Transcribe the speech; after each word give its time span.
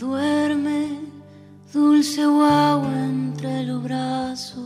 Duerme, 0.00 0.98
dulce 1.74 2.24
guagua 2.24 3.04
entre 3.04 3.64
los 3.64 3.82
brazos. 3.82 4.64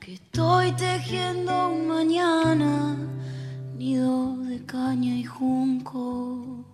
Que 0.00 0.14
estoy 0.14 0.72
tejiendo 0.72 1.68
un 1.68 1.86
mañana, 1.86 2.96
nido 3.76 4.36
de 4.38 4.64
caña 4.66 5.14
y 5.14 5.22
junco. 5.22 6.64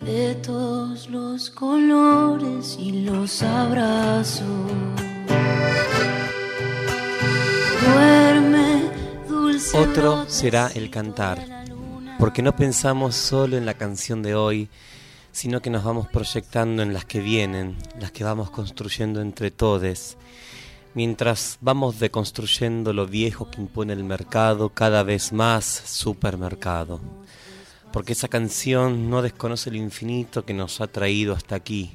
De 0.00 0.36
todos 0.36 1.10
los 1.10 1.50
colores 1.50 2.76
y 2.78 3.02
los 3.02 3.42
abrazos. 3.42 4.70
Duerme, 7.84 8.88
dulce 9.28 9.76
Otro 9.76 10.26
será 10.28 10.68
el 10.76 10.90
cantar, 10.90 11.55
porque 12.18 12.40
no 12.40 12.56
pensamos 12.56 13.14
solo 13.14 13.56
en 13.56 13.66
la 13.66 13.74
canción 13.74 14.22
de 14.22 14.34
hoy, 14.34 14.68
sino 15.32 15.60
que 15.60 15.68
nos 15.68 15.84
vamos 15.84 16.08
proyectando 16.08 16.82
en 16.82 16.94
las 16.94 17.04
que 17.04 17.20
vienen, 17.20 17.76
las 18.00 18.10
que 18.10 18.24
vamos 18.24 18.50
construyendo 18.50 19.20
entre 19.20 19.50
todos, 19.50 20.16
mientras 20.94 21.58
vamos 21.60 21.98
deconstruyendo 21.98 22.94
lo 22.94 23.06
viejo 23.06 23.50
que 23.50 23.60
impone 23.60 23.92
el 23.92 24.04
mercado, 24.04 24.70
cada 24.70 25.02
vez 25.02 25.32
más 25.32 25.66
supermercado. 25.66 27.00
Porque 27.92 28.14
esa 28.14 28.28
canción 28.28 29.10
no 29.10 29.20
desconoce 29.20 29.68
el 29.68 29.76
infinito 29.76 30.44
que 30.46 30.54
nos 30.54 30.80
ha 30.80 30.86
traído 30.86 31.34
hasta 31.34 31.54
aquí, 31.54 31.92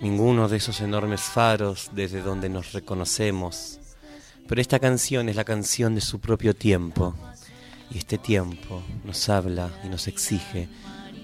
ninguno 0.00 0.48
de 0.48 0.56
esos 0.56 0.80
enormes 0.80 1.20
faros 1.20 1.90
desde 1.92 2.22
donde 2.22 2.48
nos 2.48 2.72
reconocemos. 2.72 3.78
Pero 4.48 4.60
esta 4.60 4.78
canción 4.78 5.28
es 5.28 5.36
la 5.36 5.44
canción 5.44 5.94
de 5.94 6.00
su 6.00 6.18
propio 6.18 6.54
tiempo, 6.54 7.14
este 7.98 8.18
tiempo 8.18 8.82
nos 9.04 9.28
habla 9.28 9.70
y 9.84 9.88
nos 9.88 10.08
exige 10.08 10.68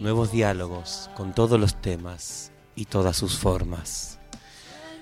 nuevos 0.00 0.32
diálogos 0.32 1.10
con 1.16 1.34
todos 1.34 1.58
los 1.58 1.80
temas 1.80 2.52
y 2.76 2.84
todas 2.84 3.16
sus 3.16 3.36
formas. 3.38 4.18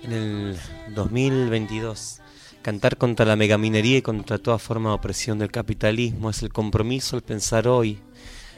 En 0.03 0.13
el 0.13 0.59
2022, 0.95 2.21
cantar 2.63 2.97
contra 2.97 3.27
la 3.27 3.37
megaminería 3.37 3.99
y 3.99 4.03
contra 4.03 4.39
toda 4.39 4.59
forma 4.59 4.91
de 4.91 4.97
opresión 4.97 5.39
del 5.39 5.51
capitalismo 5.51 6.31
es 6.31 6.43
el 6.43 6.53
compromiso 6.53 7.17
al 7.17 7.23
pensar 7.23 7.69
hoy 7.69 7.99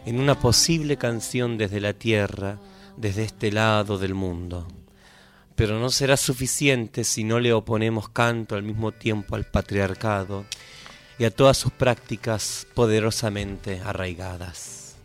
en 0.06 0.20
una 0.20 0.38
posible 0.38 0.96
canción 0.96 1.58
desde 1.58 1.80
la 1.80 1.92
tierra, 1.92 2.58
desde 2.96 3.24
este 3.24 3.52
lado 3.52 3.98
del 3.98 4.14
mundo. 4.14 4.68
Pero 5.56 5.78
no 5.78 5.90
será 5.90 6.16
suficiente 6.16 7.04
si 7.04 7.24
no 7.24 7.38
le 7.38 7.52
oponemos 7.52 8.08
canto 8.08 8.54
al 8.54 8.62
mismo 8.62 8.92
tiempo 8.92 9.36
al 9.36 9.44
patriarcado 9.44 10.46
y 11.20 11.26
a 11.26 11.30
todas 11.30 11.58
sus 11.58 11.70
prácticas 11.70 12.66
poderosamente 12.72 13.82
arraigadas. 13.84 14.96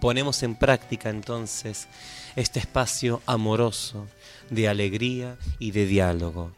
Ponemos 0.00 0.44
en 0.44 0.54
práctica 0.54 1.10
entonces 1.10 1.88
este 2.36 2.60
espacio 2.60 3.20
amoroso 3.26 4.06
de 4.50 4.68
alegría 4.68 5.36
y 5.58 5.72
de 5.72 5.86
diálogo. 5.86 6.52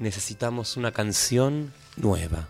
Necesitamos 0.00 0.76
una 0.76 0.90
canción 0.90 1.72
nueva 1.96 2.48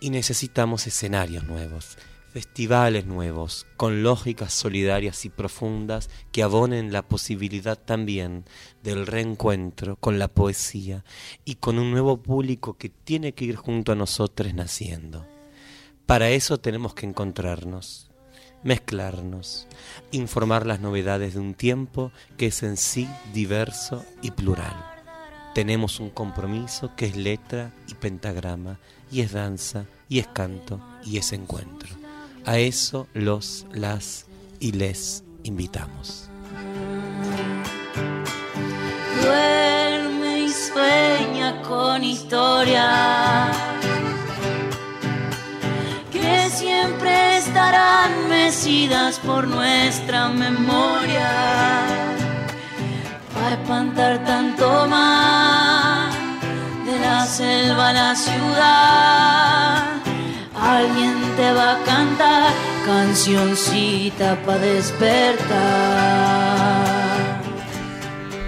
y 0.00 0.08
necesitamos 0.08 0.86
escenarios 0.86 1.44
nuevos, 1.44 1.98
festivales 2.32 3.06
nuevos, 3.06 3.66
con 3.76 4.02
lógicas 4.02 4.52
solidarias 4.52 5.24
y 5.24 5.30
profundas 5.30 6.10
que 6.30 6.42
abonen 6.42 6.92
la 6.92 7.02
posibilidad 7.02 7.78
también 7.78 8.44
del 8.82 9.06
reencuentro 9.06 9.96
con 9.96 10.18
la 10.18 10.28
poesía 10.28 11.04
y 11.44 11.56
con 11.56 11.78
un 11.78 11.90
nuevo 11.90 12.18
público 12.22 12.76
que 12.76 12.90
tiene 12.90 13.32
que 13.32 13.46
ir 13.46 13.56
junto 13.56 13.92
a 13.92 13.96
nosotros 13.96 14.54
naciendo. 14.54 15.26
Para 16.06 16.30
eso 16.30 16.58
tenemos 16.58 16.94
que 16.94 17.06
encontrarnos, 17.06 18.10
mezclarnos, 18.62 19.66
informar 20.10 20.66
las 20.66 20.80
novedades 20.80 21.34
de 21.34 21.40
un 21.40 21.54
tiempo 21.54 22.12
que 22.36 22.46
es 22.46 22.62
en 22.62 22.76
sí 22.76 23.08
diverso 23.32 24.04
y 24.22 24.30
plural. 24.30 24.76
Tenemos 25.54 25.98
un 25.98 26.10
compromiso 26.10 26.94
que 26.94 27.06
es 27.06 27.16
letra 27.16 27.72
y 27.88 27.94
pentagrama, 27.94 28.78
y 29.10 29.22
es 29.22 29.32
danza, 29.32 29.86
y 30.08 30.20
es 30.20 30.28
canto, 30.28 30.80
y 31.04 31.18
es 31.18 31.32
encuentro. 31.32 31.97
A 32.48 32.56
eso 32.56 33.06
los, 33.12 33.66
las 33.72 34.24
y 34.58 34.72
les 34.72 35.22
invitamos. 35.42 36.30
Duerme 39.22 40.46
y 40.46 40.48
sueña 40.48 41.60
con 41.60 42.02
historia 42.02 43.50
que 46.10 46.48
siempre 46.48 47.36
estarán 47.36 48.30
mecidas 48.30 49.18
por 49.18 49.46
nuestra 49.46 50.28
memoria 50.30 51.84
para 53.34 53.56
espantar 53.60 54.24
tanto 54.24 54.86
más 54.88 56.14
de 56.86 56.98
la 56.98 57.26
selva 57.26 57.90
a 57.90 57.92
la 57.92 58.16
ciudad. 58.16 60.07
Alguien 60.60 61.14
te 61.36 61.52
va 61.52 61.80
a 61.80 61.84
cantar 61.84 62.52
cancioncita 62.84 64.40
para 64.44 64.58
despertar. 64.58 65.48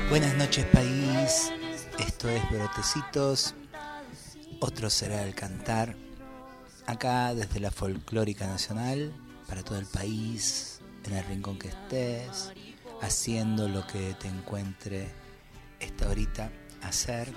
Buenas 0.09 0.35
noches 0.35 0.67
país, 0.67 1.53
esto 1.99 2.29
es 2.29 2.51
Brotecitos, 2.51 3.55
otro 4.59 4.91
será 4.91 5.23
el 5.23 5.35
cantar, 5.37 5.95
acá 6.87 7.33
desde 7.35 7.61
la 7.61 7.71
Folclórica 7.71 8.47
Nacional, 8.47 9.13
para 9.47 9.63
todo 9.63 9.79
el 9.79 9.87
país, 9.87 10.81
en 11.05 11.15
el 11.15 11.25
rincón 11.27 11.59
que 11.59 11.69
estés, 11.69 12.53
haciendo 13.01 13.69
lo 13.69 13.87
que 13.87 14.15
te 14.15 14.27
encuentre 14.27 15.09
esta 15.79 16.09
horita 16.09 16.51
hacer. 16.83 17.33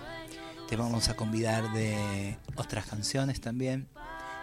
Te 0.67 0.75
vamos 0.75 1.09
a 1.09 1.15
convidar 1.15 1.71
de 1.73 2.37
otras 2.55 2.85
canciones 2.87 3.39
también, 3.39 3.87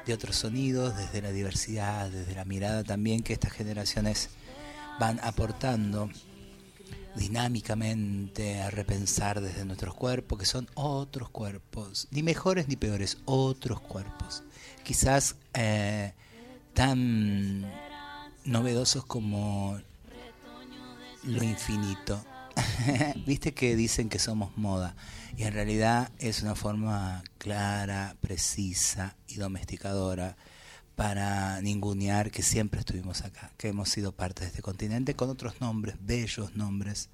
de 0.06 0.15
otros 0.15 0.37
sonidos, 0.37 0.97
desde 0.97 1.22
la 1.22 1.31
diversidad, 1.31 2.11
desde 2.11 2.34
la 2.34 2.44
mirada 2.44 2.84
también 2.84 3.22
que 3.22 3.33
estas 3.33 3.53
generaciones 3.53 4.31
van 4.99 5.21
aportando 5.22 6.11
dinámicamente 7.16 8.60
a 8.60 8.71
repensar 8.71 9.41
desde 9.41 9.65
nuestros 9.65 9.94
cuerpos, 9.94 10.39
que 10.39 10.47
son 10.47 10.69
otros 10.75 11.31
cuerpos, 11.31 12.09
ni 12.10 12.22
mejores 12.22 12.69
ni 12.69 12.77
peores, 12.77 13.19
otros 13.25 13.81
cuerpos. 13.81 14.43
Quizás 14.84 15.37
eh, 15.55 16.12
tan 16.75 17.71
novedosos 18.44 19.05
como 19.05 19.81
lo 21.25 21.43
infinito. 21.43 22.25
Viste 23.26 23.53
que 23.54 23.76
dicen 23.76 24.09
que 24.09 24.19
somos 24.19 24.56
moda 24.56 24.97
y 25.37 25.44
en 25.44 25.53
realidad 25.53 26.10
es 26.19 26.43
una 26.43 26.54
forma 26.54 27.22
clara, 27.38 28.16
precisa 28.21 29.16
y 29.28 29.37
domesticadora 29.37 30.37
para 30.97 31.60
ningunear 31.62 32.31
que 32.31 32.43
siempre 32.43 32.81
estuvimos 32.81 33.22
acá, 33.22 33.53
que 33.56 33.69
hemos 33.69 33.88
sido 33.88 34.12
parte 34.12 34.43
de 34.43 34.48
este 34.48 34.62
continente 34.62 35.15
con 35.15 35.31
otros 35.31 35.60
nombres, 35.60 35.97
bellos 36.00 36.54
nombres. 36.56 37.09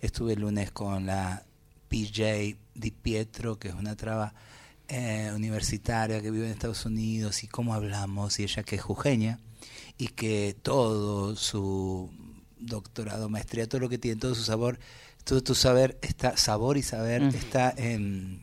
Estuve 0.00 0.32
el 0.32 0.40
lunes 0.40 0.72
con 0.72 1.06
la 1.06 1.44
PJ 1.88 2.56
Di 2.74 2.90
Pietro, 2.90 3.58
que 3.58 3.68
es 3.68 3.74
una 3.74 3.94
traba 3.94 4.34
eh, 4.88 5.30
universitaria 5.34 6.20
que 6.20 6.32
vive 6.32 6.46
en 6.46 6.52
Estados 6.52 6.84
Unidos, 6.86 7.44
y 7.44 7.46
cómo 7.46 7.74
hablamos, 7.74 8.40
y 8.40 8.42
ella 8.42 8.64
que 8.64 8.76
es 8.76 8.82
jujeña, 8.82 9.38
y 9.96 10.08
que 10.08 10.56
todo 10.60 11.36
su 11.36 12.10
doctorado, 12.60 13.28
maestría, 13.28 13.68
todo 13.68 13.80
lo 13.80 13.88
que 13.88 13.98
tiene, 13.98 14.20
todo 14.20 14.34
su 14.34 14.42
sabor, 14.42 14.78
todo 15.24 15.42
tu 15.42 15.54
saber, 15.54 15.98
está, 16.02 16.36
sabor 16.36 16.76
y 16.76 16.82
saber 16.82 17.22
está 17.22 17.74
eh, 17.76 18.38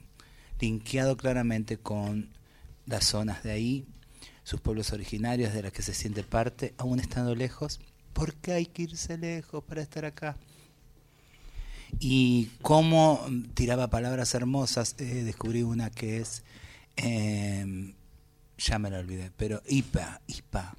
linkeado 0.59 1.18
claramente 1.18 1.77
con 1.77 2.30
las 2.86 3.06
zonas 3.06 3.44
de 3.44 3.51
ahí, 3.51 3.86
sus 4.44 4.62
pueblos 4.62 4.94
originarios 4.94 5.53
de 5.53 5.63
las 5.63 5.71
que 5.71 5.81
se 5.81 5.94
siente 5.94 6.24
parte, 6.24 6.74
aún 6.77 7.00
estando 7.00 7.36
lejos, 7.36 7.80
porque 8.13 8.53
hay 8.53 8.65
que 8.65 8.83
irse 8.83 9.18
lejos 9.18 9.63
para 9.63 9.81
estar 9.81 10.06
acá. 10.06 10.38
Y 12.00 12.50
cómo 12.62 13.25
tiraba 13.53 13.89
palabras 13.89 14.33
hermosas, 14.33 14.95
eh, 14.97 15.24
descubrí 15.24 15.63
una 15.63 15.89
que 15.89 16.18
es, 16.18 16.44
eh, 16.97 17.94
ya 18.57 18.80
me 18.80 18.89
la 18.89 19.00
olvidé, 19.00 19.31
pero 19.38 19.62
IPA, 19.68 20.21
IPA, 20.27 20.75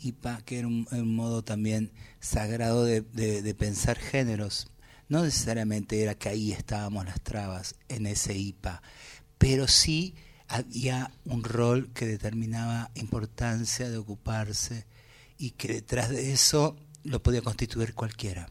IPA, 0.00 0.40
que 0.42 0.58
era 0.58 0.66
un, 0.66 0.86
un 0.90 1.14
modo 1.14 1.42
también 1.42 1.92
sagrado 2.20 2.84
de, 2.84 3.02
de, 3.02 3.42
de 3.42 3.54
pensar 3.54 3.98
géneros. 3.98 4.70
No 5.08 5.22
necesariamente 5.22 6.02
era 6.02 6.14
que 6.14 6.28
ahí 6.28 6.52
estábamos 6.52 7.04
las 7.04 7.20
trabas 7.20 7.74
en 7.88 8.06
ese 8.06 8.36
IPA, 8.36 8.82
pero 9.38 9.68
sí 9.68 10.14
había 10.48 11.12
un 11.24 11.44
rol 11.44 11.90
que 11.92 12.06
determinaba 12.06 12.90
importancia 12.94 13.88
de 13.90 13.98
ocuparse 13.98 14.86
y 15.36 15.50
que 15.50 15.68
detrás 15.68 16.08
de 16.08 16.32
eso 16.32 16.76
lo 17.04 17.22
podía 17.22 17.42
constituir 17.42 17.94
cualquiera. 17.94 18.48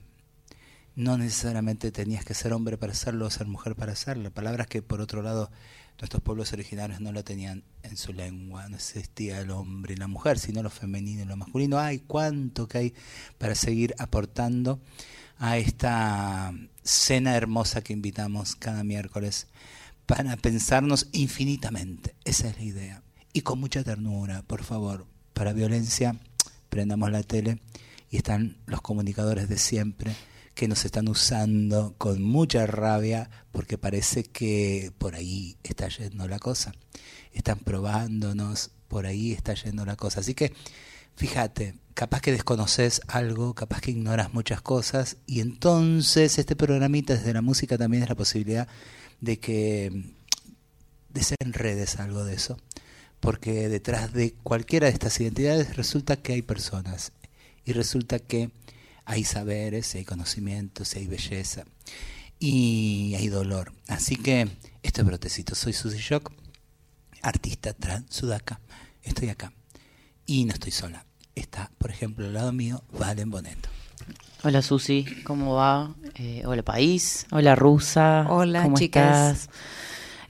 No 0.95 1.17
necesariamente 1.17 1.91
tenías 1.91 2.25
que 2.25 2.33
ser 2.33 2.53
hombre 2.53 2.77
para 2.77 2.93
hacerlo 2.93 3.25
o 3.25 3.29
ser 3.29 3.47
mujer 3.47 3.75
para 3.75 3.91
hacerlo. 3.91 4.31
Palabras 4.31 4.67
que 4.67 4.81
por 4.81 5.01
otro 5.01 5.21
lado 5.21 5.51
nuestros 5.99 6.21
pueblos 6.21 6.53
originarios 6.53 6.99
no 6.99 7.11
lo 7.11 7.23
tenían 7.23 7.63
en 7.83 7.97
su 7.97 8.13
lengua, 8.13 8.69
no 8.69 8.75
existía 8.75 9.39
el 9.39 9.49
hombre 9.49 9.93
y 9.93 9.97
la 9.97 10.07
mujer, 10.07 10.37
sino 10.37 10.61
lo 10.61 10.69
femenino 10.69 11.23
y 11.23 11.25
lo 11.25 11.37
masculino. 11.37 11.79
Ay, 11.79 11.99
cuánto 11.99 12.67
que 12.67 12.77
hay 12.77 12.93
para 13.37 13.55
seguir 13.55 13.95
aportando 13.97 14.79
a 15.39 15.57
esta 15.57 16.53
cena 16.83 17.35
hermosa 17.35 17.81
que 17.81 17.93
invitamos 17.93 18.55
cada 18.55 18.83
miércoles 18.83 19.47
para 20.05 20.37
pensarnos 20.37 21.07
infinitamente. 21.11 22.15
Esa 22.25 22.49
es 22.49 22.57
la 22.57 22.63
idea. 22.63 23.03
Y 23.33 23.41
con 23.41 23.59
mucha 23.59 23.83
ternura, 23.83 24.43
por 24.43 24.63
favor. 24.63 25.05
Para 25.33 25.53
violencia, 25.53 26.15
prendamos 26.69 27.11
la 27.11 27.23
tele 27.23 27.59
y 28.09 28.17
están 28.17 28.57
los 28.65 28.81
comunicadores 28.81 29.49
de 29.49 29.57
siempre 29.57 30.15
que 30.57 30.67
nos 30.67 30.85
están 30.85 31.07
usando 31.07 31.93
con 31.99 32.23
mucha 32.23 32.65
rabia 32.65 33.29
porque 33.51 33.77
parece 33.77 34.23
que 34.23 34.91
por 34.97 35.13
ahí 35.13 35.55
está 35.61 35.87
yendo 35.87 36.27
la 36.27 36.39
cosa. 36.39 36.73
Están 37.31 37.59
probándonos, 37.59 38.71
por 38.87 39.05
ahí 39.05 39.33
está 39.33 39.53
yendo 39.53 39.85
la 39.85 39.95
cosa. 39.95 40.21
Así 40.21 40.33
que 40.33 40.53
fíjate, 41.15 41.75
capaz 41.93 42.21
que 42.21 42.31
desconoces 42.31 43.01
algo, 43.07 43.53
capaz 43.53 43.81
que 43.81 43.91
ignoras 43.91 44.33
muchas 44.33 44.59
cosas 44.63 45.17
y 45.27 45.41
entonces 45.41 46.39
este 46.39 46.55
programita 46.55 47.13
desde 47.13 47.33
la 47.33 47.43
música 47.43 47.77
también 47.77 48.01
es 48.01 48.09
la 48.09 48.15
posibilidad 48.15 48.67
de 49.21 49.37
que 49.37 50.05
desenredes 51.09 51.99
algo 51.99 52.25
de 52.25 52.33
eso. 52.33 52.57
Porque 53.19 53.69
detrás 53.69 54.11
de 54.11 54.33
cualquiera 54.41 54.87
de 54.87 54.93
estas 54.93 55.21
identidades 55.21 55.75
resulta 55.75 56.15
que 56.15 56.33
hay 56.33 56.41
personas 56.41 57.11
y 57.63 57.73
resulta 57.73 58.17
que 58.17 58.49
hay 59.07 59.23
saberes, 59.23 59.95
hay 59.95 60.03
conocimientos, 60.03 60.93
hay 60.95 61.07
belleza 61.07 61.63
y 62.39 63.15
hay 63.15 63.29
dolor. 63.29 63.71
Así 63.87 64.17
que 64.17 64.49
este 64.83 65.01
brotecito, 65.01 65.55
soy 65.55 65.71
Susy 65.71 65.97
Shock, 65.97 66.33
artista 67.21 67.73
trans 67.73 68.13
sudaca, 68.13 68.59
estoy 69.01 69.29
acá 69.29 69.53
y 70.25 70.43
no 70.43 70.53
estoy 70.53 70.71
sola. 70.71 71.05
Está, 71.35 71.71
por 71.77 71.89
ejemplo, 71.89 72.25
al 72.25 72.33
lado 72.33 72.51
mío, 72.51 72.83
Valen 72.99 73.31
Boneto. 73.31 73.69
Hola 74.43 74.61
Susi, 74.61 75.05
¿cómo 75.23 75.55
va? 75.55 75.95
Eh, 76.15 76.43
hola 76.45 76.63
país, 76.63 77.27
hola 77.31 77.55
Rusa. 77.55 78.25
Hola 78.29 78.63
¿cómo 78.63 78.77
chicas. 78.77 79.43
estás? 79.43 79.49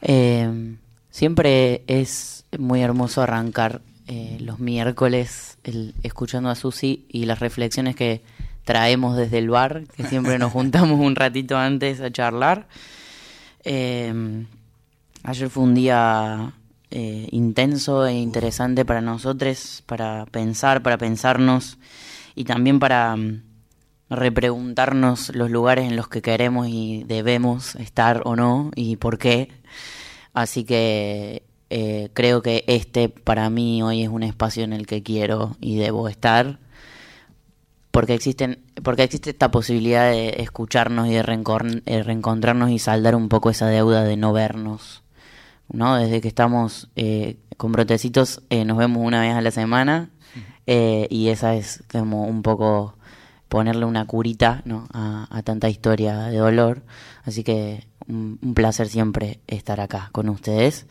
Eh, 0.04 0.78
siempre 1.10 1.84
es 1.88 2.46
muy 2.58 2.82
hermoso 2.82 3.24
arrancar 3.24 3.82
eh, 4.06 4.38
los 4.40 4.60
miércoles 4.60 5.58
el, 5.64 5.96
escuchando 6.04 6.50
a 6.50 6.56
Susi 6.56 7.08
y 7.10 7.26
las 7.26 7.40
reflexiones 7.40 7.96
que 7.96 8.22
traemos 8.68 9.16
desde 9.16 9.38
el 9.38 9.50
bar, 9.50 9.84
que 9.96 10.04
siempre 10.04 10.38
nos 10.38 10.52
juntamos 10.52 11.00
un 11.00 11.16
ratito 11.16 11.58
antes 11.58 12.02
a 12.02 12.12
charlar. 12.12 12.68
Eh, 13.64 14.46
ayer 15.24 15.50
fue 15.50 15.64
un 15.64 15.74
día 15.74 16.52
eh, 16.92 17.30
intenso 17.32 18.06
e 18.06 18.14
interesante 18.14 18.84
para 18.84 19.00
nosotros, 19.00 19.84
para 19.86 20.26
pensar, 20.26 20.84
para 20.84 20.98
pensarnos 20.98 21.78
y 22.36 22.44
también 22.44 22.80
para 22.80 23.16
mm, 23.16 23.42
repreguntarnos 24.10 25.34
los 25.34 25.50
lugares 25.50 25.90
en 25.90 25.96
los 25.96 26.10
que 26.10 26.22
queremos 26.22 26.68
y 26.68 27.06
debemos 27.06 27.76
estar 27.76 28.22
o 28.26 28.36
no 28.36 28.72
y 28.76 28.98
por 28.98 29.18
qué. 29.18 29.50
Así 30.34 30.66
que 30.66 31.44
eh, 31.70 32.10
creo 32.14 32.42
que 32.42 32.66
este 32.68 33.08
para 33.08 33.50
mí 33.50 33.82
hoy 33.82 34.04
es 34.04 34.10
un 34.10 34.24
espacio 34.24 34.66
en 34.66 34.74
el 34.74 34.88
que 34.88 35.04
quiero 35.04 35.56
y 35.62 35.78
debo 35.78 36.10
estar 36.10 36.60
porque 37.98 38.14
existen 38.14 38.60
porque 38.84 39.02
existe 39.02 39.32
esta 39.32 39.50
posibilidad 39.50 40.12
de 40.12 40.36
escucharnos 40.38 41.08
y 41.08 41.14
de 41.14 41.18
eh, 41.88 42.04
reencontrarnos 42.04 42.70
y 42.70 42.78
saldar 42.78 43.16
un 43.16 43.28
poco 43.28 43.50
esa 43.50 43.66
deuda 43.70 44.04
de 44.04 44.18
no 44.18 44.34
vernos 44.34 45.02
no 45.68 45.96
desde 45.96 46.22
que 46.22 46.28
estamos 46.28 46.92
eh, 46.96 47.38
con 47.58 47.72
brotecitos 47.72 48.44
eh, 48.52 48.66
nos 48.66 48.78
vemos 48.78 49.04
una 49.04 49.22
vez 49.22 49.34
a 49.34 49.42
la 49.42 49.50
semana 49.50 50.12
eh, 50.68 51.08
y 51.10 51.30
esa 51.30 51.56
es 51.56 51.84
como 51.92 52.26
un 52.26 52.44
poco 52.44 52.94
ponerle 53.50 53.86
una 53.86 54.06
curita 54.06 54.62
¿no? 54.66 54.88
a, 54.94 55.28
a 55.32 55.42
tanta 55.42 55.70
historia 55.70 56.18
de 56.28 56.38
dolor. 56.38 56.84
Así 57.24 57.44
que 57.44 57.88
un, 58.08 58.38
un 58.42 58.54
placer 58.54 58.90
siempre 58.90 59.40
estar 59.48 59.80
acá 59.80 60.10
con 60.12 60.30
ustedes. 60.30 60.86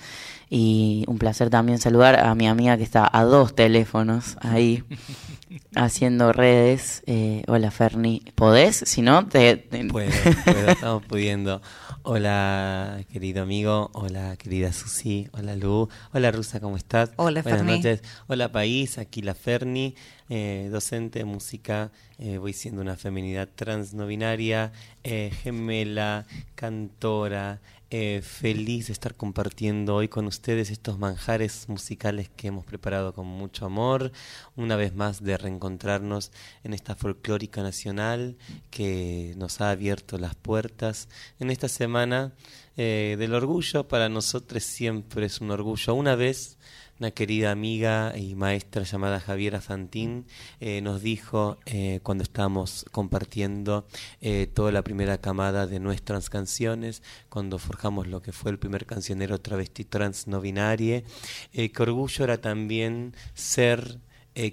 Y 0.48 1.04
un 1.08 1.18
placer 1.18 1.50
también 1.50 1.78
saludar 1.78 2.20
a 2.20 2.34
mi 2.34 2.46
amiga 2.46 2.76
que 2.76 2.84
está 2.84 3.08
a 3.12 3.24
dos 3.24 3.54
teléfonos 3.54 4.36
ahí 4.40 4.84
haciendo 5.74 6.32
redes. 6.32 7.02
Eh, 7.06 7.42
hola 7.46 7.70
Ferni, 7.70 8.22
¿podés? 8.34 8.76
Si 8.86 9.02
no, 9.02 9.26
te... 9.26 9.56
te- 9.56 9.84
Puedo, 9.86 10.10
puedo, 10.44 10.70
estamos 10.70 11.04
pudiendo. 11.04 11.60
Hola, 12.02 13.00
querido 13.12 13.42
amigo. 13.42 13.90
Hola, 13.94 14.36
querida 14.36 14.72
Susi. 14.72 15.28
Hola, 15.32 15.56
Lu. 15.56 15.88
Hola, 16.12 16.30
Rusa, 16.30 16.60
¿cómo 16.60 16.76
estás? 16.76 17.10
Hola, 17.16 17.42
Buenas 17.42 17.60
Ferni. 17.62 17.76
noches. 17.76 18.02
Hola, 18.28 18.52
país. 18.52 18.98
Aquí 18.98 19.22
la 19.22 19.34
Ferni, 19.34 19.94
eh, 20.28 20.68
docente 20.70 21.18
de 21.20 21.24
música. 21.24 21.90
Eh, 22.18 22.38
voy 22.38 22.52
siendo 22.52 22.80
una 22.80 22.96
feminidad 22.96 23.48
trans 23.54 23.92
no 23.92 24.06
binaria, 24.06 24.72
eh, 25.04 25.30
gemela, 25.42 26.26
cantora. 26.54 27.60
Eh, 27.90 28.20
feliz 28.20 28.88
de 28.88 28.92
estar 28.92 29.14
compartiendo 29.14 29.94
hoy 29.94 30.08
con 30.08 30.26
ustedes 30.26 30.70
estos 30.70 30.98
manjares 30.98 31.68
musicales 31.68 32.28
que 32.28 32.48
hemos 32.48 32.64
preparado 32.64 33.14
con 33.14 33.26
mucho 33.26 33.64
amor. 33.64 34.10
Una 34.56 34.74
vez 34.74 34.94
más 34.94 35.22
de 35.22 35.36
reencontrarnos 35.36 36.32
en 36.64 36.74
esta 36.74 36.96
folclórica 36.96 37.62
nacional 37.62 38.36
que 38.70 39.34
nos 39.36 39.60
ha 39.60 39.70
abierto 39.70 40.18
las 40.18 40.34
puertas 40.34 41.08
en 41.38 41.50
esta 41.50 41.68
semana 41.68 42.32
eh, 42.76 43.14
del 43.20 43.34
orgullo. 43.34 43.86
Para 43.86 44.08
nosotros 44.08 44.64
siempre 44.64 45.26
es 45.26 45.40
un 45.40 45.52
orgullo. 45.52 45.94
Una 45.94 46.16
vez 46.16 46.58
una 46.98 47.10
querida 47.10 47.50
amiga 47.50 48.16
y 48.16 48.34
maestra 48.34 48.82
llamada 48.82 49.20
Javiera 49.20 49.60
Fantín 49.60 50.26
eh, 50.60 50.80
nos 50.80 51.02
dijo 51.02 51.58
eh, 51.66 52.00
cuando 52.02 52.24
estábamos 52.24 52.86
compartiendo 52.90 53.86
eh, 54.20 54.46
toda 54.46 54.72
la 54.72 54.82
primera 54.82 55.18
camada 55.18 55.66
de 55.66 55.78
nuestras 55.78 56.30
canciones, 56.30 57.02
cuando 57.28 57.58
forjamos 57.58 58.06
lo 58.06 58.22
que 58.22 58.32
fue 58.32 58.50
el 58.50 58.58
primer 58.58 58.86
cancionero 58.86 59.40
travesti 59.40 59.84
trans 59.84 60.26
no 60.26 60.40
binarie, 60.40 61.04
eh, 61.52 61.70
que 61.70 61.82
orgullo 61.82 62.24
era 62.24 62.38
también 62.38 63.14
ser 63.34 64.00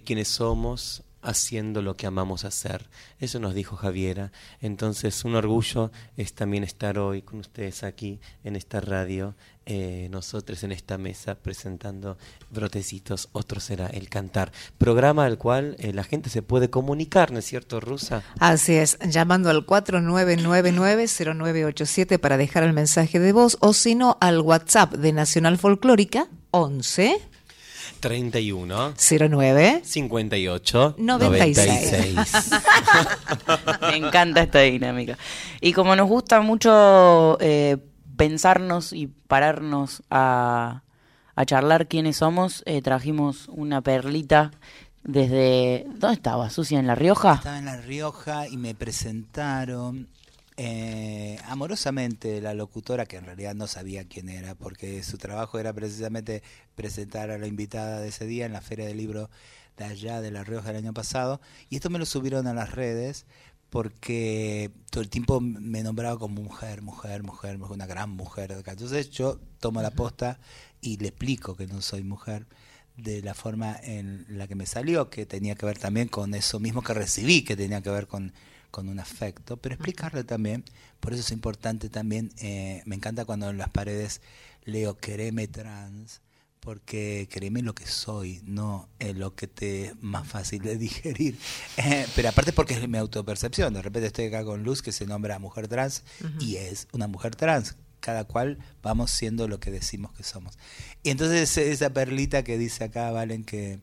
quienes 0.05 0.29
somos 0.29 1.03
haciendo 1.23 1.81
lo 1.81 1.95
que 1.95 2.05
amamos 2.05 2.45
hacer. 2.45 2.87
Eso 3.19 3.39
nos 3.39 3.55
dijo 3.55 3.75
Javiera. 3.75 4.31
Entonces, 4.61 5.25
un 5.25 5.35
orgullo 5.35 5.91
es 6.17 6.33
también 6.33 6.63
estar 6.63 6.99
hoy 6.99 7.21
con 7.21 7.39
ustedes 7.39 7.83
aquí 7.83 8.19
en 8.43 8.55
esta 8.55 8.81
radio, 8.81 9.35
eh, 9.65 10.09
nosotros 10.11 10.61
en 10.63 10.73
esta 10.73 10.97
mesa 10.97 11.35
presentando 11.35 12.17
brotecitos, 12.51 13.29
otro 13.31 13.61
será 13.61 13.87
el 13.87 14.09
cantar. 14.09 14.51
Programa 14.77 15.23
al 15.25 15.37
cual 15.37 15.77
eh, 15.79 15.93
la 15.93 16.03
gente 16.03 16.29
se 16.29 16.41
puede 16.41 16.69
comunicar, 16.69 17.31
¿no 17.31 17.39
es 17.39 17.45
cierto, 17.45 17.79
Rusa? 17.79 18.23
Así 18.39 18.73
es, 18.73 18.99
llamando 19.07 19.49
al 19.49 19.65
4999-0987 19.65 22.19
para 22.19 22.35
dejar 22.37 22.63
el 22.63 22.73
mensaje 22.73 23.19
de 23.19 23.31
voz 23.31 23.55
o 23.61 23.71
si 23.73 23.95
no 23.95 24.17
al 24.19 24.41
WhatsApp 24.41 24.91
de 24.93 25.13
Nacional 25.13 25.57
Folclórica 25.57 26.27
11 26.51 27.32
31 28.03 28.93
09 28.97 29.81
58 29.81 30.95
96. 30.97 32.15
96. 32.17 32.49
Me 33.81 33.95
encanta 33.95 34.41
esta 34.41 34.59
dinámica. 34.59 35.17
Y 35.61 35.71
como 35.71 35.95
nos 35.95 36.09
gusta 36.09 36.41
mucho 36.41 37.37
eh, 37.39 37.77
pensarnos 38.17 38.91
y 38.91 39.07
pararnos 39.07 40.03
a, 40.09 40.83
a 41.33 41.45
charlar 41.45 41.87
quiénes 41.87 42.17
somos, 42.17 42.61
eh, 42.65 42.81
trajimos 42.81 43.47
una 43.47 43.81
perlita 43.81 44.51
desde... 45.03 45.85
¿Dónde 45.95 46.15
estaba? 46.15 46.49
¿Sucia 46.49 46.79
en 46.79 46.87
La 46.87 46.95
Rioja? 46.95 47.35
Estaba 47.35 47.57
en 47.57 47.65
La 47.65 47.77
Rioja 47.77 48.49
y 48.49 48.57
me 48.57 48.75
presentaron 48.75 50.09
eh, 50.57 51.39
amorosamente 51.45 52.41
la 52.41 52.53
locutora, 52.53 53.05
que 53.05 53.17
en 53.17 53.25
realidad 53.25 53.55
no 53.55 53.67
sabía 53.67 54.07
quién 54.07 54.29
era, 54.29 54.55
porque 54.55 55.03
su 55.03 55.17
trabajo 55.17 55.59
era 55.59 55.73
precisamente 55.73 56.43
presentar 56.75 57.31
a 57.31 57.37
la 57.37 57.47
invitada 57.47 57.99
de 58.01 58.09
ese 58.09 58.25
día 58.25 58.45
en 58.45 58.53
la 58.53 58.61
Feria 58.61 58.85
del 58.85 58.97
Libro 58.97 59.29
de 59.77 59.85
allá 59.85 60.21
de 60.21 60.31
La 60.31 60.43
Rioja 60.43 60.69
el 60.69 60.77
año 60.77 60.93
pasado. 60.93 61.41
Y 61.69 61.77
esto 61.77 61.89
me 61.89 61.99
lo 61.99 62.05
subieron 62.05 62.47
a 62.47 62.53
las 62.53 62.71
redes 62.71 63.25
porque 63.69 64.69
todo 64.91 65.01
el 65.01 65.09
tiempo 65.09 65.41
me 65.41 65.81
nombraba 65.81 66.19
como 66.19 66.43
mujer, 66.43 66.83
mujer, 66.83 67.23
mujer, 67.23 67.57
mujer, 67.57 67.73
una 67.73 67.87
gran 67.87 68.11
mujer. 68.11 68.51
Entonces 68.51 69.09
yo 69.09 69.39
tomo 69.59 69.81
la 69.81 69.89
posta 69.89 70.39
y 70.79 70.97
le 70.97 71.07
explico 71.07 71.55
que 71.55 71.65
no 71.65 71.81
soy 71.81 72.03
mujer 72.03 72.45
de 72.97 73.23
la 73.23 73.33
forma 73.33 73.75
en 73.81 74.27
la 74.29 74.47
que 74.47 74.53
me 74.53 74.67
salió, 74.67 75.09
que 75.09 75.25
tenía 75.25 75.55
que 75.55 75.65
ver 75.65 75.79
también 75.79 76.07
con 76.07 76.35
eso 76.35 76.59
mismo 76.59 76.83
que 76.83 76.93
recibí, 76.93 77.43
que 77.43 77.55
tenía 77.55 77.81
que 77.81 77.89
ver 77.89 78.05
con, 78.05 78.33
con 78.73 78.89
un 78.89 78.99
afecto, 78.99 79.57
pero 79.57 79.75
explicarle 79.75 80.23
también, 80.23 80.65
por 80.99 81.13
eso 81.13 81.21
es 81.21 81.31
importante 81.31 81.89
también, 81.89 82.31
eh, 82.39 82.81
me 82.85 82.95
encanta 82.95 83.23
cuando 83.23 83.51
en 83.51 83.59
las 83.59 83.69
paredes 83.69 84.19
leo 84.65 84.97
quereme 84.97 85.47
trans, 85.47 86.21
porque 86.59 87.27
créeme 87.29 87.61
lo 87.61 87.75
que 87.75 87.85
soy, 87.85 88.41
no 88.45 88.89
en 88.97 89.19
lo 89.19 89.35
que 89.35 89.45
te 89.45 89.85
es 89.85 90.01
más 90.01 90.27
fácil 90.27 90.63
de 90.63 90.77
digerir. 90.87 91.37
Eh, 91.77 92.07
pero 92.15 92.29
aparte 92.29 92.51
porque 92.51 92.73
es 92.73 92.89
mi 92.89 92.97
autopercepción, 92.97 93.75
de 93.75 93.83
repente 93.83 94.07
estoy 94.07 94.25
acá 94.25 94.43
con 94.43 94.63
Luz 94.63 94.81
que 94.81 94.91
se 94.91 95.05
nombra 95.05 95.37
mujer 95.37 95.67
trans 95.67 96.03
y 96.39 96.55
es 96.55 96.87
una 96.93 97.05
mujer 97.05 97.35
trans 97.35 97.75
cada 97.99 98.23
cual 98.23 98.57
vamos 98.81 99.11
siendo 99.11 99.47
lo 99.47 99.59
que 99.59 99.69
decimos 99.69 100.13
que 100.13 100.23
somos. 100.23 100.57
Y 101.03 101.11
entonces 101.11 101.55
esa 101.57 101.91
perlita 101.91 102.43
que 102.43 102.57
dice 102.57 102.85
acá, 102.85 103.11
Valen, 103.11 103.43
que, 103.43 103.81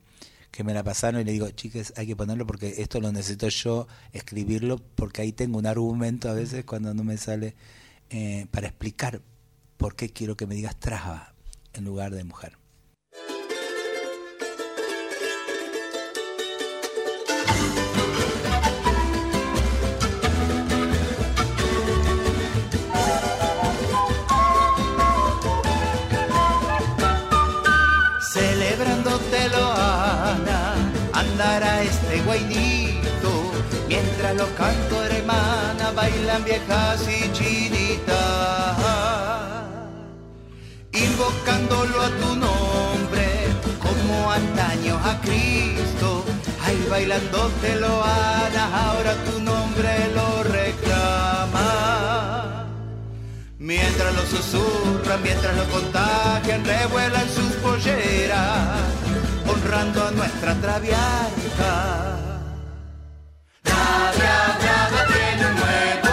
que 0.51 0.65
me 0.65 0.75
la 0.75 0.83
pasaron 0.83 1.21
y 1.21 1.25
le 1.25 1.33
digo, 1.33 1.49
chicas, 1.51 1.93
hay 1.97 2.07
que 2.07 2.17
ponerlo 2.17 2.47
porque 2.47 2.75
esto 2.79 3.01
lo 3.01 3.13
necesito 3.13 3.49
yo 3.49 3.87
escribirlo 4.13 4.79
porque 4.95 5.23
ahí 5.23 5.33
tengo 5.33 5.59
un 5.59 5.67
argumento 5.67 6.29
a 6.29 6.35
veces 6.35 6.65
cuando 6.65 6.93
no 6.95 7.05
me 7.05 7.17
sale 7.17 7.55
eh, 8.11 8.47
para 8.51 8.67
explicar 8.69 9.23
por 9.77 9.95
qué 9.95 10.11
quiero 10.11 10.37
que 10.37 10.47
me 10.47 10.55
digas 10.55 10.79
traba 10.79 11.35
en 11.73 11.85
lugar 11.85 12.13
de 12.13 12.25
mujer. 12.25 12.60
Canto 34.61 34.97
hermana 35.03 35.91
bailan 35.97 36.45
viejas 36.45 37.01
y 37.09 37.33
chinitas, 37.33 38.77
invocándolo 40.93 41.97
a 42.09 42.11
tu 42.21 42.31
nombre, 42.47 43.29
como 43.85 44.31
antaño 44.31 44.95
a 45.11 45.13
Cristo, 45.23 46.25
ay 46.67 46.77
bailándotelo, 46.91 47.93
Ana, 48.05 48.65
ahora 48.85 49.15
tu 49.27 49.41
nombre 49.41 49.93
lo 50.15 50.29
reclama. 50.59 51.69
Mientras 53.59 54.15
lo 54.15 54.25
susurran, 54.35 55.23
mientras 55.23 55.57
lo 55.57 55.65
contagian, 55.77 56.65
revuelan 56.65 57.29
sus 57.37 57.53
polleras, 57.65 58.79
honrando 59.49 60.07
a 60.07 60.11
nuestra 60.11 60.55
traviata. 60.57 62.30
Travia 63.63 64.57
Brava 64.59 65.07
tiene 65.07 65.51
nuevo 65.53 66.10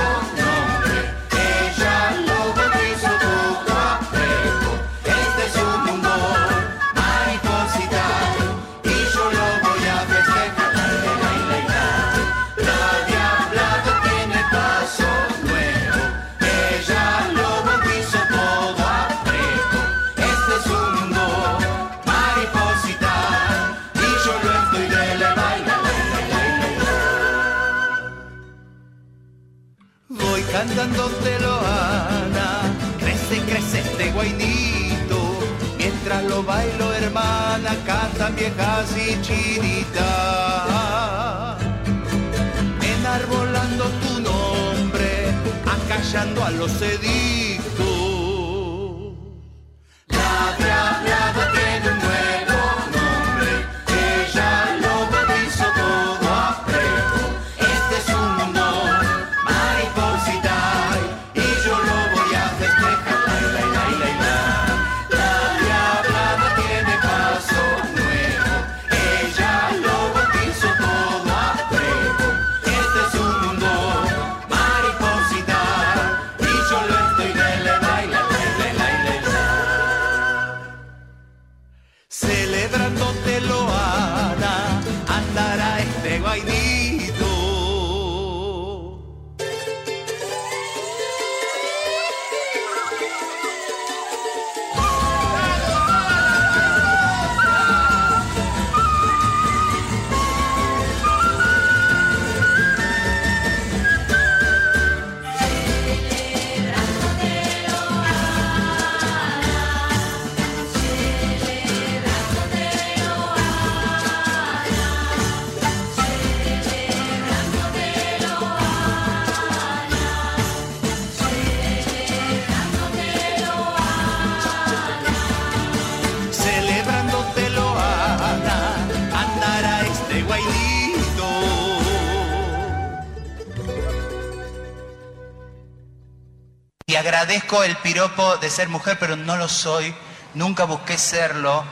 agradezco 136.97 137.63
el 137.63 137.77
piropo 137.77 138.37
de 138.37 138.49
ser 138.49 138.69
mujer, 138.69 138.97
pero 138.99 139.15
no 139.15 139.35
lo 139.37 139.47
soy. 139.47 139.93
Nunca 140.33 140.65
busqué 140.65 140.97
serlo. 140.97 141.63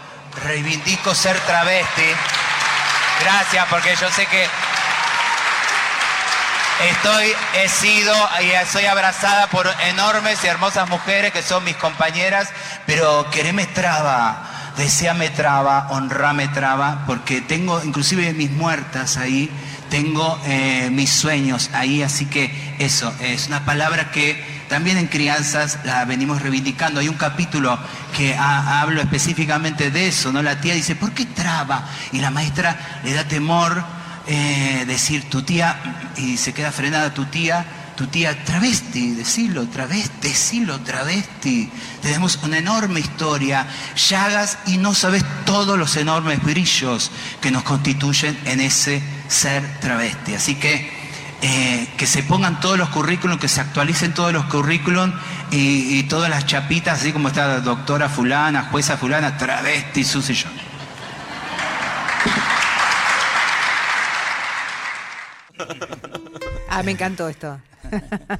Reivindico 0.43 1.13
ser 1.15 1.39
travesti. 1.41 2.11
Gracias, 3.21 3.65
porque 3.69 3.95
yo 3.95 4.09
sé 4.11 4.25
que 4.25 4.47
estoy, 6.89 7.31
he 7.55 7.69
sido 7.69 8.13
y 8.41 8.51
soy 8.67 8.85
abrazada 8.85 9.47
por 9.47 9.67
enormes 9.87 10.43
y 10.43 10.47
hermosas 10.47 10.89
mujeres 10.89 11.31
que 11.31 11.41
son 11.41 11.63
mis 11.63 11.75
compañeras, 11.77 12.49
pero 12.85 13.29
quereme 13.31 13.65
traba, 13.67 14.73
deseame 14.77 15.29
traba, 15.29 15.87
honrame 15.91 16.47
traba, 16.49 17.03
porque 17.07 17.41
tengo 17.41 17.81
inclusive 17.83 18.33
mis 18.33 18.51
muertas 18.51 19.17
ahí, 19.17 19.49
tengo 19.89 20.39
eh, 20.45 20.89
mis 20.91 21.11
sueños 21.11 21.69
ahí, 21.73 22.03
así 22.03 22.25
que 22.25 22.75
eso, 22.79 23.13
es 23.21 23.47
una 23.47 23.63
palabra 23.63 24.11
que 24.11 24.54
también 24.69 24.97
en 24.97 25.07
crianzas 25.07 25.79
la 25.83 26.05
venimos 26.05 26.41
reivindicando. 26.41 26.99
Hay 26.99 27.07
un 27.09 27.15
capítulo 27.17 27.77
que 28.15 28.35
ha- 28.35 28.81
hablo 28.81 29.01
específicamente 29.01 29.91
de 29.91 30.07
eso, 30.07 30.31
¿no? 30.31 30.41
La 30.41 30.59
tía 30.61 30.73
dice, 30.73 30.95
¿por 30.95 31.11
qué 31.13 31.25
traba? 31.25 31.87
Y 32.11 32.19
la 32.19 32.31
maestra 32.31 32.99
le 33.03 33.13
da 33.13 33.23
temor 33.27 33.83
eh, 34.27 34.85
decir 34.87 35.29
tu 35.29 35.43
tía, 35.43 36.11
y 36.17 36.37
se 36.37 36.53
queda 36.53 36.71
frenada 36.71 37.13
tu 37.13 37.25
tía, 37.25 37.63
tu 37.95 38.07
tía 38.07 38.43
travesti, 38.43 39.11
decilo, 39.11 39.67
travesti, 39.67 40.27
decilo, 40.29 40.79
travesti. 40.81 41.69
Tenemos 42.01 42.39
una 42.43 42.57
enorme 42.57 42.99
historia, 42.99 43.67
llagas 44.09 44.57
y 44.65 44.77
no 44.77 44.93
sabes 44.93 45.23
todos 45.45 45.77
los 45.77 45.95
enormes 45.95 46.41
brillos 46.43 47.11
que 47.39 47.51
nos 47.51 47.63
constituyen 47.63 48.37
en 48.45 48.61
ese 48.61 49.01
ser 49.27 49.79
travesti. 49.79 50.33
Así 50.33 50.55
que 50.55 51.04
eh, 51.41 51.87
que 51.97 52.07
se 52.07 52.23
pongan 52.23 52.59
todos 52.59 52.77
los 52.77 52.89
currículums, 52.89 53.39
que 53.39 53.47
se 53.47 53.61
actualicen 53.61 54.13
todos 54.13 54.33
los 54.33 54.45
currículums 54.45 55.13
y, 55.51 55.99
y 55.99 56.03
todas 56.03 56.29
las 56.29 56.45
chapitas, 56.45 56.99
así 56.99 57.11
como 57.13 57.27
está 57.27 57.47
la 57.47 57.59
doctora 57.59 58.09
fulana, 58.09 58.63
jueza 58.71 58.97
fulana, 58.97 59.37
travesti, 59.37 60.03
Susy 60.03 60.33
yo. 60.33 60.47
Ah, 66.69 66.83
me 66.83 66.91
encantó 66.91 67.29
esto. 67.29 67.59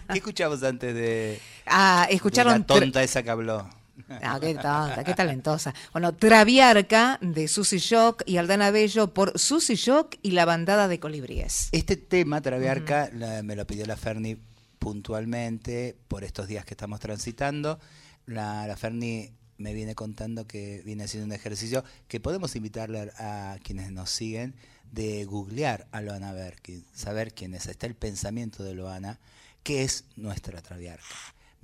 ¿Qué 0.10 0.18
escuchamos 0.18 0.64
antes 0.64 0.94
de, 0.94 1.42
Ah, 1.66 2.06
de 2.10 2.16
escucharon... 2.16 2.54
la 2.60 2.66
tonta 2.66 3.04
esa 3.04 3.24
que 3.24 3.30
habló? 3.30 3.70
Ah, 4.10 4.38
qué 4.42 4.54
tonta, 4.54 5.04
qué 5.06 5.14
talentosa. 5.14 5.74
Bueno, 5.94 6.14
Traviarca 6.16 7.18
de 7.22 7.48
Susy 7.48 7.78
Shock 7.78 8.24
y 8.26 8.38
Aldana 8.38 8.72
Bello 8.72 9.14
por 9.14 9.38
Susy 9.40 9.76
Shock 9.76 10.16
y 10.22 10.32
la 10.32 10.46
bandada 10.46 10.88
de 10.88 11.00
colibríes. 11.00 11.70
Este 11.72 11.96
tema, 11.98 12.42
Traviarca, 12.42 13.10
la- 13.14 13.42
me 13.44 13.56
lo 13.56 13.66
pidió 13.66 13.86
la 13.86 13.96
Ferni 13.98 14.38
puntualmente 14.80 15.96
por 16.08 16.24
estos 16.24 16.48
días 16.48 16.66
que 16.66 16.74
estamos 16.74 17.00
transitando. 17.00 17.80
La, 18.26 18.66
la 18.68 18.76
Ferni 18.78 19.32
me 19.58 19.74
viene 19.74 19.96
contando 19.96 20.48
que 20.48 20.82
viene 20.86 21.04
haciendo 21.04 21.26
un 21.26 21.32
ejercicio 21.32 21.84
que 22.08 22.20
podemos 22.20 22.56
invitarle 22.56 23.12
a 23.18 23.58
quienes 23.64 23.92
nos 23.92 24.10
siguen 24.10 24.56
de 24.92 25.26
googlear 25.26 25.88
a 25.92 26.02
Loana 26.02 26.34
Berkin, 26.34 26.84
saber 26.94 27.34
quién 27.34 27.54
es. 27.54 27.66
Está 27.68 27.86
el 27.88 27.96
pensamiento 27.96 28.64
de 28.64 28.74
Loana, 28.74 29.20
que 29.64 29.84
es 29.84 30.06
nuestra 30.16 30.62
Traviarca. 30.62 31.04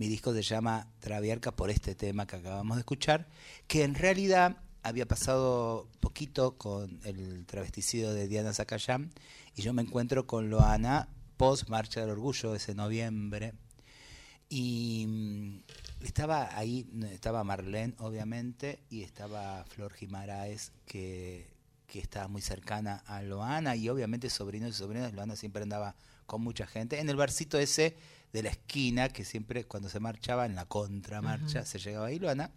Mi 0.01 0.07
disco 0.07 0.33
se 0.33 0.41
llama 0.41 0.87
Traviarca 0.99 1.55
por 1.55 1.69
este 1.69 1.93
tema 1.93 2.25
que 2.25 2.35
acabamos 2.35 2.75
de 2.75 2.79
escuchar, 2.79 3.27
que 3.67 3.83
en 3.83 3.93
realidad 3.93 4.57
había 4.81 5.07
pasado 5.07 5.87
poquito 5.99 6.57
con 6.57 6.99
el 7.03 7.45
travesticidio 7.45 8.11
de 8.11 8.27
Diana 8.27 8.51
Zacayán 8.51 9.11
y 9.55 9.61
yo 9.61 9.73
me 9.73 9.83
encuentro 9.83 10.25
con 10.25 10.49
Loana 10.49 11.07
post 11.37 11.69
Marcha 11.69 12.01
del 12.01 12.09
Orgullo 12.09 12.55
ese 12.55 12.73
noviembre 12.73 13.53
y 14.49 15.05
mm, 15.07 16.03
estaba 16.03 16.57
ahí, 16.57 16.89
estaba 17.11 17.43
Marlene 17.43 17.93
obviamente 17.99 18.79
y 18.89 19.03
estaba 19.03 19.63
Flor 19.65 19.93
Gimaraes 19.93 20.71
que, 20.87 21.45
que 21.85 21.99
estaba 21.99 22.27
muy 22.27 22.41
cercana 22.41 23.03
a 23.05 23.21
Loana 23.21 23.75
y 23.75 23.87
obviamente 23.87 24.31
sobrinos 24.31 24.71
y 24.71 24.73
sobrinas, 24.73 25.13
Loana 25.13 25.35
siempre 25.35 25.61
andaba 25.61 25.95
con 26.25 26.41
mucha 26.41 26.65
gente. 26.65 26.99
En 26.99 27.07
el 27.07 27.17
barcito 27.17 27.59
ese 27.59 27.95
de 28.33 28.43
la 28.43 28.49
esquina, 28.49 29.09
que 29.09 29.25
siempre 29.25 29.65
cuando 29.65 29.89
se 29.89 29.99
marchaba 29.99 30.45
en 30.45 30.55
la 30.55 30.65
contramarcha, 30.65 31.65
se 31.65 31.79
llegaba 31.79 32.07
ahí, 32.07 32.19
Loana, 32.19 32.51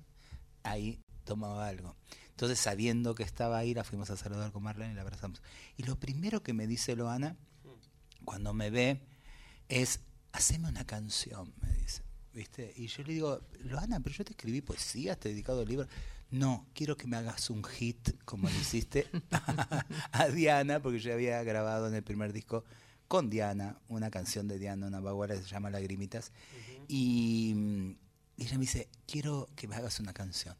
ahí 0.62 1.00
tomaba 1.24 1.66
algo. 1.66 1.96
Entonces, 2.30 2.58
sabiendo 2.58 3.14
que 3.14 3.22
estaba 3.22 3.58
ahí, 3.58 3.74
la 3.74 3.84
fuimos 3.84 4.10
a 4.10 4.16
saludar 4.16 4.50
con 4.50 4.62
Marlene 4.62 4.92
y 4.92 4.94
la 4.96 5.02
abrazamos. 5.02 5.40
Y 5.76 5.84
lo 5.84 5.98
primero 5.98 6.42
que 6.42 6.52
me 6.52 6.66
dice 6.66 6.96
Loana, 6.96 7.36
cuando 8.24 8.52
me 8.52 8.70
ve, 8.70 9.00
es, 9.68 10.00
haceme 10.32 10.68
una 10.68 10.84
canción, 10.84 11.52
me 11.60 11.72
dice. 11.74 12.02
¿Viste? 12.32 12.72
Y 12.76 12.88
yo 12.88 13.04
le 13.04 13.12
digo, 13.12 13.40
Loana, 13.60 14.00
pero 14.00 14.16
yo 14.16 14.24
te 14.24 14.32
escribí 14.32 14.60
poesía, 14.60 15.14
te 15.14 15.28
he 15.28 15.32
dedicado 15.32 15.60
al 15.60 15.68
libro. 15.68 15.86
No, 16.30 16.66
quiero 16.74 16.96
que 16.96 17.06
me 17.06 17.16
hagas 17.16 17.48
un 17.50 17.62
hit 17.62 18.20
como 18.24 18.48
le 18.48 18.58
hiciste 18.58 19.06
a, 20.10 20.28
Diana, 20.28 20.82
porque 20.82 20.98
yo 20.98 21.12
había 21.12 21.40
grabado 21.44 21.86
en 21.86 21.94
el 21.94 22.02
primer 22.02 22.32
disco 22.32 22.64
con 23.08 23.30
Diana 23.30 23.78
una 23.88 24.10
canción 24.10 24.48
de 24.48 24.58
Diana, 24.58 24.86
una 24.86 25.00
baguala 25.00 25.34
que 25.34 25.42
se 25.42 25.48
llama 25.48 25.70
Lagrimitas. 25.70 26.32
y, 26.88 27.96
ella 28.36 28.54
me 28.54 28.62
dice, 28.62 28.88
quiero 29.06 29.48
que 29.54 29.68
me 29.68 29.76
hagas 29.76 30.00
una 30.00 30.12
canción. 30.12 30.56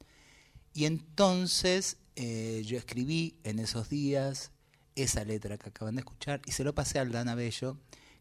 Y 0.73 0.85
entonces 0.85 1.97
eh, 2.15 2.63
yo 2.65 2.79
escribí 2.79 3.37
en 3.43 3.59
esos 3.59 3.89
días 3.89 4.53
esa 4.95 5.25
letra 5.25 5.59
que 5.59 5.71
acaban 5.71 5.97
de 5.97 6.03
escuchar 6.03 6.41
y 6.47 6.53
se 6.53 6.63
lo 6.63 6.73
pasé 6.73 7.01
a 7.01 7.03
Aldana 7.03 7.35
Bello, 7.35 7.79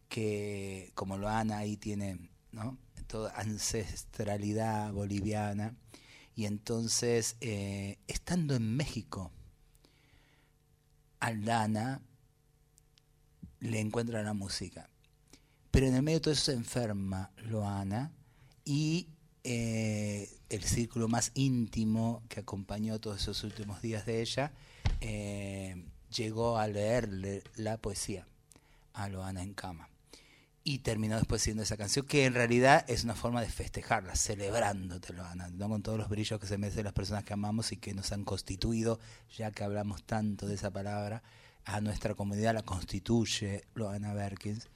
que 0.08 0.90
como 0.94 1.18
lo 1.18 1.28
Ana 1.28 1.58
ahí 1.58 1.76
tiene 1.76 2.30
¿no? 2.50 2.76
toda 3.06 3.32
ancestralidad 3.36 4.92
boliviana 4.92 5.76
y 6.36 6.46
entonces, 6.46 7.36
eh, 7.40 7.98
estando 8.08 8.56
en 8.56 8.76
México, 8.76 9.30
Aldana 11.20 12.02
le 13.64 13.80
encuentra 13.80 14.22
la 14.22 14.34
música. 14.34 14.88
Pero 15.70 15.86
en 15.86 15.94
el 15.94 16.02
medio 16.02 16.18
de 16.18 16.22
todo 16.22 16.34
eso 16.34 16.44
se 16.44 16.52
enferma 16.52 17.30
Loana 17.38 18.12
y 18.64 19.08
eh, 19.42 20.30
el 20.48 20.62
círculo 20.62 21.08
más 21.08 21.32
íntimo 21.34 22.22
que 22.28 22.40
acompañó 22.40 23.00
todos 23.00 23.22
esos 23.22 23.42
últimos 23.42 23.82
días 23.82 24.06
de 24.06 24.20
ella 24.20 24.52
eh, 25.00 25.84
llegó 26.14 26.58
a 26.58 26.68
leerle 26.68 27.42
la 27.56 27.78
poesía 27.78 28.26
a 28.92 29.08
Loana 29.08 29.42
en 29.42 29.54
cama 29.54 29.88
y 30.62 30.78
terminó 30.78 31.16
después 31.16 31.42
siendo 31.42 31.62
esa 31.62 31.76
canción 31.76 32.06
que 32.06 32.24
en 32.24 32.34
realidad 32.34 32.84
es 32.88 33.04
una 33.04 33.14
forma 33.14 33.42
de 33.42 33.48
festejarla, 33.48 34.14
celebrándotelo, 34.16 35.24
Ana, 35.24 35.48
¿no? 35.48 35.68
con 35.68 35.82
todos 35.82 35.98
los 35.98 36.08
brillos 36.08 36.40
que 36.40 36.46
se 36.46 36.56
merecen 36.56 36.84
las 36.84 36.94
personas 36.94 37.24
que 37.24 37.34
amamos 37.34 37.72
y 37.72 37.76
que 37.76 37.92
nos 37.92 38.12
han 38.12 38.24
constituido, 38.24 38.98
ya 39.36 39.50
que 39.50 39.64
hablamos 39.64 40.04
tanto 40.04 40.46
de 40.46 40.54
esa 40.54 40.70
palabra, 40.70 41.22
a 41.64 41.80
nuestra 41.80 42.14
comunidad 42.14 42.54
la 42.54 42.62
constituye 42.62 43.64
Loana 43.74 44.12
Berkins, 44.14 44.68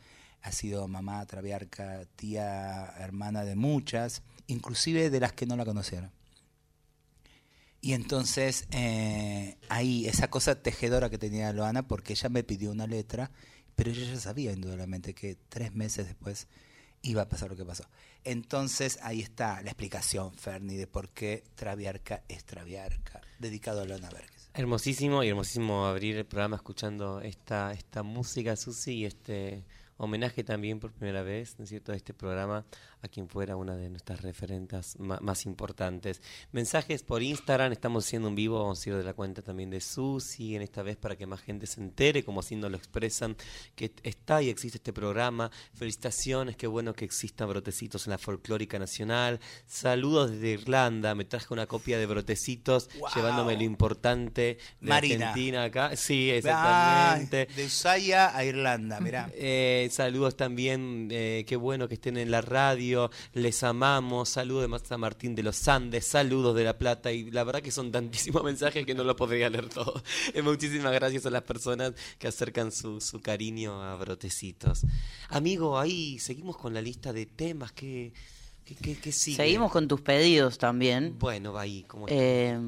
ha 0.43 0.53
sido 0.53 0.89
mamá, 0.89 1.25
traviarca, 1.27 2.05
tía, 2.17 2.95
hermana 2.99 3.45
de 3.45 3.57
muchas, 3.57 4.23
inclusive 4.47 5.11
de 5.11 5.21
las 5.21 5.33
que 5.33 5.47
no 5.47 5.57
la 5.57 5.65
conocieron. 5.65 6.11
Y 7.81 7.93
entonces 7.93 8.67
eh, 8.71 9.57
ahí, 9.69 10.07
esa 10.07 10.29
cosa 10.29 10.63
tejedora 10.63 11.11
que 11.11 11.19
tenía 11.19 11.53
Loana, 11.53 11.87
porque 11.87 12.15
ella 12.15 12.29
me 12.29 12.43
pidió 12.43 12.71
una 12.71 12.87
letra, 12.87 13.31
pero 13.77 13.91
ella 13.91 14.13
ya 14.13 14.21
sabía 14.21 14.53
indudablemente 14.53 15.15
que 15.15 15.37
tres 15.49 15.75
meses 15.75 16.07
después 16.07 16.49
iba 17.03 17.23
a 17.23 17.29
pasar 17.29 17.51
lo 17.51 17.57
que 17.57 17.65
pasó. 17.65 17.85
Entonces 18.25 18.99
ahí 19.03 19.21
está 19.21 19.63
la 19.63 19.71
explicación, 19.71 20.35
Ferni, 20.35 20.77
de 20.77 20.87
por 20.87 21.11
qué 21.11 21.45
Traviarca 21.55 22.25
es 22.29 22.45
Traviarca, 22.45 23.21
dedicado 23.39 23.83
a 23.83 23.85
Lona 23.85 24.11
Berges. 24.11 24.38
Hermosísimo 24.59 25.23
y 25.23 25.29
hermosísimo 25.29 25.87
abrir 25.87 26.17
el 26.17 26.27
programa 26.27 26.57
escuchando 26.57 27.21
esta, 27.21 27.73
esta 27.73 28.03
música, 28.03 28.57
Susi, 28.57 28.93
y 28.93 29.05
este 29.05 29.65
homenaje 29.99 30.43
también 30.43 30.81
por 30.81 30.91
primera 30.91 31.23
vez, 31.23 31.57
¿no 31.61 31.63
es 31.63 31.69
cierto?, 31.71 31.93
de 31.93 31.99
este 31.99 32.13
programa 32.13 32.67
a 33.03 33.09
quien 33.09 33.29
fuera 33.29 33.57
una 33.57 33.77
de 33.77 33.89
nuestras 33.91 34.23
referentes 34.23 34.99
más 34.99 35.47
importantes. 35.47 36.21
Mensajes 36.53 37.03
por 37.03 37.23
Instagram, 37.23 37.73
estamos 37.73 38.07
haciendo 38.07 38.29
un 38.29 38.35
vivo, 38.35 38.59
vamos 38.59 38.85
a 38.85 38.89
ir 38.89 38.97
de 38.97 39.05
la 39.05 39.15
cuenta 39.15 39.43
también 39.43 39.71
de 39.71 39.81
Susi, 39.81 40.57
en 40.57 40.63
esta 40.63 40.83
vez 40.83 40.97
para 40.97 41.17
que 41.17 41.27
más 41.27 41.41
gente 41.41 41.67
se 41.67 41.81
entere, 41.81 42.25
como 42.25 42.41
así 42.41 42.57
nos 42.57 42.71
lo 42.71 42.77
expresan, 42.77 43.37
que 43.75 43.93
está 44.03 44.43
y 44.43 44.49
existe 44.49 44.79
este 44.79 44.93
programa. 44.93 45.51
Felicitaciones, 45.75 46.57
qué 46.57 46.67
bueno 46.67 46.93
que 46.93 47.05
existan 47.05 47.49
brotecitos 47.49 48.07
en 48.07 48.13
la 48.13 48.19
folclórica 48.19 48.79
nacional. 48.79 49.39
Saludos 49.67 50.33
desde 50.33 50.51
Irlanda, 50.51 51.15
me 51.15 51.25
traje 51.25 51.53
una 51.53 51.67
copia 51.67 51.99
de 51.99 52.07
brotecitos, 52.07 52.89
llevándome 53.15 53.57
lo 53.57 53.63
importante 53.63 54.59
de 54.81 54.93
Argentina 54.93 55.65
acá. 55.65 55.97
Sí, 55.97 56.31
exactamente. 56.31 57.47
de 57.55 57.65
Usaya 57.65 58.37
a 58.37 58.45
Irlanda, 58.45 59.01
mirá. 59.01 59.31
Eh, 59.35 59.89
saludos 59.93 60.37
también, 60.37 61.09
eh, 61.11 61.45
qué 61.47 61.57
bueno 61.57 61.89
que 61.89 61.95
estén 61.95 62.17
en 62.17 62.31
la 62.31 62.41
radio 62.41 62.88
les 63.33 63.63
amamos, 63.63 64.29
saludos 64.29 64.63
de 64.89 64.97
Martín 64.97 65.35
de 65.35 65.43
los 65.43 65.67
Andes, 65.69 66.07
saludos 66.07 66.55
de 66.57 66.65
La 66.65 66.79
Plata, 66.79 67.13
y 67.13 67.31
la 67.31 67.45
verdad 67.45 67.63
que 67.63 67.71
son 67.71 67.91
tantísimos 67.91 68.43
mensajes 68.45 68.85
que 68.87 68.95
no 68.95 69.05
los 69.05 69.17
podría 69.17 69.51
leer 69.51 69.69
todos. 69.69 70.03
Eh, 70.35 70.43
muchísimas 70.43 70.93
gracias 70.93 71.27
a 71.27 71.31
las 71.31 71.43
personas 71.43 71.95
que 72.19 72.29
acercan 72.29 72.73
su, 72.73 73.01
cariño 73.23 73.83
a 73.83 73.97
Brotecitos. 73.97 74.85
Amigo, 75.29 75.79
ahí 75.79 76.19
seguimos 76.19 76.57
con 76.57 76.75
la 76.75 76.81
lista 76.81 77.13
de 77.13 77.27
temas 77.27 77.73
que... 77.73 78.13
que, 78.65 79.13
sigue? 79.13 79.37
Seguimos 79.37 79.73
con 79.73 79.89
tus 79.89 80.01
pedidos 80.01 80.59
también. 80.59 81.17
Bueno, 81.19 81.53
va 81.53 81.63
ahí. 81.63 81.85
¿cómo 81.89 82.07
eh, 82.09 82.59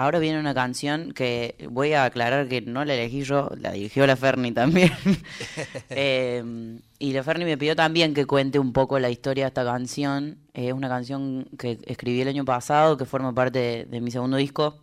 Ahora 0.00 0.20
viene 0.20 0.38
una 0.38 0.54
canción 0.54 1.10
que 1.10 1.56
voy 1.72 1.92
a 1.92 2.04
aclarar 2.04 2.46
que 2.46 2.60
no 2.60 2.84
la 2.84 2.94
elegí 2.94 3.24
yo, 3.24 3.50
la 3.58 3.72
dirigió 3.72 4.06
la 4.06 4.14
Ferni 4.14 4.52
también. 4.52 4.92
Eh, 5.90 6.78
y 7.00 7.12
la 7.12 7.24
Ferni 7.24 7.44
me 7.44 7.58
pidió 7.58 7.74
también 7.74 8.14
que 8.14 8.24
cuente 8.24 8.60
un 8.60 8.72
poco 8.72 9.00
la 9.00 9.10
historia 9.10 9.44
de 9.44 9.48
esta 9.48 9.64
canción. 9.64 10.38
Es 10.54 10.72
una 10.72 10.88
canción 10.88 11.48
que 11.58 11.80
escribí 11.84 12.20
el 12.20 12.28
año 12.28 12.44
pasado, 12.44 12.96
que 12.96 13.06
forma 13.06 13.34
parte 13.34 13.86
de, 13.90 14.00
mi 14.00 14.12
segundo 14.12 14.36
disco, 14.36 14.78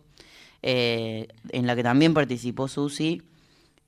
eh, 0.62 1.28
en 1.48 1.66
la 1.66 1.74
que 1.74 1.82
también 1.82 2.12
participó 2.12 2.68
Susi. 2.68 3.22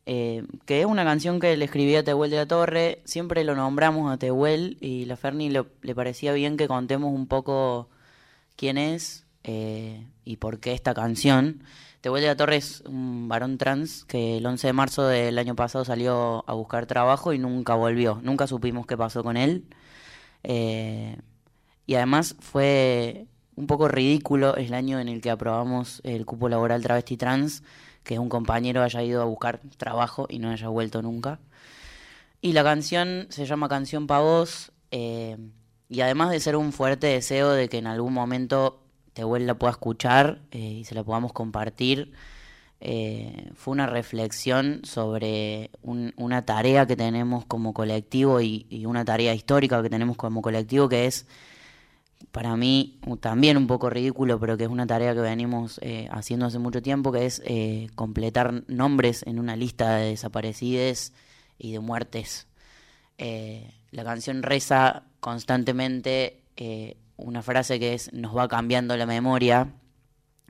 Eh, 0.07 0.45
que 0.65 0.81
es 0.81 0.87
una 0.87 1.05
canción 1.05 1.41
que 1.41 1.59
le 1.59 1.67
escribí 1.67 1.95
a 1.97 2.05
Tehuel 2.05 2.31
de 2.31 2.37
la 2.39 2.47
Torre. 2.47 3.03
Siempre 3.05 3.45
lo 3.45 3.55
nombramos 3.55 4.11
a 4.11 4.17
Tehuel 4.17 4.79
y 4.81 5.05
la 5.05 5.19
Ferni 5.19 5.51
le 5.51 5.95
parecía 5.95 6.33
bien 6.33 6.57
que 6.57 6.69
contemos 6.69 7.13
un 7.13 7.27
poco 7.27 7.91
quién 8.57 8.79
es, 8.79 9.28
eh, 9.45 10.07
y 10.25 10.37
por 10.37 10.61
qué 10.61 10.73
esta 10.73 10.95
canción. 10.95 11.63
Tehuel 12.01 12.23
de 12.23 12.29
la 12.29 12.37
Torre 12.37 12.57
es 12.57 12.83
un 12.83 13.29
varón 13.29 13.59
trans 13.59 14.05
que 14.05 14.37
el 14.37 14.47
11 14.47 14.69
de 14.69 14.73
marzo 14.73 15.07
del 15.07 15.39
año 15.39 15.57
pasado 15.57 15.85
salió 15.85 16.45
a 16.47 16.53
buscar 16.53 16.87
trabajo 16.87 17.33
y 17.33 17.39
nunca 17.39 17.75
volvió. 17.75 18.21
Nunca 18.23 18.47
supimos 18.47 18.87
qué 18.87 18.97
pasó 18.97 19.25
con 19.25 19.37
él. 19.37 19.65
Eh, 20.45 21.17
y 21.87 21.95
además 21.97 22.37
fue 22.39 23.27
un 23.57 23.67
poco 23.67 23.89
ridículo 23.89 24.55
el 24.57 24.75
año 24.75 25.01
en 25.01 25.09
el 25.09 25.21
que 25.21 25.31
aprobamos 25.31 26.01
el 26.05 26.25
cupo 26.27 26.49
laboral 26.49 26.83
travesti 26.83 27.17
trans, 27.17 27.65
que 28.05 28.19
un 28.19 28.29
compañero 28.29 28.83
haya 28.83 29.03
ido 29.03 29.21
a 29.21 29.25
buscar 29.25 29.61
trabajo 29.77 30.27
y 30.29 30.39
no 30.39 30.51
haya 30.51 30.69
vuelto 30.69 31.03
nunca. 31.03 31.41
Y 32.41 32.53
la 32.53 32.63
canción 32.63 33.27
se 33.31 33.47
llama 33.47 33.69
Canción 33.69 34.07
pa' 34.07 34.21
vos, 34.21 34.71
eh, 34.93 35.37
y 35.89 36.01
además 36.03 36.31
de 36.31 36.39
ser 36.39 36.55
un 36.55 36.73
fuerte 36.73 37.09
deseo 37.09 37.51
de 37.51 37.69
que 37.69 37.79
en 37.79 37.89
algún 37.89 38.13
momento 38.13 38.85
Tehuel 39.19 39.49
la 39.49 39.55
pueda 39.55 39.73
escuchar 39.73 40.43
eh, 40.53 40.59
y 40.59 40.85
se 40.85 40.95
la 40.95 41.03
podamos 41.03 41.33
compartir. 41.33 42.13
Eh, 42.81 43.51
fue 43.57 43.73
una 43.73 43.89
reflexión 43.89 44.83
sobre 44.85 45.73
una 45.83 46.47
tarea 46.47 46.87
que 46.87 46.95
tenemos 46.95 47.45
como 47.45 47.75
colectivo 47.75 48.41
y, 48.41 48.85
una 48.87 49.05
tarea 49.05 49.35
histórica 49.35 49.83
que 49.83 49.91
tenemos 49.91 50.17
como 50.17 50.41
colectivo 50.41 50.89
que 50.89 51.07
es 51.07 51.27
para 52.31 52.57
mí 52.57 53.01
también 53.19 53.57
un 53.57 53.67
poco 53.67 53.91
ridículo, 53.91 54.39
pero 54.39 54.57
que 54.57 54.63
es 54.63 54.71
una 54.71 54.87
tarea 54.87 55.15
que 55.15 55.21
venimos 55.21 55.81
eh, 55.83 56.07
haciendo 56.13 56.47
hace 56.47 56.61
mucho 56.61 56.81
tiempo, 56.81 57.11
que 57.11 57.27
es 57.27 57.43
completar 57.97 58.63
nombres 58.69 59.25
en 59.27 59.41
una 59.41 59.57
lista 59.57 59.97
de 59.97 60.11
desaparecides 60.11 61.13
y 61.59 61.73
de 61.73 61.81
muertes. 61.81 62.47
la 63.19 64.05
canción 64.05 64.45
reza 64.45 65.03
constantemente 65.19 66.45
una 67.19 67.43
frase 67.43 67.79
que 67.79 67.95
es 67.95 68.13
nos 68.13 68.37
va 68.37 68.49
cambiando 68.49 68.97
la 68.97 69.07
memoria, 69.07 69.69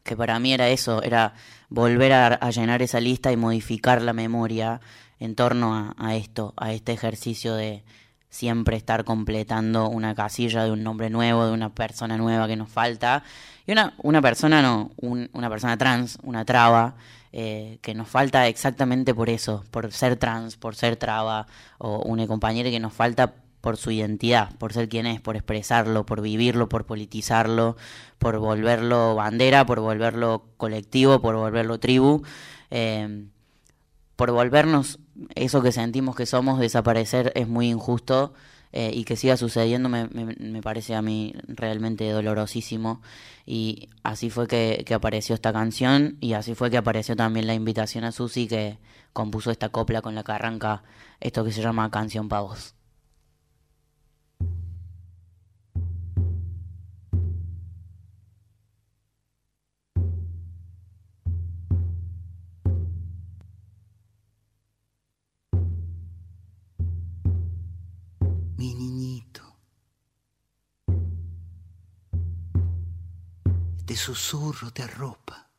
que 0.04 0.16
para 0.16 0.38
mí 0.38 0.52
era 0.52 0.68
eso, 0.68 1.02
era 1.02 1.35
volver 1.68 2.12
a, 2.12 2.50
llenar 2.50 2.83
esa 2.83 3.00
lista 3.00 3.33
y 3.33 3.37
modificar 3.37 4.00
la 4.00 4.12
memoria 4.12 4.81
en 5.18 5.35
torno 5.35 5.94
a, 5.96 6.14
esto, 6.14 6.54
a 6.57 6.72
este 6.72 6.92
ejercicio 6.92 7.54
de 7.54 7.83
siempre 8.31 8.76
estar 8.76 9.04
completando 9.04 9.88
una 9.88 10.14
casilla 10.14 10.64
de 10.64 10.70
un 10.70 10.83
nombre 10.83 11.11
nuevo, 11.11 11.46
de 11.46 11.52
una 11.52 11.74
persona 11.74 12.16
nueva 12.16 12.46
que 12.46 12.57
nos 12.57 12.68
falta. 12.68 13.24
Y 13.66 13.72
una, 13.72 13.94
una 14.02 14.22
persona 14.22 14.62
no, 14.62 14.92
una 14.98 15.50
persona 15.50 15.76
trans, 15.76 16.18
una 16.22 16.44
traba, 16.44 16.94
eh, 17.33 17.78
que 17.83 17.94
nos 17.94 18.09
falta 18.09 18.46
exactamente 18.48 19.14
por 19.14 19.28
eso, 19.28 19.64
por 19.70 19.92
ser 19.92 20.16
trans, 20.16 20.57
por 20.57 20.76
ser 20.76 20.96
traba, 20.96 21.46
o 21.78 21.98
una 22.04 22.26
compañera 22.26 22.70
que 22.70 22.81
nos 22.81 22.92
falta 22.92 23.35
por 23.68 23.76
su 23.76 23.90
identidad, 23.90 24.57
por 24.57 24.72
ser 24.72 24.88
quien 24.88 25.04
es, 25.04 25.20
por 25.20 25.37
expresarlo, 25.37 26.07
por 26.07 26.22
vivirlo, 26.22 26.70
por 26.70 26.87
politizarlo, 26.87 27.76
por 28.16 28.38
volverlo 28.38 29.14
bandera, 29.14 29.66
por 29.66 29.81
volverlo 29.81 30.46
colectivo, 30.57 31.20
por 31.20 31.37
volverlo 31.37 31.78
tribu, 31.78 32.22
eh, 32.70 33.26
por 34.16 34.31
volvernos 34.33 35.00
eso 35.35 35.61
que 35.61 35.70
sentimos 35.70 36.16
que 36.16 36.24
somos, 36.24 36.59
desaparecer 36.59 37.31
es 37.35 37.46
muy 37.46 37.68
injusto 37.68 38.33
eh, 38.72 38.90
y 38.94 39.04
que 39.04 39.16
siga 39.16 39.37
sucediendo 39.37 39.90
me, 39.90 40.09
me, 40.09 40.62
parece 40.62 40.94
a 40.94 41.02
mí 41.02 41.35
realmente 41.46 42.09
dolorosísimo 42.11 43.02
y 43.44 43.90
así 44.02 44.31
fue 44.31 44.48
que, 44.48 44.83
que, 44.87 44.94
apareció 44.94 45.35
esta 45.35 45.52
canción 45.52 46.16
y 46.22 46.33
así 46.33 46.54
fue 46.54 46.70
que 46.70 46.78
apareció 46.78 47.16
también 47.16 47.46
la 47.46 47.52
invitación 47.52 48.04
a 48.04 48.12
Susi 48.12 48.48
que 48.48 48.78
compuso 49.12 49.50
esta 49.50 49.68
copla 49.68 50.00
con 50.00 50.14
la 50.14 50.24
que 50.24 50.33
arranca 50.33 50.85
esto 51.20 51.44
que 51.44 51.52
se 51.52 51.61
llama 51.61 51.90
Canción 51.90 52.31
Pavos. 52.31 52.78
Susurro 73.98 74.70
de 74.70 74.87
ropa. 74.87 75.50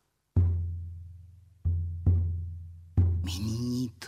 Mi 3.22 3.38
niñito. 3.38 4.08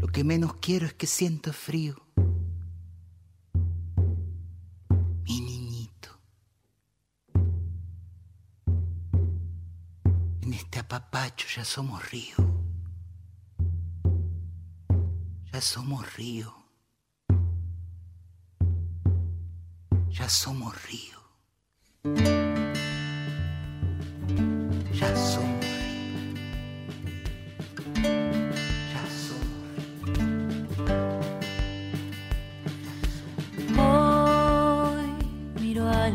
Lo 0.00 0.08
que 0.08 0.24
menos 0.24 0.54
quiero 0.54 0.86
es 0.86 0.94
que 0.94 1.06
sienta 1.06 1.52
frío. 1.52 1.94
Mi 5.24 5.40
niñito. 5.40 6.18
En 10.40 10.54
este 10.54 10.78
apapacho 10.78 11.46
ya 11.54 11.64
somos 11.66 12.10
río. 12.10 12.36
Ya 15.52 15.60
somos 15.60 16.16
río. 16.16 16.63
Ya 20.14 20.28
somos 20.28 20.72
río. 20.86 21.18
Ya 24.92 25.16
somos 25.16 25.64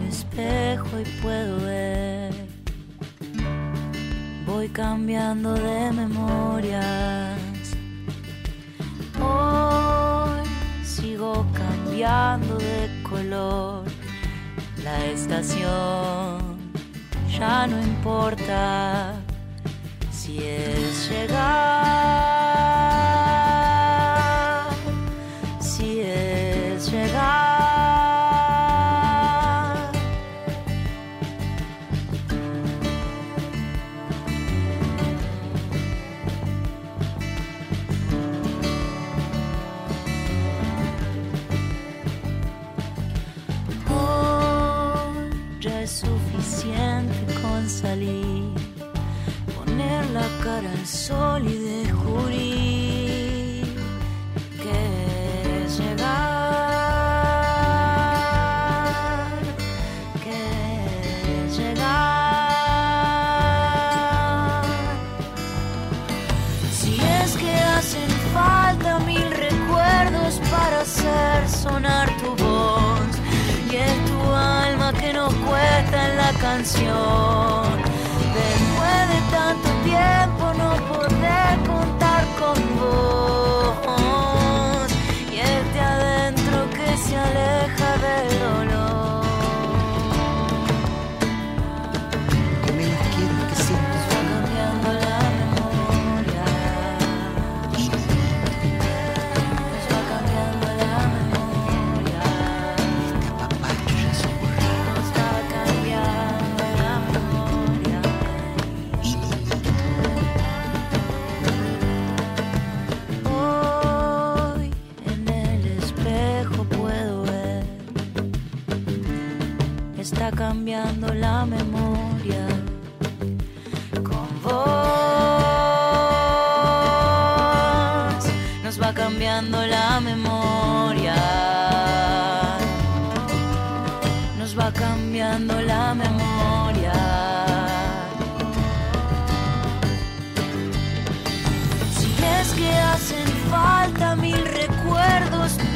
espejo 0.08 1.00
y 1.00 1.22
puedo 1.22 1.60
ver. 1.62 2.34
Voy 4.46 4.70
cambiando 4.70 5.54
de 5.54 5.92
memorias. 5.92 7.40
Hoy 9.22 10.48
sigo 10.84 11.46
cambiando 11.54 12.58
de 12.58 13.04
color 13.04 13.79
la 14.84 15.06
estación. 15.06 16.60
Ya 17.38 17.68
no 17.68 17.82
importa 17.82 19.14
si 20.12 20.40
es 20.40 21.10
llegar, 21.10 22.19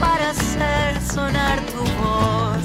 para 0.04 0.30
hacer 0.32 0.92
sonar 1.14 1.58
tu 1.72 1.84
voz 2.04 2.64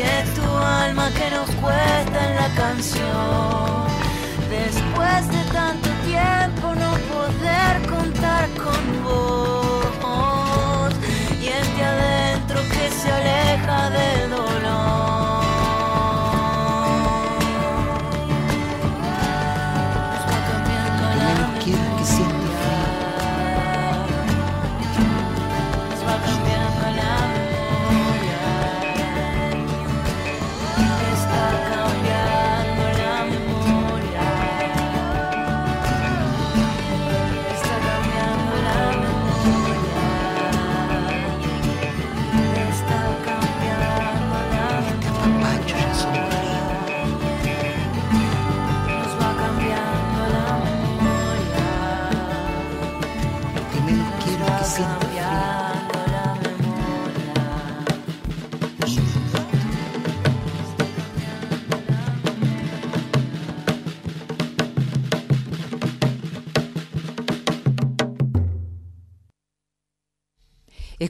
es 0.00 0.34
tu 0.34 0.48
alma 0.56 1.10
que 1.10 1.30
nos 1.30 1.48
cuesta 1.62 2.18
en 2.28 2.36
la 2.36 2.48
canción. 2.54 3.86
Después 4.48 5.28
de 5.28 5.42
tanto 5.52 5.88
tiempo 6.04 6.74
no 6.82 6.90
poder 7.14 7.74
contar 7.88 8.48
con 8.64 8.82
vos 9.04 10.92
y 11.42 11.46
este 11.48 11.84
adentro 11.84 12.60
que 12.72 12.90
se 12.90 13.10
aleja 13.12 13.90
del 13.90 14.30
dolor. 14.30 14.39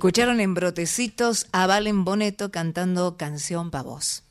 Escucharon 0.00 0.40
en 0.40 0.54
Brotecitos 0.54 1.46
a 1.52 1.66
Valen 1.66 2.06
Boneto 2.06 2.50
cantando 2.50 3.18
Canción 3.18 3.70
pa' 3.70 3.82
vos. 3.82 4.22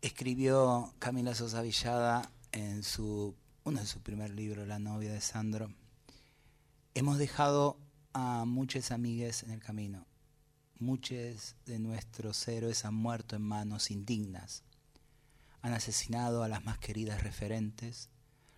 Escribió 0.00 0.94
Camila 1.00 1.34
Sosa 1.34 1.60
Villada 1.60 2.30
en 2.52 2.84
su, 2.84 3.34
uno 3.64 3.80
de 3.80 3.86
sus 3.86 4.00
primeros 4.00 4.36
libros, 4.36 4.68
La 4.68 4.78
novia 4.78 5.12
de 5.12 5.20
Sandro. 5.20 5.72
Hemos 6.94 7.18
dejado 7.18 7.78
a 8.12 8.44
muchas 8.44 8.92
amigues 8.92 9.42
en 9.42 9.50
el 9.50 9.60
camino. 9.60 10.06
Muchos 10.78 11.56
de 11.66 11.80
nuestros 11.80 12.46
héroes 12.46 12.84
han 12.84 12.94
muerto 12.94 13.34
en 13.34 13.42
manos 13.42 13.90
indignas. 13.90 14.62
Han 15.62 15.72
asesinado 15.72 16.44
a 16.44 16.48
las 16.48 16.64
más 16.64 16.78
queridas 16.78 17.24
referentes, 17.24 18.08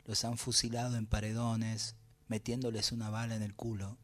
los 0.04 0.26
han 0.26 0.36
fusilado 0.36 0.98
en 0.98 1.06
paredones, 1.06 1.96
metiéndoles 2.28 2.92
una 2.92 3.08
bala 3.08 3.34
en 3.34 3.40
el 3.40 3.54
culo, 3.54 3.96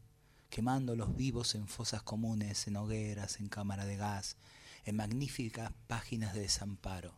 quemándolos 0.49 1.15
vivos 1.15 1.55
en 1.55 1.67
fosas 1.67 2.03
comunes, 2.03 2.67
en 2.67 2.77
hogueras, 2.77 3.39
en 3.39 3.49
cámara 3.49 3.85
de 3.85 3.97
gas, 3.97 4.37
en 4.85 4.95
magníficas 4.95 5.73
páginas 5.87 6.33
de 6.33 6.41
desamparo. 6.41 7.17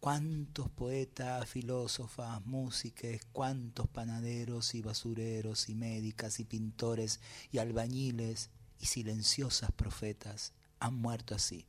Cuántos 0.00 0.68
poetas, 0.68 1.48
filósofas, 1.48 2.44
músicos, 2.44 3.20
cuántos 3.32 3.88
panaderos 3.88 4.74
y 4.74 4.82
basureros 4.82 5.70
y 5.70 5.74
médicas 5.74 6.40
y 6.40 6.44
pintores 6.44 7.20
y 7.50 7.58
albañiles 7.58 8.50
y 8.78 8.86
silenciosas 8.86 9.72
profetas 9.72 10.52
han 10.78 10.94
muerto 10.94 11.34
así. 11.34 11.66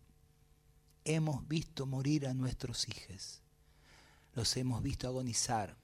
Hemos 1.05 1.47
visto 1.47 1.85
morir 1.85 2.27
a 2.27 2.33
nuestros 2.33 2.89
hijos, 2.89 3.41
los 4.33 4.57
hemos 4.57 4.83
visto 4.83 5.07
agonizar, 5.07 5.77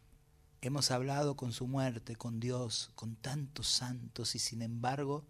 hemos 0.62 0.92
hablado 0.92 1.36
con 1.36 1.52
su 1.54 1.68
muerte, 1.68 2.16
con 2.16 2.40
Dios, 2.40 2.92
con 2.96 3.16
tantos 3.16 3.68
santos 3.68 4.36
y 4.36 4.40
sin 4.40 4.62
embargo 4.62 5.26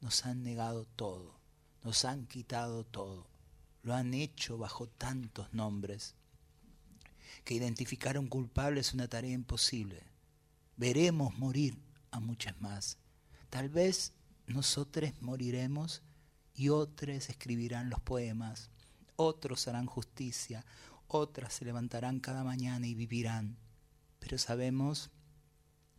nos 0.00 0.26
han 0.26 0.42
negado 0.42 0.86
todo, 0.96 1.38
nos 1.84 2.04
han 2.04 2.26
quitado 2.26 2.84
todo, 2.84 3.28
lo 3.82 3.94
han 3.94 4.12
hecho 4.12 4.58
bajo 4.58 4.88
tantos 4.88 5.52
nombres 5.52 6.16
que 7.44 7.54
identificar 7.54 8.16
a 8.16 8.20
un 8.20 8.28
culpable 8.28 8.80
es 8.80 8.92
una 8.94 9.08
tarea 9.08 9.32
imposible. 9.32 10.02
Veremos 10.76 11.36
morir 11.38 11.78
a 12.10 12.20
muchas 12.20 12.60
más. 12.60 12.98
Tal 13.50 13.68
vez 13.68 14.12
nosotros 14.46 15.12
moriremos 15.20 16.02
y 16.54 16.68
otros 16.68 17.28
escribirán 17.28 17.90
los 17.90 18.00
poemas, 18.00 18.70
otros 19.16 19.68
harán 19.68 19.86
justicia, 19.86 20.64
otras 21.08 21.54
se 21.54 21.64
levantarán 21.64 22.20
cada 22.20 22.44
mañana 22.44 22.86
y 22.86 22.94
vivirán. 22.94 23.56
Pero 24.22 24.38
sabemos 24.38 25.10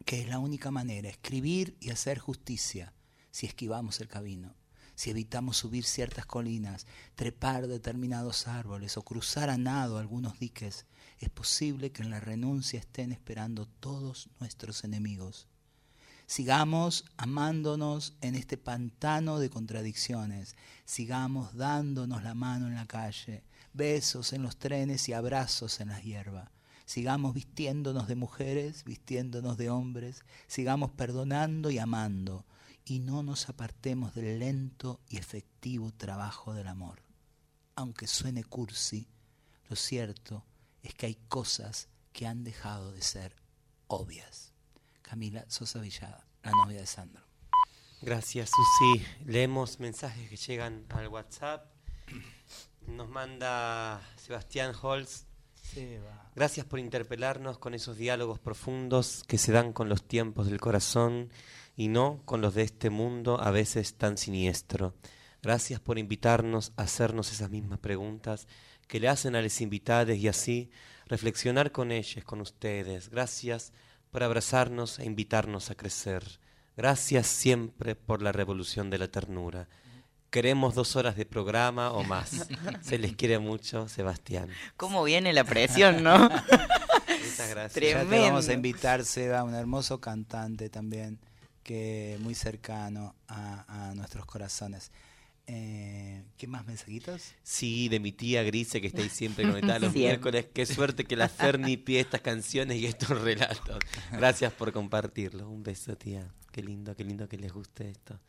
que 0.05 0.21
es 0.21 0.29
la 0.29 0.39
única 0.39 0.71
manera, 0.71 1.09
escribir 1.09 1.75
y 1.81 1.89
hacer 1.89 2.19
justicia, 2.19 2.93
si 3.31 3.47
esquivamos 3.47 3.99
el 3.99 4.07
camino, 4.07 4.55
si 4.95 5.09
evitamos 5.09 5.57
subir 5.57 5.83
ciertas 5.83 6.25
colinas, 6.25 6.87
trepar 7.15 7.67
determinados 7.67 8.47
árboles 8.47 8.95
o 8.95 9.01
cruzar 9.01 9.49
a 9.49 9.57
nado 9.57 9.97
algunos 9.97 10.39
diques, 10.39 10.85
es 11.19 11.29
posible 11.29 11.91
que 11.91 12.01
en 12.01 12.11
la 12.11 12.21
renuncia 12.21 12.79
estén 12.79 13.11
esperando 13.11 13.67
todos 13.67 14.29
nuestros 14.39 14.85
enemigos. 14.85 15.49
Sigamos 16.25 17.03
amándonos 17.17 18.15
en 18.21 18.35
este 18.35 18.57
pantano 18.57 19.37
de 19.37 19.49
contradicciones, 19.49 20.55
sigamos 20.85 21.55
dándonos 21.55 22.23
la 22.23 22.35
mano 22.35 22.67
en 22.67 22.75
la 22.75 22.85
calle, 22.85 23.43
besos 23.73 24.31
en 24.31 24.43
los 24.43 24.55
trenes 24.55 25.09
y 25.09 25.13
abrazos 25.13 25.81
en 25.81 25.89
la 25.89 25.99
hierba. 25.99 26.53
Sigamos 26.93 27.33
vistiéndonos 27.33 28.07
de 28.07 28.13
mujeres, 28.13 28.83
vistiéndonos 28.83 29.57
de 29.57 29.71
hombres, 29.71 30.23
sigamos 30.45 30.91
perdonando 30.91 31.71
y 31.71 31.79
amando, 31.79 32.45
y 32.85 32.99
no 32.99 33.23
nos 33.23 33.49
apartemos 33.49 34.13
del 34.13 34.37
lento 34.37 35.01
y 35.09 35.17
efectivo 35.17 35.91
trabajo 35.91 36.53
del 36.53 36.67
amor. 36.67 37.01
Aunque 37.73 38.05
suene 38.05 38.43
cursi, 38.43 39.07
lo 39.69 39.75
cierto 39.75 40.45
es 40.83 40.93
que 40.93 41.07
hay 41.07 41.15
cosas 41.29 41.89
que 42.11 42.27
han 42.27 42.43
dejado 42.43 42.91
de 42.91 43.01
ser 43.01 43.35
obvias. 43.87 44.53
Camila 45.01 45.45
Sosa 45.47 45.79
Villada, 45.79 46.27
la 46.43 46.51
novia 46.51 46.81
de 46.81 46.85
Sandro. 46.85 47.25
Gracias, 48.03 48.51
Susi. 48.51 49.03
Leemos 49.25 49.79
mensajes 49.79 50.29
que 50.29 50.37
llegan 50.37 50.85
al 50.89 51.07
WhatsApp. 51.07 51.73
Nos 52.85 53.09
manda 53.09 53.99
Sebastián 54.15 54.75
Holz. 54.79 55.25
Gracias 56.35 56.65
por 56.65 56.79
interpelarnos 56.79 57.57
con 57.57 57.73
esos 57.73 57.97
diálogos 57.97 58.39
profundos 58.39 59.23
que 59.27 59.37
se 59.37 59.51
dan 59.51 59.71
con 59.71 59.89
los 59.89 60.03
tiempos 60.07 60.47
del 60.47 60.59
corazón 60.59 61.29
y 61.75 61.87
no 61.87 62.21
con 62.25 62.41
los 62.41 62.55
de 62.55 62.63
este 62.63 62.89
mundo 62.89 63.39
a 63.39 63.51
veces 63.51 63.95
tan 63.95 64.17
siniestro. 64.17 64.95
Gracias 65.41 65.79
por 65.79 65.99
invitarnos 65.99 66.71
a 66.77 66.83
hacernos 66.83 67.31
esas 67.31 67.49
mismas 67.49 67.79
preguntas 67.79 68.47
que 68.87 68.99
le 68.99 69.09
hacen 69.09 69.35
a 69.35 69.41
los 69.41 69.61
invitados 69.61 70.15
y 70.15 70.27
así 70.27 70.71
reflexionar 71.07 71.71
con 71.71 71.91
ellos, 71.91 72.23
con 72.23 72.41
ustedes. 72.41 73.09
Gracias 73.09 73.73
por 74.09 74.23
abrazarnos 74.23 74.99
e 74.99 75.05
invitarnos 75.05 75.69
a 75.69 75.75
crecer. 75.75 76.23
Gracias 76.75 77.27
siempre 77.27 77.95
por 77.95 78.21
la 78.21 78.31
revolución 78.31 78.89
de 78.89 78.97
la 78.97 79.07
ternura. 79.07 79.67
Queremos 80.33 80.73
dos 80.73 80.95
horas 80.95 81.15
de 81.15 81.27
programa 81.27 81.91
o 81.91 82.03
más. 82.03 82.47
Se 82.81 82.97
les 82.97 83.15
quiere 83.15 83.37
mucho, 83.37 83.87
Sebastián. 83.87 84.49
¿Cómo 84.77 85.03
viene 85.03 85.31
la 85.31 85.43
presión, 85.43 86.01
no? 86.01 86.17
Muchas 86.27 87.49
gracias. 87.51 87.75
Ya 87.75 88.03
te 88.03 88.19
vamos 88.19 88.49
a 88.49 88.53
invitar, 88.53 89.05
Seba, 89.05 89.43
un 89.43 89.53
hermoso 89.53 90.01
cantante 90.01 90.71
también, 90.71 91.19
que 91.61 92.17
muy 92.19 92.33
cercano 92.33 93.13
a, 93.27 93.91
a 93.91 93.93
nuestros 93.93 94.25
corazones. 94.25 94.91
Eh, 95.45 96.23
¿Qué 96.37 96.47
más 96.47 96.65
mensajitos? 96.65 97.33
Sí, 97.43 97.87
de 97.89 97.99
mi 97.99 98.11
tía 98.11 98.41
Grise 98.41 98.81
que 98.81 98.87
está 98.87 99.03
ahí 99.03 99.09
siempre 99.09 99.43
conectada 99.47 99.73
los 99.79 99.91
Siempre. 99.91 99.99
miércoles. 100.01 100.47
Qué 100.51 100.65
suerte 100.65 101.03
que 101.03 101.15
la 101.15 101.29
Ferni 101.29 101.77
pide 101.77 101.99
estas 101.99 102.21
canciones 102.21 102.77
y 102.77 102.87
estos 102.87 103.21
relatos. 103.21 103.77
Gracias 104.11 104.51
por 104.51 104.71
compartirlo. 104.71 105.47
Un 105.47 105.61
beso, 105.61 105.95
tía. 105.95 106.27
Qué 106.51 106.63
lindo, 106.63 106.95
qué 106.95 107.03
lindo 107.03 107.29
que 107.29 107.37
les 107.37 107.53
guste 107.53 107.89
esto. 107.91 108.19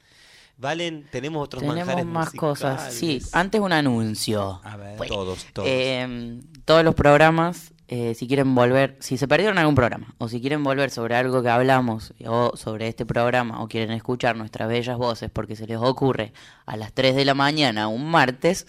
Valen, 0.56 1.06
tenemos 1.10 1.44
otros 1.44 1.62
Tenemos 1.62 1.80
manjares 1.80 2.06
más 2.06 2.30
cosas. 2.30 2.92
Sí, 2.92 3.20
antes 3.32 3.60
un 3.60 3.72
anuncio. 3.72 4.60
A 4.62 4.76
ver. 4.76 4.96
Pues, 4.96 5.10
Todos, 5.10 5.46
todos. 5.52 5.68
Eh, 5.68 6.40
todos 6.64 6.84
los 6.84 6.94
programas, 6.94 7.72
eh, 7.88 8.14
si 8.14 8.26
quieren 8.26 8.54
volver, 8.54 8.96
si 9.00 9.18
se 9.18 9.28
perdieron 9.28 9.58
algún 9.58 9.74
programa, 9.74 10.14
o 10.18 10.28
si 10.28 10.40
quieren 10.40 10.62
volver 10.64 10.90
sobre 10.90 11.16
algo 11.16 11.42
que 11.42 11.50
hablamos, 11.50 12.14
o 12.26 12.56
sobre 12.56 12.88
este 12.88 13.04
programa, 13.04 13.62
o 13.62 13.68
quieren 13.68 13.90
escuchar 13.90 14.36
nuestras 14.36 14.68
bellas 14.68 14.96
voces 14.96 15.30
porque 15.30 15.56
se 15.56 15.66
les 15.66 15.78
ocurre 15.78 16.32
a 16.66 16.76
las 16.76 16.92
3 16.92 17.16
de 17.16 17.24
la 17.24 17.34
mañana 17.34 17.88
un 17.88 18.10
martes, 18.10 18.66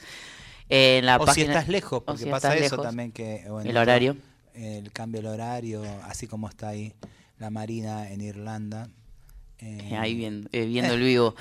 eh, 0.69 0.97
en 0.97 1.05
la 1.05 1.17
o 1.17 1.25
página... 1.25 1.33
si 1.33 1.41
estás 1.51 1.67
lejos, 1.69 2.03
porque 2.03 2.23
si 2.23 2.29
pasa 2.29 2.53
eso 2.55 2.63
lejos, 2.63 2.81
también 2.81 3.11
que... 3.11 3.45
bueno, 3.47 3.69
El 3.69 3.77
horario. 3.77 4.17
El 4.53 4.91
cambio 4.91 5.21
del 5.21 5.31
horario, 5.31 5.83
así 6.03 6.27
como 6.27 6.49
está 6.49 6.69
ahí 6.69 6.93
la 7.37 7.49
Marina 7.49 8.09
en 8.11 8.21
Irlanda. 8.21 8.89
Eh, 9.59 9.95
Ahí 9.97 10.15
viendo, 10.15 10.49
eh, 10.51 10.65
viendo 10.65 10.93
el 10.93 10.99
vivo. 11.03 11.35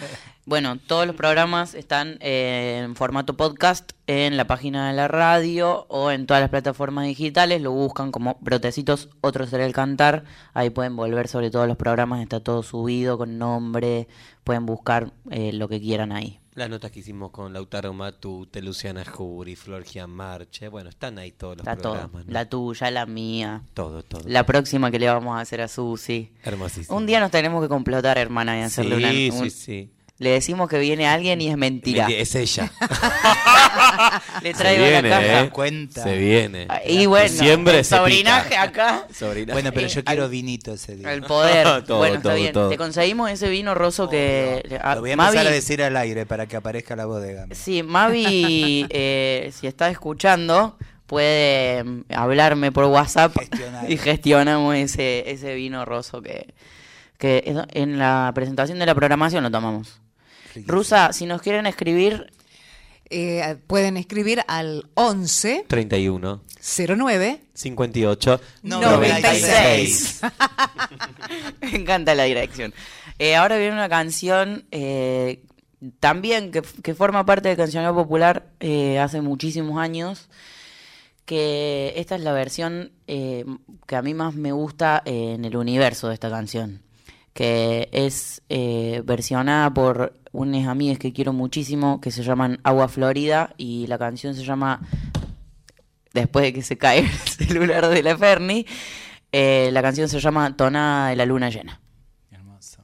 Bueno, 0.47 0.79
todos 0.79 1.07
los 1.07 1.17
programas 1.17 1.75
están 1.75 2.19
eh, 2.21 2.83
en 2.85 2.97
formato 2.97 3.35
podcast 3.35 3.93
en 4.07 4.37
la 4.37 4.47
página 4.47 4.89
de 4.89 4.95
la 4.95 5.09
radio 5.09 5.87
o 5.89 6.11
en 6.11 6.27
todas 6.27 6.43
las 6.43 6.51
plataformas 6.51 7.07
digitales. 7.07 7.63
Lo 7.63 7.73
buscan 7.73 8.13
como 8.13 8.37
Brotecitos, 8.41 9.09
otro 9.23 9.47
será 9.47 9.65
el 9.65 9.73
cantar. 9.73 10.25
Ahí 10.53 10.69
pueden 10.69 10.97
volver 10.97 11.29
sobre 11.29 11.51
todos 11.51 11.67
los 11.67 11.79
programas. 11.79 12.21
Está 12.21 12.41
todo 12.41 12.63
subido 12.63 13.17
con 13.17 13.39
nombre. 13.39 14.07
Pueden 14.45 14.67
buscar 14.67 15.13
eh, 15.31 15.55
lo 15.55 15.69
que 15.69 15.81
quieran 15.81 16.13
ahí. 16.13 16.41
Las 16.57 16.71
notas 16.71 16.93
que 16.93 17.01
hicimos 17.01 17.33
con 17.33 17.53
Lautaro 17.53 17.93
Matute, 17.93 18.63
Luciana 18.63 19.05
Jury, 19.05 19.57
Flor 19.57 19.83
Gianmarche. 19.83 20.69
Bueno, 20.69 20.89
están 20.91 21.19
ahí 21.19 21.33
todos 21.33 21.57
los 21.59 21.67
Está 21.67 21.77
programas. 21.77 22.27
¿no? 22.27 22.33
La 22.33 22.49
tuya, 22.49 22.93
la 22.93 23.07
mía. 23.07 23.63
Todo, 23.75 24.05
todo. 24.05 24.23
La 24.27 24.47
próxima 24.47 24.91
que 24.93 25.01
le 25.01 25.09
vamos 25.09 25.37
a 25.37 25.41
hacer 25.41 25.61
a 25.61 25.67
Susi. 25.67 26.31
Hermosísimo. 26.45 26.97
Un 26.97 27.07
día 27.07 27.19
nos 27.19 27.33
tenemos 27.33 27.61
que 27.61 27.69
complotar, 27.69 28.19
hermana, 28.19 28.57
y 28.57 28.63
hacerle 28.63 28.97
una. 28.99 29.11
Sí, 29.11 29.31
un- 29.33 29.45
sí, 29.45 29.51
sí. 29.51 29.91
Le 30.19 30.31
decimos 30.31 30.69
que 30.69 30.79
viene 30.79 31.09
alguien 31.09 31.41
y 31.41 31.49
es 31.49 31.57
mentira. 31.57 32.07
Es 32.09 32.35
ella. 32.37 32.71
Le 34.43 34.53
Se 34.53 34.59
traigo 34.59 34.85
viene, 34.85 35.09
la 35.09 35.19
caja. 35.21 35.41
¿eh? 35.43 35.51
Cuenta. 35.51 36.03
Se 36.05 36.17
viene. 36.17 36.67
Ah, 36.69 36.81
Y 36.87 37.07
bueno, 37.07 37.29
Diciembre 37.31 37.79
el 37.79 37.85
se 37.85 37.97
sobrinaje 37.97 38.51
pica. 38.51 38.63
acá. 38.63 39.09
Sobrinaje. 39.13 39.53
Bueno, 39.53 39.73
pero 39.73 39.89
yo 39.89 40.01
Eh, 40.01 40.05
quiero 40.05 40.29
vinito 40.29 40.73
ese 40.75 40.97
día. 40.97 41.13
El 41.13 41.23
poder. 41.23 41.83
Todo, 41.85 41.99
bueno, 41.99 42.17
está 42.17 42.35
bien. 42.35 42.53
todo. 42.53 42.69
Te 42.69 42.77
conseguimos 42.77 43.29
ese 43.31 43.49
vino 43.49 43.75
roso 43.75 44.09
que. 44.09 44.79
ah, 44.83 44.95
Lo 44.95 45.01
voy 45.01 45.11
a 45.13 45.17
Mavi- 45.17 45.27
empezar 45.31 45.47
a 45.47 45.51
decir 45.51 45.83
al 45.83 45.97
aire 45.97 46.27
para 46.27 46.47
que 46.47 46.57
aparezca 46.57 46.95
la 46.95 47.07
bodega. 47.07 47.47
Sí, 47.53 47.83
Mavi, 47.83 48.87
eh, 48.91 49.53
si 49.59 49.67
está 49.67 49.89
escuchando, 49.91 50.77
puede 51.07 51.83
mm, 51.83 52.01
hablarme 52.15 52.71
por 52.71 52.85
WhatsApp 52.85 53.37
Gestionar. 53.37 53.91
y 53.91 53.97
gestionamos 53.99 54.77
ese, 54.77 55.29
ese 55.31 55.55
vino 55.55 55.85
roso 55.85 56.23
que, 56.23 56.55
que 57.19 57.43
en 57.73 57.99
la 57.99 58.31
presentación 58.35 58.79
de 58.79 58.87
la 58.87 58.95
programación 58.95 59.43
lo 59.43 59.51
tomamos. 59.51 60.01
Rusa, 60.67 61.13
si 61.13 61.27
nos 61.27 61.41
quieren 61.43 61.67
escribir, 61.67 62.27
Eh, 63.11 63.57
pueden 63.67 63.97
escribir 63.99 64.41
al 64.49 64.89
11 64.95 65.67
31, 65.69 66.43
09 66.97 67.41
58, 67.53 68.41
96. 68.63 70.21
Me 71.61 71.77
encanta 71.77 72.15
la 72.15 72.25
dirección. 72.25 72.73
Eh, 73.19 73.37
ahora 73.37 73.59
viene 73.59 73.75
una 73.75 73.91
canción 73.91 74.65
eh, 74.71 75.43
también 76.01 76.51
que, 76.51 76.63
que 76.83 76.95
forma 76.95 77.27
parte 77.27 77.49
del 77.49 77.59
cancionero 77.59 77.95
popular 77.95 78.47
eh, 78.61 78.99
hace 78.99 79.21
muchísimos 79.21 79.79
años, 79.79 80.29
que 81.27 81.93
esta 81.97 82.15
es 82.17 82.23
la 82.23 82.33
versión 82.33 82.91
eh, 83.07 83.45
que 83.87 83.97
a 83.97 84.03
mí 84.03 84.15
más 84.15 84.35
me 84.35 84.53
gusta 84.53 85.03
eh, 85.05 85.35
en 85.35 85.45
el 85.45 85.57
universo 85.57 86.09
de 86.09 86.15
esta 86.15 86.31
canción, 86.31 86.81
que 87.35 87.89
es 87.93 88.43
eh, 88.49 89.03
versionada 89.05 89.75
por 89.75 90.15
unas 90.33 90.67
amigas 90.69 90.99
que 90.99 91.13
quiero 91.13 91.33
muchísimo, 91.33 92.01
que 92.01 92.13
se 92.13 92.23
llaman 92.23 92.61
Agua 92.63 92.89
Florida, 92.89 93.55
y 93.59 93.87
la 93.89 93.99
canción 93.99 94.35
se 94.35 94.45
llama, 94.45 94.81
después 96.13 96.45
de 96.45 96.53
que 96.53 96.63
se 96.63 96.79
cae 96.79 97.01
el 97.01 97.09
celular 97.09 97.89
de 97.89 98.03
la 98.03 98.17
Ferni, 98.17 98.67
eh, 99.33 99.71
la 99.73 99.83
canción 99.83 100.09
se 100.09 100.21
llama 100.21 100.57
Tonada 100.57 101.09
de 101.09 101.17
la 101.17 101.27
Luna 101.27 101.51
Llena. 101.51 101.81
Hermoso. 102.31 102.83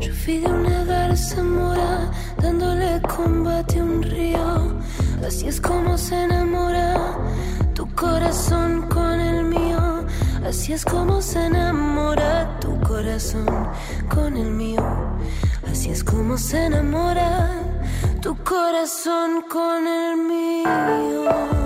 Yo 0.00 0.12
fui 0.12 0.38
de 0.38 0.48
una 0.48 0.84
garza 0.84 1.42
mora 1.42 2.10
dándole 2.42 3.00
combate 3.08 3.78
a 3.78 3.84
un 3.84 4.02
río. 4.02 4.83
Así 5.26 5.48
es 5.48 5.58
como 5.58 5.96
se 5.96 6.24
enamora 6.24 7.16
tu 7.74 7.88
corazón 7.94 8.82
con 8.88 9.18
el 9.20 9.44
mío. 9.44 10.04
Así 10.46 10.74
es 10.74 10.84
como 10.84 11.22
se 11.22 11.46
enamora 11.46 12.58
tu 12.60 12.78
corazón 12.80 13.46
con 14.14 14.36
el 14.36 14.50
mío. 14.50 14.84
Así 15.70 15.90
es 15.90 16.04
como 16.04 16.36
se 16.36 16.66
enamora 16.66 17.50
tu 18.20 18.36
corazón 18.44 19.44
con 19.48 19.86
el 19.86 20.16
mío. 20.18 21.63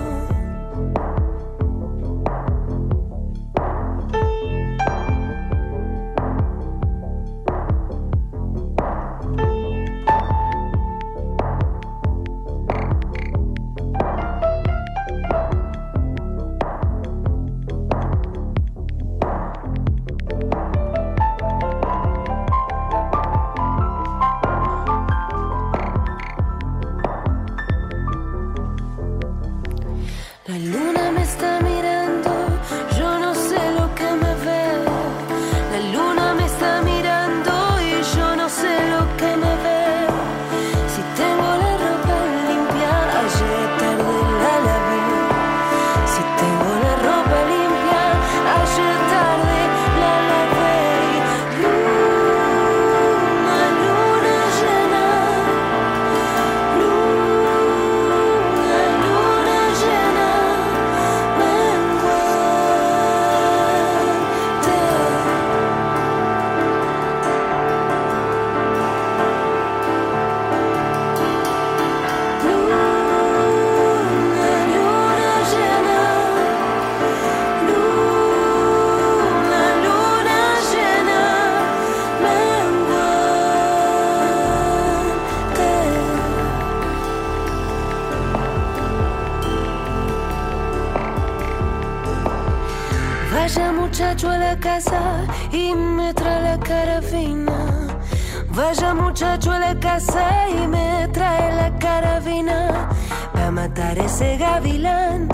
Ese 104.19 104.35
gavilán 104.35 105.29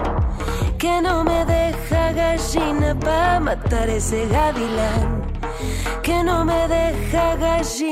que 0.78 1.02
no 1.02 1.24
me 1.24 1.44
deja 1.46 2.14
gallina. 2.14 2.94
Pa' 3.00 3.40
matar 3.40 3.90
ese 3.90 4.28
gavilán 4.28 5.24
que 6.04 6.24
no 6.24 6.46
me 6.46 6.68
deja 6.68 7.36
gallina. 7.36 7.85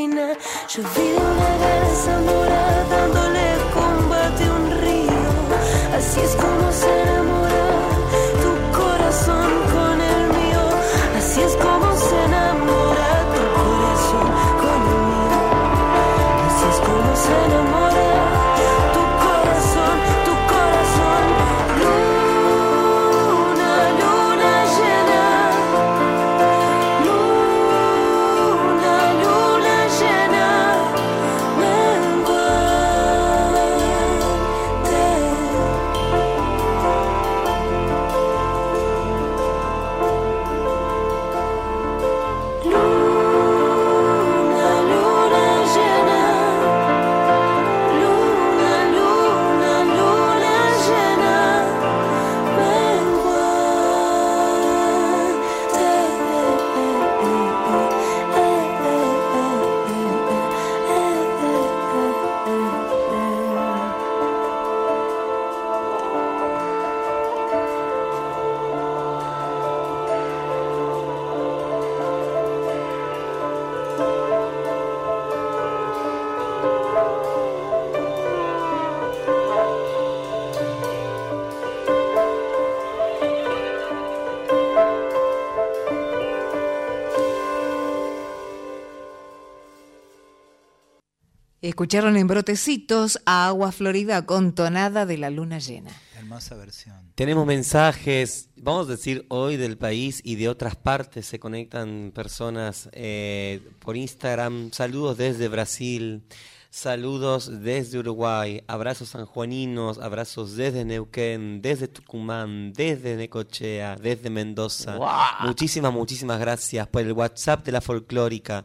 Escucharon 91.73 92.17
en 92.17 92.27
brotecitos 92.27 93.19
a 93.25 93.47
Agua 93.47 93.71
Florida 93.71 94.27
con 94.27 94.53
tonada 94.53 95.07
de 95.07 95.17
la 95.17 95.31
luna 95.31 95.57
llena. 95.57 95.89
Hermosa 96.15 96.53
versión. 96.53 96.95
Tenemos 97.15 97.47
mensajes, 97.47 98.49
vamos 98.55 98.85
a 98.87 98.91
decir, 98.91 99.25
hoy 99.29 99.57
del 99.57 99.75
país 99.79 100.21
y 100.23 100.35
de 100.35 100.49
otras 100.49 100.75
partes. 100.75 101.25
Se 101.25 101.39
conectan 101.39 102.11
personas 102.13 102.89
eh, 102.91 103.59
por 103.79 103.97
Instagram. 103.97 104.69
Saludos 104.71 105.17
desde 105.17 105.47
Brasil, 105.47 106.21
saludos 106.69 107.63
desde 107.63 107.97
Uruguay, 107.97 108.63
abrazos 108.67 109.09
sanjuaninos, 109.09 109.97
abrazos 109.97 110.55
desde 110.55 110.85
Neuquén, 110.85 111.63
desde 111.63 111.87
Tucumán, 111.87 112.71
desde 112.73 113.15
Necochea, 113.15 113.95
desde 113.95 114.29
Mendoza. 114.29 114.97
¡Guau! 114.97 115.47
Muchísimas, 115.47 115.91
muchísimas 115.91 116.39
gracias 116.39 116.87
por 116.87 117.01
el 117.01 117.13
WhatsApp 117.13 117.65
de 117.65 117.71
la 117.71 117.81
folclórica. 117.81 118.63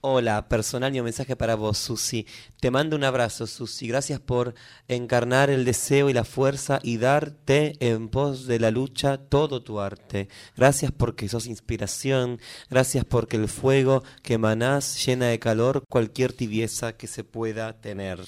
Hola, 0.00 0.48
personal 0.48 0.94
y 0.94 1.00
un 1.00 1.06
mensaje 1.06 1.34
para 1.34 1.56
vos, 1.56 1.76
Susi. 1.76 2.24
Te 2.60 2.70
mando 2.70 2.94
un 2.94 3.02
abrazo, 3.02 3.48
Susi. 3.48 3.88
Gracias 3.88 4.20
por 4.20 4.54
encarnar 4.86 5.50
el 5.50 5.64
deseo 5.64 6.08
y 6.08 6.12
la 6.12 6.22
fuerza 6.22 6.78
y 6.84 6.98
darte 6.98 7.72
en 7.80 8.08
pos 8.08 8.46
de 8.46 8.60
la 8.60 8.70
lucha 8.70 9.18
todo 9.18 9.60
tu 9.60 9.80
arte. 9.80 10.28
Gracias 10.56 10.92
porque 10.92 11.28
sos 11.28 11.48
inspiración. 11.48 12.40
Gracias 12.70 13.04
porque 13.04 13.38
el 13.38 13.48
fuego 13.48 14.04
que 14.22 14.34
emanás 14.34 15.04
llena 15.04 15.26
de 15.26 15.40
calor 15.40 15.82
cualquier 15.88 16.32
tibieza 16.32 16.96
que 16.96 17.08
se 17.08 17.24
pueda 17.24 17.80
tener. 17.80 18.20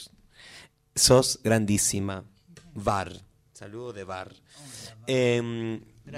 Sos 0.96 1.38
grandísima. 1.44 2.24
Bar. 2.74 3.12
Saludo 3.52 3.92
de 3.92 4.02
Bar. 4.02 4.34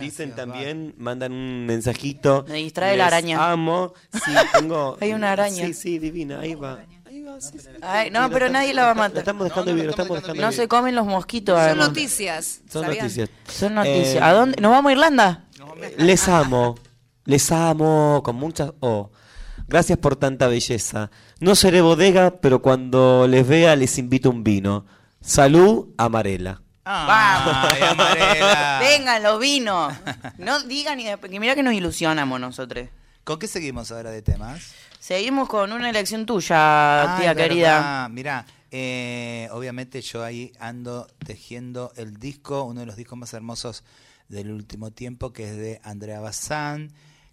Dicen 0.00 0.34
también, 0.34 0.94
mandan 0.98 1.32
un 1.32 1.66
mensajito. 1.66 2.44
Me 2.48 2.56
distrae 2.56 2.96
la 2.96 3.04
"Les 3.04 3.12
araña". 3.12 3.50
Amo. 3.52 3.92
Sí, 4.12 4.32
tengo. 4.52 4.96
Hay 5.00 5.12
una 5.12 5.32
araña. 5.32 5.66
Sí, 5.66 5.74
sí, 5.74 5.98
divina. 5.98 6.40
Ahí 6.40 6.54
va. 6.54 6.80
Ahí 7.06 7.22
va, 7.22 7.40
sí, 7.40 7.58
sí. 7.58 7.68
Ay, 7.82 8.10
no, 8.10 8.28
pero 8.30 8.48
nadie 8.48 8.72
la 8.72 8.84
va 8.84 8.90
a 8.92 8.94
Lo 8.94 9.00
matar. 9.00 9.18
estamos 9.18 9.44
dejando 9.44 9.70
No, 9.70 9.70
no, 9.72 9.74
vivir, 9.76 9.84
lo 9.84 9.86
lo 9.86 9.90
estamos 9.90 10.16
dejando 10.16 10.32
dejando 10.34 10.46
No 10.46 10.52
se 10.62 10.68
comen 10.68 10.94
los 10.94 11.06
mosquitos, 11.06 11.54
Son 11.56 11.64
además. 11.64 11.88
noticias. 11.88 12.60
Son 12.70 12.82
¿sabían? 12.84 13.02
noticias. 13.04 13.30
Son 13.48 13.74
noticias. 13.74 14.14
Eh, 14.16 14.20
¿A 14.22 14.32
dónde? 14.32 14.60
¿Nos 14.60 14.70
vamos 14.70 14.88
a 14.90 14.92
Irlanda? 14.92 15.44
Les 15.98 16.28
amo, 16.28 16.76
les 17.24 17.52
amo 17.52 18.22
con 18.24 18.36
muchas 18.36 18.72
O. 18.80 19.10
Gracias 19.68 19.98
por 19.98 20.16
tanta 20.16 20.46
belleza. 20.48 21.10
No 21.40 21.54
seré 21.54 21.80
bodega, 21.82 22.40
pero 22.40 22.62
cuando 22.62 23.26
les 23.28 23.46
vea 23.46 23.76
les 23.76 23.98
invito 23.98 24.30
un 24.30 24.42
vino. 24.44 24.86
Salud, 25.20 25.88
Amarela. 25.98 26.61
Ay, 26.84 27.82
Amarela. 27.82 28.78
Vengan 28.82 29.22
los 29.22 29.38
vinos. 29.38 29.94
No 30.38 30.60
digan 30.62 30.98
ni 30.98 31.04
después. 31.04 31.30
Que 31.30 31.38
mira 31.38 31.54
que 31.54 31.62
nos 31.62 31.74
ilusionamos 31.74 32.40
nosotros. 32.40 32.88
¿Con 33.24 33.38
qué 33.38 33.46
seguimos 33.46 33.92
ahora 33.92 34.10
de 34.10 34.22
temas? 34.22 34.74
Seguimos 34.98 35.48
con 35.48 35.72
una 35.72 35.90
elección 35.90 36.26
tuya, 36.26 37.14
Ay, 37.14 37.20
tía 37.20 37.34
querida. 37.34 38.08
Mirá, 38.08 38.46
eh, 38.70 39.48
obviamente 39.52 40.00
yo 40.00 40.24
ahí 40.24 40.52
ando 40.58 41.06
tejiendo 41.24 41.92
el 41.96 42.18
disco, 42.18 42.64
uno 42.64 42.80
de 42.80 42.86
los 42.86 42.96
discos 42.96 43.18
más 43.18 43.32
hermosos 43.34 43.84
del 44.28 44.50
último 44.50 44.90
tiempo, 44.90 45.32
que 45.32 45.50
es 45.50 45.56
de 45.56 45.80
Andrea 45.84 46.20
Bazán, 46.20 46.92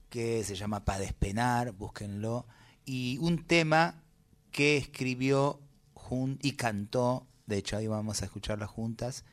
que 0.09 0.43
se 0.43 0.55
llama 0.55 0.83
Pa 0.83 0.99
Despenar, 0.99 1.71
búsquenlo, 1.71 2.45
y 2.85 3.17
un 3.19 3.45
tema 3.45 4.03
que 4.51 4.77
escribió 4.77 5.59
y 6.41 6.53
cantó, 6.53 7.27
de 7.45 7.57
hecho 7.57 7.77
ahí 7.77 7.87
vamos 7.87 8.21
a 8.21 8.25
escucharla 8.25 8.65
juntas, 8.67 9.23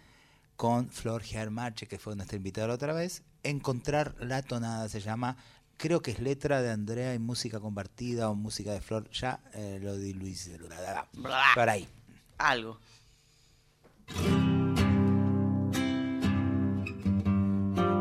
con 0.57 0.89
Flor 0.89 1.23
Germarche, 1.23 1.87
que 1.87 1.99
fue 1.99 2.17
nuestra 2.17 2.37
invitada 2.37 2.73
otra 2.73 2.93
vez, 2.93 3.23
Encontrar 3.43 4.15
la 4.19 4.43
tonada 4.43 4.89
se 4.89 5.01
llama, 5.01 5.37
creo 5.77 6.03
que 6.03 6.11
es 6.11 6.19
letra 6.19 6.63
de 6.63 6.73
Andrea 6.73 7.15
y 7.15 7.21
música 7.21 7.61
compartida 7.61 8.29
o 8.29 8.35
música 8.35 8.73
de 8.73 8.81
Flor, 8.81 9.09
ya 9.11 9.39
eh, 9.55 9.79
lo 9.81 9.97
di 9.97 10.15
Luis, 10.15 10.51
por 11.55 11.69
ahí. 11.69 11.87
Algo. 12.39 12.81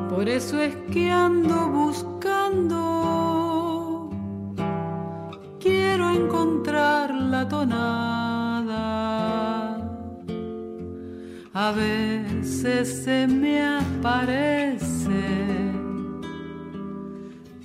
Por 0.10 0.28
eso 0.28 0.60
es 0.60 0.76
que 0.91 1.12
ando 1.12 1.70
buscando, 1.70 2.89
quiero 5.60 6.10
encontrar 6.10 7.14
la 7.14 7.47
tonada. 7.47 7.95
A 11.58 11.72
veces 11.72 13.06
se 13.06 13.28
me 13.28 13.64
aparece, 13.64 15.24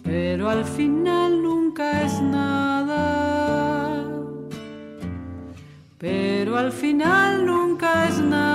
pero 0.04 0.48
al 0.48 0.64
final 0.64 1.42
nunca 1.42 2.02
es 2.02 2.22
nada. 2.22 4.04
Pero 5.98 6.56
al 6.56 6.70
final 6.70 7.44
nunca 7.44 8.06
es 8.06 8.20
nada. 8.20 8.49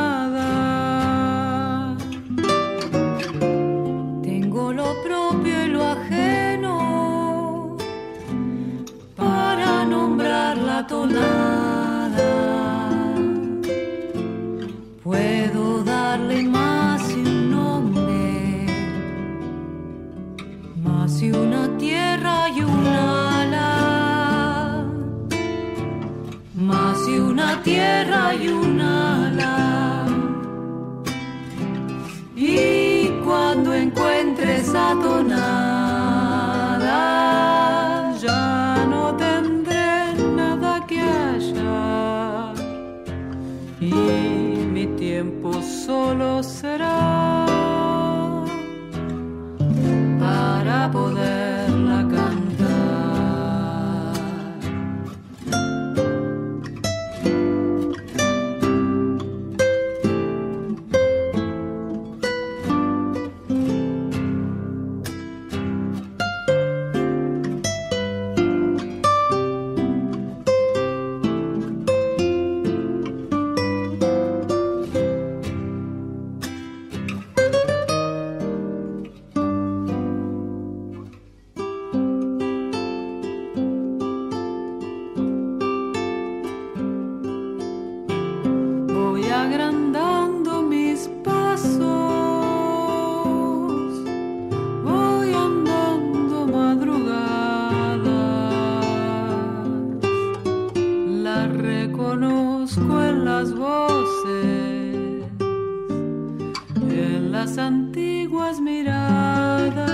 Las 107.46 107.60
antiguas 107.60 108.60
miradas, 108.60 109.92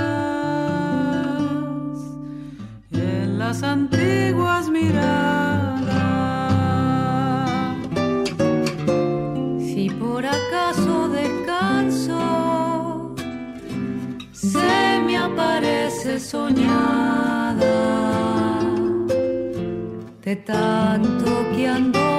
en 2.93 3.37
las 3.37 3.61
antiguas 3.61 4.69
miradas. 4.69 5.81
si 9.59 9.89
por 9.99 10.25
acaso 10.25 11.09
descanso, 11.09 12.19
se 14.31 15.01
me 15.05 15.17
aparece 15.17 16.21
soñada 16.21 17.65
de 20.23 20.35
tanto 20.37 21.31
que 21.53 21.67
ando 21.67 22.10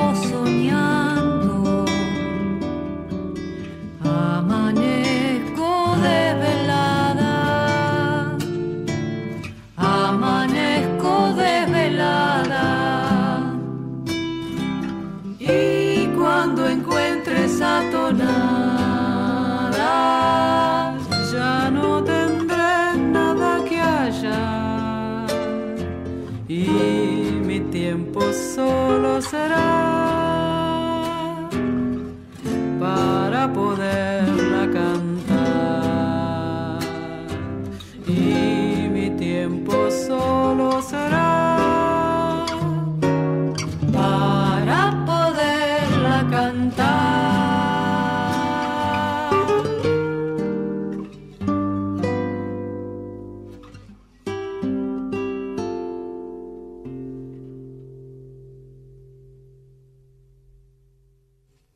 será 29.33 29.72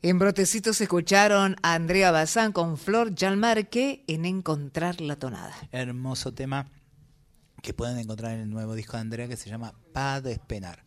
En 0.09 0.21
Brotecitos 0.21 0.81
escucharon 0.81 1.57
a 1.63 1.75
Andrea 1.75 2.13
Bazán 2.13 2.53
con 2.53 2.79
Flor 2.79 3.13
Jalmarque 3.19 4.05
en 4.07 4.25
Encontrar 4.25 5.01
la 5.01 5.17
Tonada. 5.17 5.53
Hermoso 5.73 6.33
tema 6.33 6.71
que 7.61 7.75
pueden 7.75 7.99
encontrar 7.99 8.35
en 8.35 8.43
el 8.43 8.51
nuevo 8.51 8.77
disco 8.77 8.93
de 8.97 9.01
Andrea 9.01 9.27
que 9.27 9.37
se 9.37 9.51
llama 9.51 9.75
Pa 9.93 10.21
Despenar. 10.21 10.85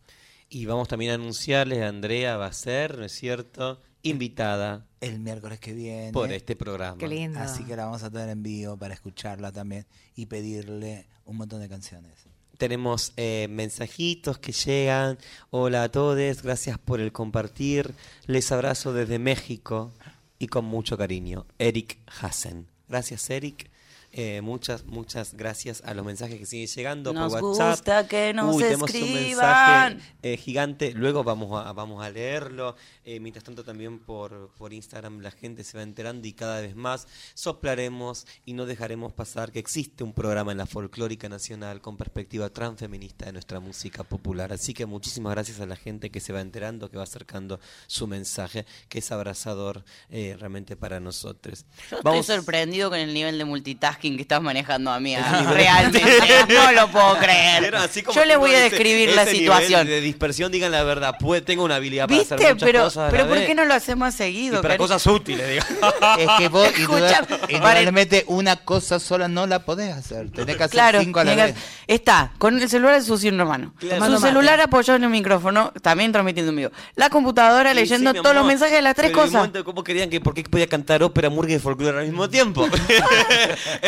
Y 0.48 0.64
vamos 0.64 0.88
también 0.88 1.10
a 1.10 1.14
anunciarles, 1.16 1.82
Andrea 1.82 2.38
va 2.38 2.46
a 2.46 2.52
ser, 2.54 2.96
¿no 2.96 3.04
es 3.04 3.12
cierto?, 3.12 3.82
invitada 4.00 4.86
El 5.02 5.20
miércoles 5.20 5.60
que 5.60 5.74
viene. 5.74 6.12
por 6.12 6.32
este 6.32 6.56
programa. 6.56 6.96
Qué 6.96 7.06
lindo. 7.06 7.40
Así 7.40 7.62
que 7.64 7.76
la 7.76 7.84
vamos 7.84 8.02
a 8.02 8.10
tener 8.10 8.30
en 8.30 8.42
vivo 8.42 8.78
para 8.78 8.94
escucharla 8.94 9.52
también 9.52 9.84
y 10.14 10.26
pedirle 10.26 11.06
un 11.26 11.36
montón 11.36 11.60
de 11.60 11.68
canciones. 11.68 12.29
Tenemos 12.60 13.14
eh, 13.16 13.46
mensajitos 13.48 14.36
que 14.36 14.52
llegan. 14.52 15.16
Hola 15.48 15.84
a 15.84 15.88
todos, 15.88 16.42
gracias 16.42 16.78
por 16.78 17.00
el 17.00 17.10
compartir. 17.10 17.94
Les 18.26 18.52
abrazo 18.52 18.92
desde 18.92 19.18
México 19.18 19.94
y 20.38 20.48
con 20.48 20.66
mucho 20.66 20.98
cariño. 20.98 21.46
Eric 21.58 21.96
Hassen. 22.20 22.66
Gracias, 22.86 23.30
Eric. 23.30 23.70
Eh, 24.12 24.40
muchas, 24.40 24.84
muchas 24.86 25.34
gracias 25.34 25.82
a 25.84 25.94
los 25.94 26.04
mensajes 26.04 26.36
que 26.36 26.44
siguen 26.44 26.66
llegando 26.66 27.12
Nos 27.12 27.32
por 27.32 27.44
WhatsApp. 27.44 27.70
gusta 27.76 28.08
que 28.08 28.32
nos 28.34 28.56
Uy, 28.56 28.62
tenemos 28.64 28.92
un 28.92 29.14
mensaje 29.14 29.98
eh, 30.22 30.36
gigante. 30.36 30.92
Luego 30.94 31.22
vamos 31.22 31.64
a, 31.64 31.72
vamos 31.72 32.04
a 32.04 32.10
leerlo. 32.10 32.74
Eh, 33.04 33.20
mientras 33.20 33.44
tanto, 33.44 33.62
también 33.62 34.00
por, 34.00 34.50
por 34.58 34.72
Instagram 34.72 35.20
la 35.20 35.30
gente 35.30 35.62
se 35.62 35.76
va 35.76 35.84
enterando 35.84 36.26
y 36.26 36.32
cada 36.32 36.60
vez 36.60 36.74
más 36.74 37.06
soplaremos 37.34 38.26
y 38.44 38.54
no 38.54 38.66
dejaremos 38.66 39.12
pasar 39.12 39.52
que 39.52 39.60
existe 39.60 40.02
un 40.02 40.12
programa 40.12 40.50
en 40.50 40.58
la 40.58 40.66
folclórica 40.66 41.28
nacional 41.28 41.80
con 41.80 41.96
perspectiva 41.96 42.48
transfeminista 42.50 43.26
de 43.26 43.32
nuestra 43.32 43.60
música 43.60 44.02
popular. 44.02 44.52
Así 44.52 44.74
que 44.74 44.86
muchísimas 44.86 45.32
gracias 45.34 45.60
a 45.60 45.66
la 45.66 45.76
gente 45.76 46.10
que 46.10 46.18
se 46.18 46.32
va 46.32 46.40
enterando, 46.40 46.90
que 46.90 46.96
va 46.96 47.04
acercando 47.04 47.60
su 47.86 48.08
mensaje, 48.08 48.66
que 48.88 48.98
es 48.98 49.12
abrazador 49.12 49.84
realmente 50.10 50.74
para 50.76 50.98
nosotros. 50.98 51.64
Yo 51.92 51.98
Vamos- 52.02 52.20
estoy 52.22 52.36
sorprendido 52.38 52.90
con 52.90 52.98
el 52.98 53.14
nivel 53.14 53.38
de 53.38 53.44
multitasking 53.44 53.99
que 54.00 54.22
estás 54.22 54.40
manejando, 54.42 54.90
amiga. 54.90 55.44
Realmente, 55.52 56.02
no 56.48 56.72
lo 56.72 56.88
puedo 56.90 57.18
creer. 57.18 57.62
Pero 57.62 57.78
así 57.78 58.02
como 58.02 58.18
Yo 58.18 58.24
le 58.24 58.36
voy 58.36 58.50
a 58.52 58.54
ese- 58.64 58.70
describir 58.70 59.14
la 59.14 59.22
ese 59.22 59.32
situación. 59.36 59.84
nivel 59.84 59.86
de 59.88 60.00
dispersión, 60.00 60.50
digan 60.52 60.72
la 60.72 60.82
verdad. 60.82 61.16
Puede, 61.18 61.42
tengo 61.42 61.64
una 61.64 61.76
habilidad 61.76 62.08
para 62.08 62.20
hacer 62.20 62.38
¿Viste? 62.38 62.54
muchas 62.54 62.66
Pero, 62.66 62.84
cosas. 62.84 63.10
pero 63.10 63.26
¿por 63.28 63.38
vez. 63.38 63.46
qué 63.46 63.54
no 63.54 63.64
lo 63.64 63.74
hacemos 63.74 64.14
Y 64.14 64.16
seguido? 64.16 64.62
para 64.62 64.74
cari- 64.74 64.78
cosas 64.78 65.06
útiles, 65.06 65.48
digo. 65.48 65.64
Es 66.18 66.28
que 66.38 66.48
vos 66.48 66.68
para- 66.68 67.26
indudablemente 67.48 68.24
una 68.28 68.56
cosa 68.56 68.98
sola 68.98 69.28
no 69.28 69.46
la 69.46 69.60
podés 69.64 69.94
hacer. 69.94 70.30
Tenés 70.30 70.56
que 70.56 70.62
hacer 70.64 70.72
Claro, 70.72 71.00
cinco 71.00 71.20
a 71.20 71.24
la 71.24 71.34
vez. 71.34 71.54
está 71.86 72.32
con 72.38 72.60
el 72.60 72.68
celular 72.68 72.94
de 72.94 73.02
su 73.02 73.16
cielo 73.18 73.42
hermano. 73.42 73.74
Claro. 73.78 74.06
Su 74.06 74.18
celular 74.20 74.54
mate. 74.58 74.62
apoyado 74.68 74.96
en 74.96 75.04
el 75.04 75.10
micrófono, 75.10 75.72
también 75.82 76.12
transmitiendo 76.12 76.50
en 76.50 76.56
vivo. 76.56 76.70
La 76.96 77.10
computadora 77.10 77.70
Sí, 77.70 77.76
leyendo 77.76 78.12
sí, 78.12 78.18
todos 78.22 78.34
los 78.34 78.44
mensajes 78.46 78.74
de 78.76 78.82
las 78.82 78.94
tres 78.94 79.10
Pero 79.10 79.20
en 79.20 79.26
cosas. 79.26 79.38
momento, 79.40 79.64
¿Cómo 79.64 79.84
querían 79.84 80.10
que 80.10 80.20
por 80.20 80.34
qué 80.34 80.42
podía 80.44 80.66
cantar 80.66 81.02
ópera, 81.02 81.30
murga 81.30 81.54
y 81.54 81.58
folclore 81.58 81.98
al 81.98 82.06
mismo 82.06 82.28
tiempo? 82.28 82.66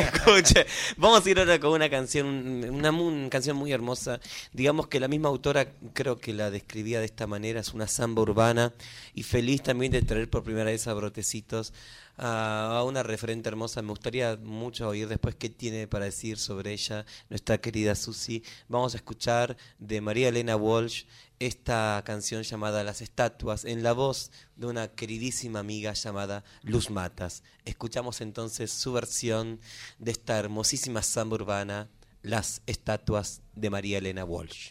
Escuche, 0.03 0.67
vamos 0.97 1.25
a 1.25 1.31
ir 1.31 1.39
ahora 1.39 1.61
con 1.61 1.73
una 1.73 1.89
canción, 1.89 2.27
una, 2.71 2.91
mu- 2.91 3.29
canción 3.31 3.57
muy 3.57 3.73
hermosa. 3.73 4.21
Digamos 4.53 4.89
que 4.89 4.99
la 5.01 5.09
misma 5.09 5.29
autora 5.29 5.69
creo 5.93 6.19
que 6.19 6.33
la 6.33 6.51
describía 6.51 6.99
de 7.01 7.07
esta 7.07 7.27
manera, 7.27 7.61
es 7.61 7.73
una 7.73 7.87
samba 7.87 8.23
urbana 8.23 8.73
y 9.15 9.23
feliz 9.23 9.63
también 9.63 9.93
de 9.93 10.03
traer 10.03 10.29
por 10.29 10.43
primera 10.43 10.71
vez 10.71 10.87
a 10.89 10.95
Brotecitos 10.95 11.73
a 12.19 12.83
una 12.87 13.03
referente 13.03 13.49
hermosa. 13.49 13.81
Me 13.83 13.89
gustaría 13.91 14.37
mucho 14.37 14.89
oír 14.89 15.09
después 15.09 15.35
qué 15.35 15.49
tiene 15.51 15.87
para 15.87 16.07
decir 16.07 16.37
sobre 16.39 16.73
ella 16.73 17.07
nuestra 17.31 17.59
querida 17.59 17.95
Susi. 17.95 18.43
Vamos 18.69 18.95
a 18.95 18.97
escuchar 18.99 19.57
de 19.79 20.01
María 20.01 20.29
Elena 20.29 20.57
Walsh 20.57 21.05
esta 21.47 22.01
canción 22.05 22.43
llamada 22.43 22.85
Las 22.85 23.03
Estatuas 23.03 23.65
en 23.65 23.83
la 23.83 23.93
voz 23.93 24.31
de 24.57 24.67
una 24.67 24.89
queridísima 24.89 25.59
amiga 25.59 25.93
llamada 25.93 26.45
Luz 26.63 26.89
Matas. 26.89 27.43
Escuchamos 27.65 28.21
entonces 28.21 28.71
su 28.71 28.93
versión 28.93 29.61
de 29.99 30.13
esta 30.13 30.39
hermosísima 30.39 31.03
samba 31.03 31.35
urbana, 31.35 31.89
Las 32.23 32.63
Estatuas 32.67 33.43
de 33.57 33.71
María 33.71 33.99
Elena 33.99 34.25
Walsh. 34.25 34.71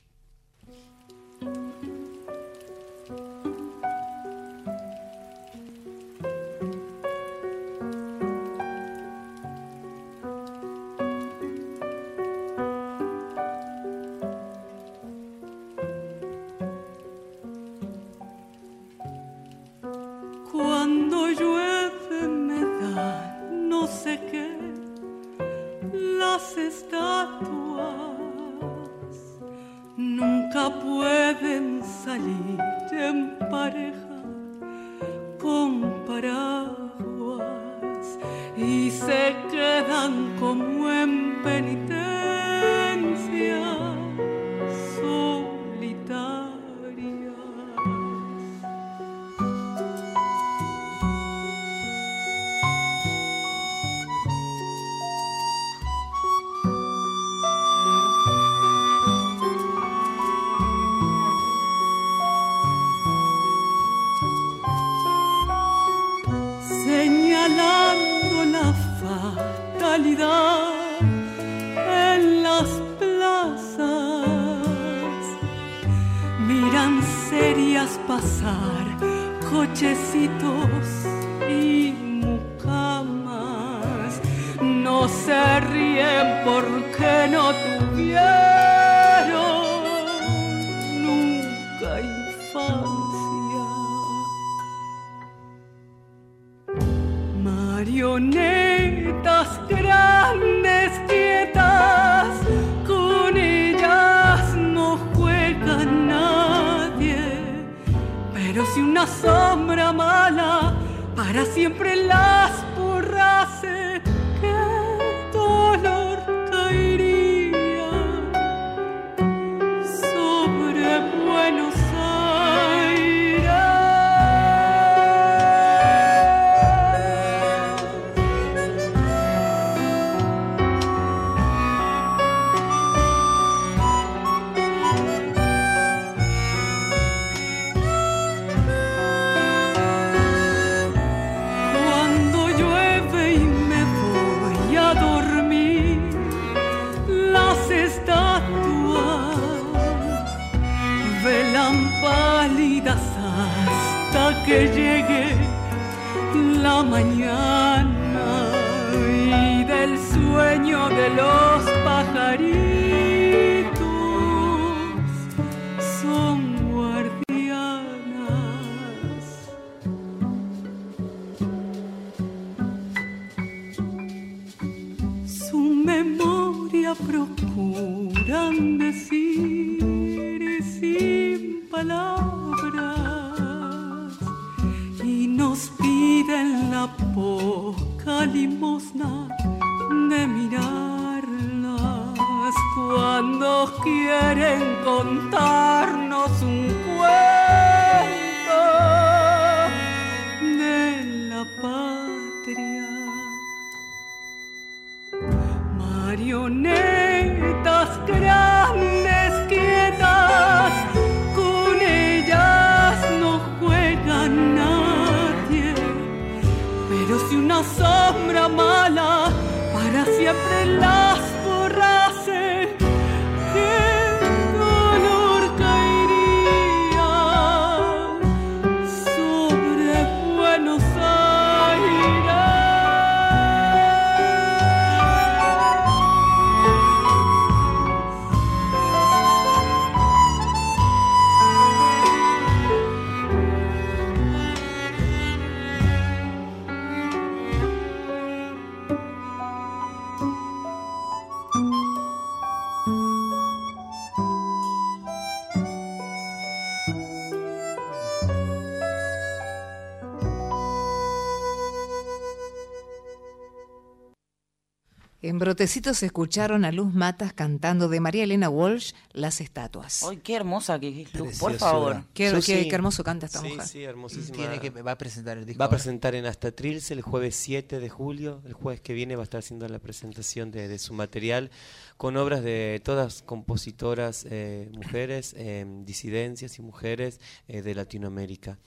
En 265.41 265.45
Brotecitos 265.45 266.03
escucharon 266.03 266.65
a 266.65 266.71
Luz 266.71 266.93
Matas 266.93 267.33
cantando 267.33 267.89
de 267.89 267.99
María 267.99 268.25
Elena 268.25 268.47
Walsh 268.47 268.93
Las 269.11 269.41
Estatuas. 269.41 270.03
Ay, 270.03 270.17
qué 270.17 270.35
hermosa 270.35 270.79
que 270.79 271.01
es 271.01 271.13
Luz, 271.15 271.39
por 271.39 271.53
favor. 271.55 272.03
Qué, 272.13 272.29
Susi. 272.29 272.53
qué- 272.53 272.67
qué 272.67 272.75
hermoso 272.75 273.03
canta 273.03 273.25
esta 273.25 273.39
Sí, 273.41 273.47
mujer. 273.47 273.65
sí, 273.65 273.81
hermosísima. 273.83 274.37
Tiene 274.37 274.59
que, 274.59 274.69
va 274.69 274.91
a 274.91 274.97
presentar 274.99 275.39
el 275.39 275.47
disco. 275.47 275.57
Va 275.59 275.65
a 275.65 275.69
presentar 275.71 276.13
en 276.13 276.27
Hasta 276.27 276.51
Trilce 276.51 276.93
el 276.93 277.01
jueves 277.01 277.35
7 277.37 277.79
de 277.79 277.89
julio. 277.89 278.43
El 278.45 278.53
jueves 278.53 278.81
que 278.81 278.93
viene 278.93 279.15
va 279.15 279.23
a 279.23 279.25
estar 279.25 279.39
haciendo 279.39 279.67
la 279.67 279.79
presentación 279.79 280.51
de, 280.51 280.67
de 280.67 280.77
su 280.77 280.93
material 280.93 281.49
con 281.97 282.17
obras 282.17 282.43
de 282.43 282.79
todas 282.83 283.23
compositoras 283.23 284.27
eh, 284.29 284.69
mujeres, 284.73 285.33
eh, 285.39 285.65
disidencias 285.85 286.59
y 286.59 286.61
mujeres 286.61 287.19
eh, 287.47 287.63
de 287.63 287.73
Latinoamérica. 287.73 288.59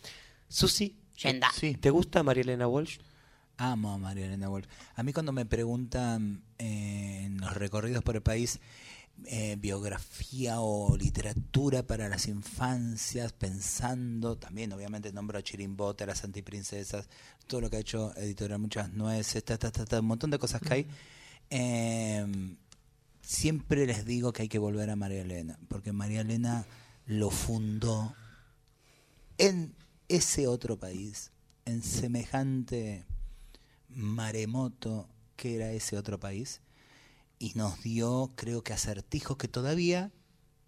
Susi, 0.48 0.96
Yenda. 1.22 1.52
Sí. 1.54 1.74
¿te 1.76 1.90
gusta 1.90 2.24
María 2.24 2.42
Elena 2.42 2.66
Walsh? 2.66 2.98
Amo 3.56 3.92
a 3.92 3.98
María 3.98 4.26
Elena 4.26 4.50
Walsh. 4.50 4.66
A 4.94 5.02
mí 5.02 5.12
cuando 5.12 5.32
me 5.32 5.46
preguntan 5.46 6.42
eh, 6.58 7.22
en 7.24 7.38
los 7.38 7.54
recorridos 7.54 8.02
por 8.02 8.16
el 8.16 8.22
país 8.22 8.60
eh, 9.26 9.56
biografía 9.58 10.60
o 10.60 10.96
literatura 10.96 11.84
para 11.84 12.08
las 12.08 12.26
infancias, 12.26 13.32
pensando, 13.32 14.36
también 14.36 14.72
obviamente 14.72 15.12
nombro 15.12 15.38
a 15.38 15.42
Chirimbota, 15.42 16.04
a 16.04 16.08
las 16.08 16.24
antiprincesas, 16.24 17.08
todo 17.46 17.62
lo 17.62 17.70
que 17.70 17.76
ha 17.76 17.80
hecho 17.80 18.14
Editorial 18.16 18.58
Muchas 18.58 18.92
Nueces, 18.92 19.44
ta, 19.44 19.56
ta, 19.56 19.70
ta, 19.70 19.84
ta, 19.84 20.00
un 20.00 20.06
montón 20.06 20.30
de 20.30 20.38
cosas 20.38 20.60
que 20.60 20.74
hay. 20.74 20.86
Eh, 21.48 22.56
siempre 23.22 23.86
les 23.86 24.04
digo 24.04 24.32
que 24.32 24.42
hay 24.42 24.48
que 24.48 24.58
volver 24.58 24.90
a 24.90 24.96
María 24.96 25.22
Elena, 25.22 25.58
porque 25.68 25.92
María 25.92 26.20
Elena 26.20 26.66
lo 27.06 27.30
fundó 27.30 28.14
en 29.38 29.74
ese 30.08 30.48
otro 30.48 30.78
país, 30.78 31.30
en 31.64 31.82
semejante 31.82 33.06
maremoto 33.94 35.08
que 35.36 35.56
era 35.56 35.72
ese 35.72 35.96
otro 35.96 36.20
país, 36.20 36.60
y 37.38 37.52
nos 37.54 37.82
dio, 37.82 38.32
creo 38.36 38.62
que, 38.62 38.72
acertijos 38.72 39.36
que 39.36 39.48
todavía 39.48 40.12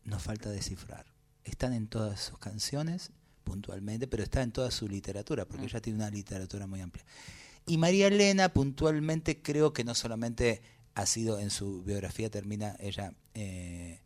nos 0.05 0.23
falta 0.23 0.51
descifrar. 0.51 1.07
Están 1.45 1.73
en 1.73 1.87
todas 1.87 2.21
sus 2.21 2.39
canciones, 2.39 3.13
puntualmente, 3.45 4.09
pero 4.09 4.23
está 4.23 4.43
en 4.43 4.53
toda 4.53 4.71
su 4.71 4.89
literatura, 4.89 5.47
porque 5.47 5.67
ella 5.67 5.81
tiene 5.81 6.01
una 6.01 6.11
literatura 6.11 6.67
muy 6.67 6.81
amplia. 6.81 7.05
Y 7.67 7.79
María 7.79 8.09
Elena, 8.09 8.49
puntualmente, 8.49 9.41
creo 9.41 9.73
que 9.73 9.85
no 9.85 9.95
solamente 9.95 10.63
ha 10.95 11.07
sido 11.07 11.39
en 11.39 11.51
su 11.51 11.83
biografía, 11.83 12.31
termina 12.31 12.77
ella 12.79 13.15
eh, 13.35 14.01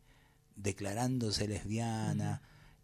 declarándose 0.55 1.47
lesbiana, 1.47 2.41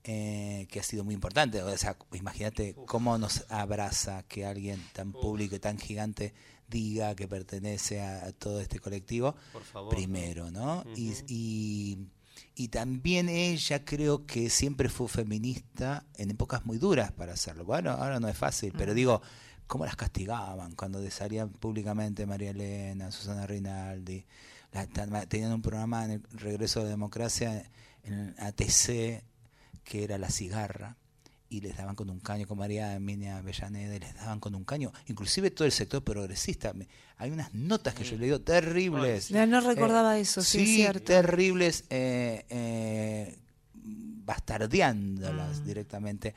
eh, 0.09 0.67
que 0.71 0.79
ha 0.79 0.83
sido 0.83 1.03
muy 1.03 1.13
importante. 1.13 1.61
O 1.61 1.77
sea, 1.77 1.97
imagínate 2.13 2.73
cómo 2.85 3.17
nos 3.17 3.43
abraza 3.49 4.23
que 4.23 4.45
alguien 4.45 4.81
tan 4.93 5.11
público 5.11 5.55
y 5.55 5.59
tan 5.59 5.77
gigante 5.77 6.33
diga 6.69 7.13
que 7.15 7.27
pertenece 7.27 8.01
a, 8.01 8.25
a 8.25 8.31
todo 8.31 8.59
este 8.61 8.79
colectivo. 8.79 9.35
Por 9.53 9.63
favor. 9.63 9.93
Primero, 9.93 10.49
¿no? 10.49 10.83
Y- 10.95 11.13
y, 11.27 11.97
y 12.55 12.67
también 12.69 13.29
ella 13.29 13.83
creo 13.85 14.25
que 14.25 14.49
siempre 14.49 14.89
fue 14.89 15.07
feminista 15.09 16.05
en 16.15 16.31
épocas 16.31 16.65
muy 16.65 16.77
duras 16.77 17.11
para 17.11 17.33
hacerlo. 17.33 17.65
Bueno, 17.65 17.91
ahora 17.91 18.19
no 18.19 18.27
es 18.29 18.37
fácil, 18.37 18.73
pero 18.77 18.93
digo, 18.93 19.21
¿cómo 19.67 19.85
las 19.85 19.95
castigaban 19.97 20.73
cuando 20.75 20.99
salían 21.11 21.49
públicamente 21.49 22.25
María 22.25 22.51
Elena, 22.51 23.11
Susana 23.11 23.45
Rinaldi? 23.45 24.25
La- 24.71 25.25
tenían 25.25 25.51
un 25.53 25.61
programa 25.61 26.05
en 26.05 26.11
el 26.11 26.21
Regreso 26.31 26.79
de 26.79 26.85
la 26.85 26.91
Democracia 26.91 27.69
en 28.03 28.35
ATC 28.37 29.23
que 29.87 30.03
era 30.03 30.17
La 30.17 30.29
Cigarra 30.29 30.97
y 31.49 31.61
les 31.61 31.77
daban 31.77 31.95
con 31.95 32.09
un 32.09 32.19
caño 32.19 32.45
con 32.45 32.57
María 32.57 32.93
Emilia 32.93 33.37
Avellaneda 33.37 33.95
y 33.95 33.99
les 33.99 34.13
daban 34.15 34.41
con 34.41 34.53
un 34.53 34.65
caño, 34.65 34.91
inclusive 35.07 35.49
todo 35.49 35.65
el 35.65 35.71
sector 35.71 36.03
progresista. 36.03 36.73
Hay 37.17 37.31
unas 37.31 37.53
notas 37.53 37.93
que 37.93 38.03
yo 38.03 38.15
he 38.15 38.19
leído 38.19 38.41
terribles. 38.41 39.31
No, 39.31 39.45
no 39.47 39.61
recordaba 39.61 40.19
eso, 40.19 40.41
sí, 40.43 40.59
es 40.63 40.67
cierto. 40.75 41.05
terribles, 41.05 41.85
eh, 41.89 42.45
eh, 42.49 43.39
bastardeándolas 44.25 45.61
Mm. 45.61 45.65
directamente 45.65 46.35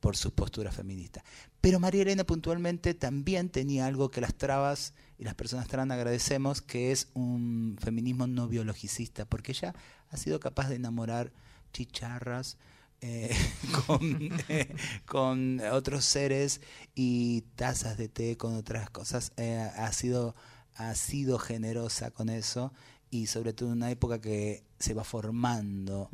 por 0.00 0.16
sus 0.16 0.32
posturas 0.32 0.74
feministas. 0.74 1.22
Pero 1.60 1.78
María 1.80 2.02
Elena 2.02 2.24
puntualmente 2.24 2.94
también 2.94 3.48
tenía 3.50 3.86
algo 3.86 4.10
que 4.10 4.20
las 4.20 4.34
trabas 4.34 4.92
y 5.18 5.24
las 5.24 5.34
personas 5.34 5.68
trans 5.68 5.90
agradecemos, 5.92 6.62
que 6.62 6.92
es 6.92 7.08
un 7.14 7.76
feminismo 7.80 8.26
no 8.26 8.48
biologicista, 8.48 9.24
porque 9.24 9.52
ella 9.52 9.74
ha 10.10 10.16
sido 10.16 10.38
capaz 10.40 10.68
de 10.68 10.76
enamorar 10.76 11.32
chicharras, 11.72 12.56
eh, 13.00 13.34
con, 13.86 14.30
eh, 14.48 14.74
con 15.06 15.60
otros 15.72 16.04
seres 16.04 16.60
y 16.94 17.42
tazas 17.56 17.96
de 17.96 18.08
té 18.08 18.36
con 18.36 18.54
otras 18.56 18.90
cosas. 18.90 19.32
Eh, 19.36 19.56
ha, 19.76 19.92
sido, 19.92 20.34
ha 20.76 20.94
sido 20.94 21.38
generosa 21.38 22.10
con 22.10 22.28
eso 22.28 22.72
y 23.10 23.26
sobre 23.26 23.52
todo 23.52 23.68
en 23.70 23.76
una 23.76 23.90
época 23.90 24.20
que 24.20 24.64
se 24.78 24.94
va 24.94 25.04
formando 25.04 26.10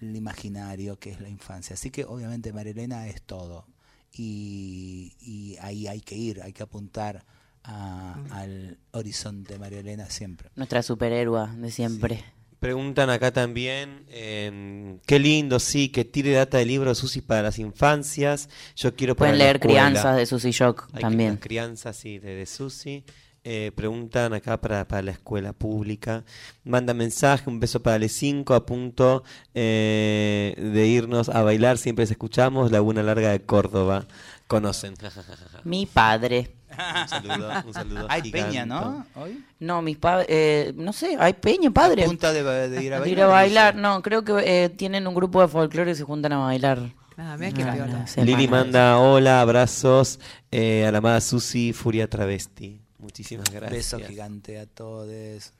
el 0.00 0.14
imaginario 0.16 0.98
que 0.98 1.10
es 1.10 1.20
la 1.20 1.28
infancia. 1.28 1.74
Así 1.74 1.90
que 1.90 2.04
obviamente 2.04 2.52
María 2.52 2.72
Elena 2.72 3.06
es 3.08 3.22
todo 3.22 3.66
y, 4.12 5.14
y 5.20 5.56
ahí 5.60 5.86
hay 5.86 6.00
que 6.00 6.16
ir, 6.16 6.42
hay 6.42 6.52
que 6.52 6.62
apuntar 6.62 7.24
a- 7.64 8.14
al 8.30 8.78
horizonte 8.92 9.58
María 9.58 9.80
Elena 9.80 10.08
siempre. 10.10 10.50
Nuestra 10.56 10.82
superhéroa 10.82 11.54
de 11.56 11.70
siempre. 11.70 12.24
Preguntan 12.60 13.10
acá 13.10 13.32
también, 13.32 14.06
eh, 14.08 14.98
qué 15.06 15.18
lindo, 15.18 15.58
sí, 15.58 15.88
que 15.90 16.04
tire 16.04 16.32
data 16.32 16.58
de 16.58 16.64
libro 16.64 16.94
Susi 16.94 17.20
para 17.20 17.42
las 17.42 17.58
infancias. 17.58 18.48
Yo 18.74 18.94
quiero 18.96 19.14
Pueden 19.14 19.38
leer. 19.38 19.60
Crianzas 19.60 20.16
de 20.16 20.26
Susy 20.26 20.50
Shock 20.50 20.88
Hay 20.92 21.02
también. 21.02 21.36
Crianzas, 21.36 21.96
sí, 21.96 22.18
de, 22.18 22.34
de 22.34 22.46
Susi. 22.46 23.04
Eh, 23.48 23.70
preguntan 23.76 24.32
acá 24.32 24.60
para, 24.60 24.88
para 24.88 25.02
la 25.02 25.12
escuela 25.12 25.52
pública. 25.52 26.24
Manda 26.64 26.94
mensaje, 26.94 27.48
un 27.48 27.60
beso 27.60 27.80
para 27.80 27.94
el 27.94 28.10
5 28.10 28.54
a 28.54 28.66
punto 28.66 29.22
eh, 29.54 30.52
de 30.58 30.86
irnos 30.88 31.28
a 31.28 31.42
bailar. 31.42 31.78
Siempre 31.78 32.02
les 32.02 32.10
escuchamos, 32.10 32.72
Laguna 32.72 33.04
Larga 33.04 33.30
de 33.30 33.42
Córdoba. 33.42 34.08
Conocen. 34.48 34.94
Mi 35.62 35.86
padre. 35.86 36.55
Un 37.02 37.08
saludo, 37.08 37.50
un 37.66 37.72
saludo 37.74 38.06
Hay 38.08 38.22
gigante. 38.22 38.48
peña, 38.50 38.66
¿no? 38.66 39.06
Hoy. 39.14 39.44
No, 39.60 39.82
mis 39.82 39.96
padres, 39.96 40.26
eh, 40.28 40.72
no 40.76 40.92
sé, 40.92 41.16
hay 41.18 41.32
peña, 41.34 41.70
padre. 41.70 42.04
A 42.04 42.06
punta 42.06 42.32
de, 42.32 42.42
de 42.68 42.82
ir 42.84 42.92
a 42.92 42.96
De 42.96 43.00
bailar. 43.00 43.08
ir 43.08 43.22
a 43.22 43.26
bailar, 43.26 43.74
no, 43.76 44.02
creo 44.02 44.24
que 44.24 44.32
eh, 44.64 44.68
tienen 44.68 45.06
un 45.06 45.14
grupo 45.14 45.40
de 45.40 45.48
folclore 45.48 45.92
y 45.92 45.94
se 45.94 46.04
juntan 46.04 46.32
a 46.32 46.38
bailar. 46.38 46.80
Ah, 47.18 47.36
mira 47.38 47.52
qué 47.52 47.62
Ah, 47.62 47.72
piola. 47.72 48.04
no. 48.16 48.24
Lili 48.24 48.46
manda 48.48 48.98
hola, 48.98 49.40
abrazos 49.40 50.20
eh, 50.50 50.84
a 50.86 50.92
la 50.92 50.98
amada 50.98 51.20
Susi, 51.22 51.72
Furia 51.72 52.08
Travesti. 52.10 52.80
Muchísimas 52.98 53.48
gracias. 53.50 53.70
Beso 53.72 53.98
gigante 54.06 54.58
a 54.58 54.66
todos. 54.66 55.52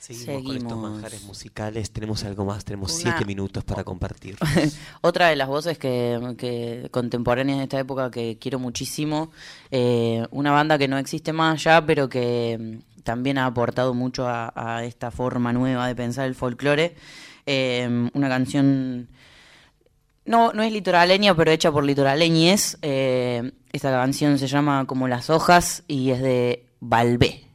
Seguimos, 0.00 0.26
con 0.42 0.56
estos 0.56 0.70
Seguimos. 0.70 0.90
manjares 0.92 1.22
musicales. 1.24 1.90
Tenemos 1.90 2.24
algo 2.24 2.44
más, 2.46 2.64
tenemos 2.64 2.90
Una- 2.92 3.02
siete 3.02 3.24
minutos 3.26 3.62
para 3.64 3.84
compartir. 3.84 4.36
Otra 5.02 5.28
de 5.28 5.36
las 5.36 5.46
voces 5.46 5.76
que, 5.78 6.34
que 6.38 6.88
contemporáneas 6.90 7.58
de 7.58 7.64
esta 7.64 7.78
época 7.78 8.10
que 8.10 8.38
quiero 8.40 8.58
muchísimo, 8.58 9.30
eh, 9.70 10.26
una 10.30 10.52
banda 10.52 10.78
que 10.78 10.88
no 10.88 10.96
existe 10.96 11.32
más 11.34 11.62
ya, 11.62 11.84
pero 11.84 12.08
que 12.08 12.56
mm, 12.98 13.02
también 13.02 13.36
ha 13.38 13.44
aportado 13.46 13.92
mucho 13.92 14.26
a, 14.26 14.52
a 14.56 14.84
esta 14.84 15.10
forma 15.10 15.52
nueva 15.52 15.86
de 15.86 15.94
pensar 15.94 16.26
el 16.26 16.34
folclore. 16.34 16.96
Eh, 17.44 18.08
una 18.14 18.28
canción, 18.30 19.08
no, 20.24 20.52
no 20.54 20.62
es 20.62 20.72
litoraleña, 20.72 21.34
pero 21.34 21.50
hecha 21.50 21.70
por 21.70 21.84
litoraleñes. 21.84 22.78
Eh, 22.82 23.52
esta 23.72 23.90
canción 23.90 24.38
se 24.38 24.46
llama 24.46 24.86
Como 24.86 25.08
las 25.08 25.28
hojas 25.30 25.82
y 25.88 26.10
es 26.10 26.20
de 26.22 26.64
Balbé. 26.80 27.49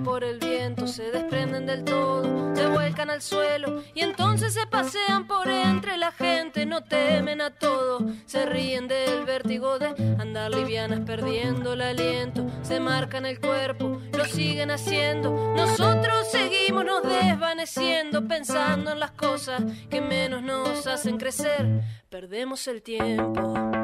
Por 0.00 0.24
el 0.24 0.38
viento, 0.38 0.86
se 0.86 1.10
desprenden 1.10 1.66
del 1.66 1.84
todo, 1.84 2.54
se 2.54 2.66
vuelcan 2.68 3.10
al 3.10 3.20
suelo 3.20 3.82
y 3.94 4.00
entonces 4.00 4.54
se 4.54 4.66
pasean 4.66 5.26
por 5.26 5.48
entre 5.48 5.96
la 5.96 6.12
gente, 6.12 6.66
no 6.66 6.82
temen 6.82 7.40
a 7.40 7.50
todo, 7.50 8.00
se 8.24 8.46
ríen 8.46 8.88
del 8.88 9.24
vértigo 9.24 9.78
de 9.78 9.88
andar 10.18 10.50
livianas 10.50 11.00
perdiendo 11.00 11.74
el 11.74 11.82
aliento, 11.82 12.46
se 12.62 12.80
marcan 12.80 13.26
el 13.26 13.40
cuerpo, 13.40 14.00
lo 14.12 14.24
siguen 14.24 14.70
haciendo, 14.70 15.30
nosotros 15.56 16.30
seguimos 16.30 16.84
nos 16.84 17.02
desvaneciendo, 17.02 18.26
pensando 18.26 18.92
en 18.92 19.00
las 19.00 19.12
cosas 19.12 19.62
que 19.90 20.00
menos 20.00 20.42
nos 20.42 20.86
hacen 20.86 21.18
crecer, 21.18 21.82
perdemos 22.08 22.66
el 22.66 22.82
tiempo. 22.82 23.81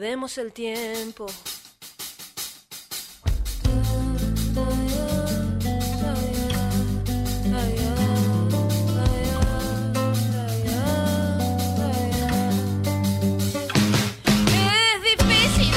Perdemos 0.00 0.38
el 0.38 0.50
tiempo. 0.50 1.26
Es 14.46 15.02
difícil 15.18 15.70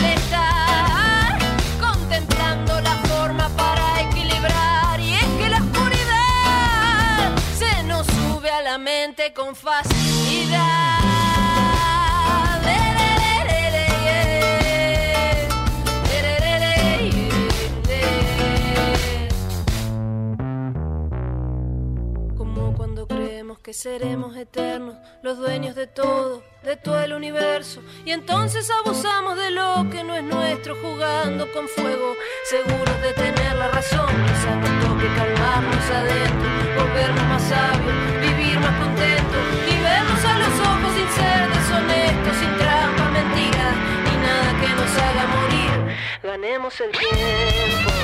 de 26.74 26.78
todo 26.78 27.04
el 27.04 27.14
universo. 27.14 27.84
Y 28.04 28.12
entonces 28.12 28.68
abusamos 28.80 29.38
de 29.38 29.52
lo 29.52 29.88
que 29.92 30.04
no 30.04 30.16
es 30.16 30.24
nuestro, 30.24 30.76
jugando 30.82 31.52
con 31.52 31.68
fuego, 31.68 32.16
seguros 32.50 33.00
de 33.02 33.14
tener 33.14 33.56
la 33.58 33.68
razón. 33.68 34.10
Quizá 34.28 34.56
nos 34.56 34.74
toque 34.84 35.08
calmarnos 35.16 35.86
adentro, 36.00 36.48
volvernos 36.78 37.26
más 37.32 37.44
sabios, 37.44 37.96
vivir 38.22 38.60
más 38.60 38.76
contentos 38.84 39.44
y 39.72 39.76
vernos 39.84 40.22
a 40.26 40.34
los 40.44 40.54
ojos 40.72 40.92
sin 40.98 41.10
ser 41.18 41.42
deshonestos, 41.56 42.36
sin 42.42 42.58
trampa, 42.58 43.06
mentiras, 43.20 43.76
ni 44.06 44.16
nada 44.26 44.50
que 44.62 44.70
nos 44.80 44.92
haga 45.06 45.24
morir. 45.36 45.98
Ganemos 46.24 46.82
el 46.82 46.92
tiempo. 46.92 48.03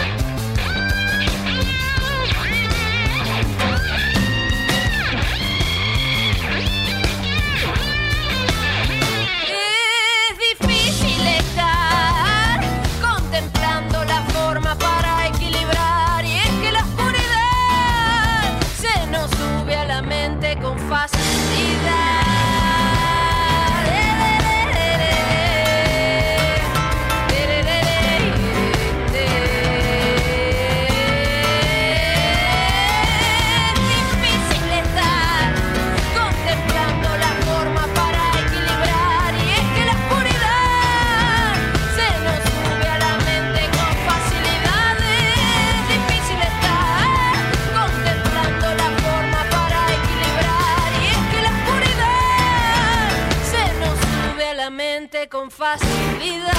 Con 55.28 55.52
facilidad. 55.52 56.54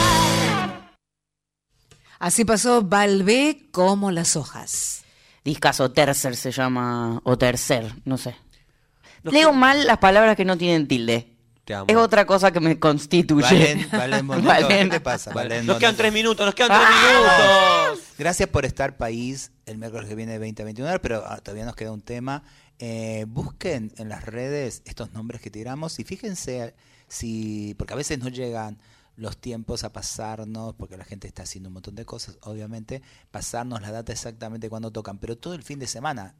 Así 2.19 2.45
pasó 2.45 2.83
Balbé 2.83 3.69
como 3.71 4.11
las 4.11 4.37
hojas. 4.37 5.05
Discaso 5.43 5.91
tercer 5.93 6.37
se 6.37 6.51
llama, 6.53 7.23
o 7.25 7.39
tercer, 7.39 7.95
no 8.05 8.19
sé. 8.19 8.37
No 9.23 9.31
Leo 9.31 9.55
mal 9.55 9.87
las 9.87 9.99
palabras 9.99 10.37
que 10.37 10.45
no 10.45 10.59
tienen 10.59 10.87
tilde. 10.87 11.35
Te 11.65 11.73
amo. 11.73 11.87
Es 11.89 11.97
otra 11.97 12.27
cosa 12.27 12.53
que 12.53 12.61
me 12.61 12.79
constituye. 12.79 13.87
Valen, 13.91 13.91
Valen 13.91 14.27
Bonito, 14.27 14.49
Valen. 14.49 14.91
¿qué 14.91 14.97
te 14.97 15.01
pasa? 15.01 15.33
Valen 15.33 15.65
Nos 15.65 15.79
quedan 15.79 15.97
tres 15.97 16.13
minutos, 16.13 16.45
nos 16.45 16.55
quedan 16.55 16.79
tres 16.79 16.91
minutos. 17.13 18.05
Gracias 18.19 18.49
por 18.51 18.67
estar 18.67 18.99
país 18.99 19.53
el 19.65 19.79
miércoles 19.79 20.09
que 20.09 20.15
viene 20.15 20.33
de 20.33 20.39
20 20.39 20.61
a 20.61 20.65
21 20.67 20.99
pero 21.01 21.25
ah, 21.27 21.39
todavía 21.39 21.65
nos 21.65 21.77
queda 21.77 21.93
un 21.93 22.03
tema. 22.03 22.43
Eh, 22.79 23.25
busquen 23.29 23.93
en 23.97 24.09
las 24.09 24.25
redes 24.25 24.83
estos 24.85 25.13
nombres 25.13 25.41
que 25.41 25.51
tiramos 25.51 25.99
y 25.99 26.05
fíjense 26.05 26.75
si, 27.11 27.75
porque 27.75 27.93
a 27.93 27.97
veces 27.97 28.19
no 28.19 28.29
llegan 28.29 28.79
los 29.17 29.37
tiempos 29.37 29.85
a 29.85 29.93
pasarnos, 29.93 30.75
porque 30.77 30.97
la 30.97 31.05
gente 31.05 31.29
está 31.29 31.43
haciendo 31.43 31.69
un 31.69 31.75
montón 31.75 31.95
de 31.95 32.07
cosas, 32.07 32.39
obviamente, 32.41 33.03
pasarnos 33.31 33.83
la 33.83 33.93
data 33.93 34.13
exactamente 34.13 34.71
cuando 34.71 34.91
tocan, 34.91 35.19
pero 35.19 35.37
todo 35.37 35.53
el 35.53 35.63
fin 35.63 35.79
de 35.79 35.87
semana 35.87 36.35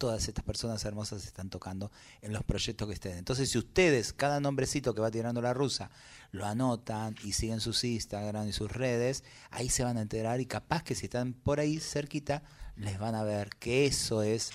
todas 0.00 0.26
estas 0.28 0.42
personas 0.46 0.82
hermosas 0.86 1.26
están 1.26 1.50
tocando 1.50 1.92
en 2.22 2.32
los 2.32 2.42
proyectos 2.42 2.88
que 2.88 2.94
estén. 2.94 3.18
Entonces, 3.18 3.50
si 3.50 3.58
ustedes, 3.58 4.14
cada 4.14 4.40
nombrecito 4.40 4.94
que 4.94 5.02
va 5.02 5.10
tirando 5.10 5.42
la 5.42 5.52
rusa, 5.52 5.90
lo 6.32 6.46
anotan 6.46 7.16
y 7.22 7.32
siguen 7.32 7.60
sus 7.60 7.84
Instagram 7.84 8.48
y 8.48 8.52
sus 8.54 8.72
redes, 8.72 9.24
ahí 9.50 9.68
se 9.68 9.84
van 9.84 9.98
a 9.98 10.00
enterar 10.00 10.40
y 10.40 10.46
capaz 10.46 10.84
que 10.84 10.94
si 10.94 11.04
están 11.04 11.34
por 11.34 11.60
ahí 11.60 11.78
cerquita, 11.80 12.42
les 12.76 12.98
van 12.98 13.14
a 13.14 13.24
ver 13.24 13.50
que 13.58 13.84
eso 13.84 14.22
es, 14.22 14.52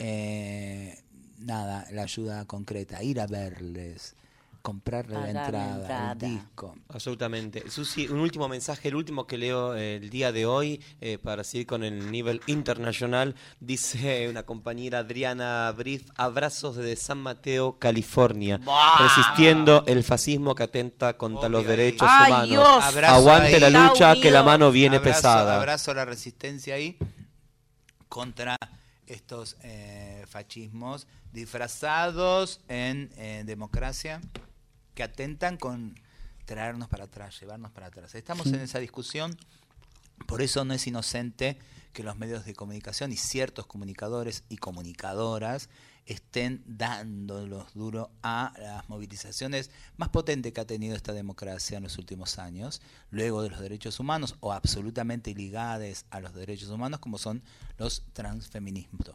eh, 0.00 1.00
nada, 1.38 1.86
la 1.92 2.02
ayuda 2.02 2.44
concreta, 2.46 3.00
ir 3.04 3.20
a 3.20 3.28
verles, 3.28 4.16
comprarle 4.62 5.14
la 5.14 5.26
entrada, 5.30 5.76
entrada. 5.80 6.12
el 6.12 6.18
disco. 6.18 6.76
Absolutamente. 6.88 7.70
Susi, 7.70 8.08
un 8.08 8.20
último 8.20 8.48
mensaje, 8.48 8.88
el 8.88 8.96
último 8.96 9.26
que 9.26 9.38
leo 9.38 9.74
eh, 9.74 9.96
el 9.96 10.10
día 10.10 10.32
de 10.32 10.46
hoy, 10.46 10.82
eh, 11.00 11.18
para 11.18 11.44
seguir 11.44 11.66
con 11.66 11.84
el 11.84 12.10
nivel 12.10 12.40
internacional, 12.46 13.34
dice 13.60 14.28
una 14.28 14.42
compañera 14.42 14.98
Adriana 15.00 15.72
Brief, 15.76 16.08
abrazos 16.16 16.76
desde 16.76 16.96
San 16.96 17.18
Mateo, 17.18 17.78
California, 17.78 18.60
resistiendo 18.98 19.84
el 19.86 20.04
fascismo 20.04 20.54
que 20.54 20.64
atenta 20.64 21.16
contra 21.16 21.48
los 21.48 21.62
Obvio, 21.62 21.70
ahí. 21.70 21.76
derechos 21.76 22.08
¡Ay, 22.10 22.32
humanos. 22.32 22.48
Dios! 22.48 22.84
Abrazo 22.84 23.14
Aguante 23.14 23.54
ahí. 23.54 23.60
la 23.60 23.70
lucha, 23.70 24.14
que 24.20 24.30
la 24.30 24.42
mano 24.42 24.70
viene 24.70 24.96
abrazo, 24.96 25.16
pesada. 25.16 25.56
Abrazo 25.56 25.90
a 25.90 25.94
la 25.94 26.04
resistencia 26.04 26.74
ahí 26.74 26.96
contra 28.08 28.56
estos 29.06 29.56
eh, 29.62 30.24
fascismos 30.28 31.06
disfrazados 31.32 32.60
en 32.68 33.10
eh, 33.16 33.42
democracia 33.46 34.20
que 34.98 35.04
atentan 35.04 35.58
con 35.58 35.94
traernos 36.44 36.88
para 36.88 37.04
atrás, 37.04 37.38
llevarnos 37.40 37.70
para 37.70 37.86
atrás. 37.86 38.16
Estamos 38.16 38.48
en 38.48 38.56
esa 38.56 38.80
discusión, 38.80 39.38
por 40.26 40.42
eso 40.42 40.64
no 40.64 40.74
es 40.74 40.84
inocente 40.88 41.56
que 41.92 42.02
los 42.02 42.16
medios 42.16 42.44
de 42.44 42.52
comunicación 42.52 43.12
y 43.12 43.16
ciertos 43.16 43.64
comunicadores 43.66 44.42
y 44.48 44.56
comunicadoras 44.56 45.68
estén 46.08 46.62
dándolos 46.66 47.74
duro 47.74 48.10
a 48.22 48.54
las 48.58 48.88
movilizaciones 48.88 49.70
más 49.98 50.08
potentes 50.08 50.52
que 50.52 50.60
ha 50.60 50.66
tenido 50.66 50.96
esta 50.96 51.12
democracia 51.12 51.76
en 51.76 51.84
los 51.84 51.98
últimos 51.98 52.38
años, 52.38 52.80
luego 53.10 53.42
de 53.42 53.50
los 53.50 53.60
derechos 53.60 54.00
humanos 54.00 54.36
o 54.40 54.52
absolutamente 54.52 55.34
ligadas 55.34 56.06
a 56.10 56.20
los 56.20 56.34
derechos 56.34 56.70
humanos, 56.70 57.00
como 57.00 57.18
son 57.18 57.42
los 57.76 58.04
transfeminismos. 58.14 59.10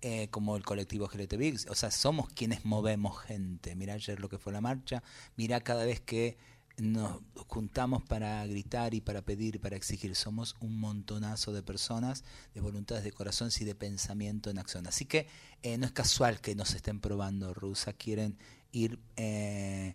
Eh, 0.00 0.28
como 0.30 0.56
el 0.56 0.64
colectivo 0.64 1.10
LGTBI, 1.12 1.56
o 1.68 1.74
sea, 1.74 1.90
somos 1.90 2.28
quienes 2.28 2.64
movemos 2.64 3.18
gente. 3.18 3.74
Mira 3.74 3.94
ayer 3.94 4.20
lo 4.20 4.28
que 4.28 4.38
fue 4.38 4.52
la 4.52 4.60
marcha, 4.60 5.02
mira 5.36 5.60
cada 5.60 5.84
vez 5.84 6.00
que 6.00 6.38
nos 6.78 7.20
juntamos 7.48 8.02
para 8.02 8.46
gritar 8.46 8.94
y 8.94 9.00
para 9.00 9.22
pedir 9.22 9.56
y 9.56 9.58
para 9.58 9.76
exigir. 9.76 10.14
Somos 10.14 10.56
un 10.60 10.78
montonazo 10.78 11.52
de 11.52 11.62
personas, 11.62 12.24
de 12.54 12.60
voluntades, 12.60 13.04
de 13.04 13.12
corazones 13.12 13.60
y 13.60 13.64
de 13.64 13.74
pensamiento 13.74 14.50
en 14.50 14.58
acción. 14.58 14.86
Así 14.86 15.04
que 15.04 15.26
eh, 15.62 15.76
no 15.78 15.86
es 15.86 15.92
casual 15.92 16.40
que 16.40 16.54
nos 16.54 16.74
estén 16.74 17.00
probando, 17.00 17.52
Rusa. 17.52 17.92
Quieren 17.92 18.38
ir, 18.72 18.98
eh, 19.16 19.94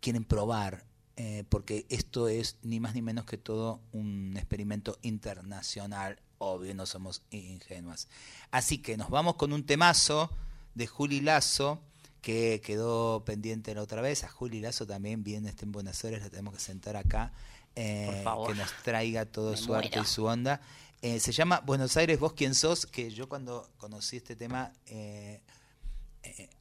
quieren 0.00 0.24
probar, 0.24 0.84
eh, 1.16 1.44
porque 1.48 1.86
esto 1.90 2.28
es 2.28 2.56
ni 2.62 2.80
más 2.80 2.94
ni 2.94 3.02
menos 3.02 3.26
que 3.26 3.36
todo 3.36 3.80
un 3.92 4.34
experimento 4.36 4.98
internacional. 5.02 6.20
Obvio, 6.38 6.74
no 6.74 6.86
somos 6.86 7.22
ingenuas. 7.30 8.08
Así 8.50 8.78
que 8.78 8.96
nos 8.96 9.10
vamos 9.10 9.36
con 9.36 9.52
un 9.52 9.64
temazo 9.64 10.30
de 10.74 10.86
Juli 10.86 11.20
Lazo 11.20 11.80
que 12.22 12.62
quedó 12.64 13.24
pendiente 13.24 13.74
la 13.74 13.82
otra 13.82 14.00
vez. 14.00 14.24
A 14.24 14.28
Juli 14.28 14.60
Lazo 14.60 14.86
también 14.86 15.22
viene 15.22 15.50
este 15.50 15.64
en 15.64 15.72
Buenos 15.72 16.02
Aires, 16.04 16.22
la 16.22 16.30
tenemos 16.30 16.54
que 16.54 16.60
sentar 16.60 16.96
acá, 16.96 17.32
eh, 17.74 18.24
que 18.46 18.54
nos 18.54 18.72
traiga 18.82 19.26
todo 19.26 19.56
su 19.56 19.74
arte 19.74 20.00
y 20.00 20.04
su 20.04 20.24
onda. 20.24 20.62
Eh, 21.02 21.18
se 21.18 21.32
llama 21.32 21.60
Buenos 21.60 21.96
Aires, 21.96 22.18
vos 22.20 22.32
quién 22.32 22.54
sos, 22.54 22.86
que 22.86 23.10
yo 23.10 23.28
cuando 23.28 23.68
conocí 23.76 24.18
este 24.18 24.36
tema 24.36 24.72
eh, 24.86 25.42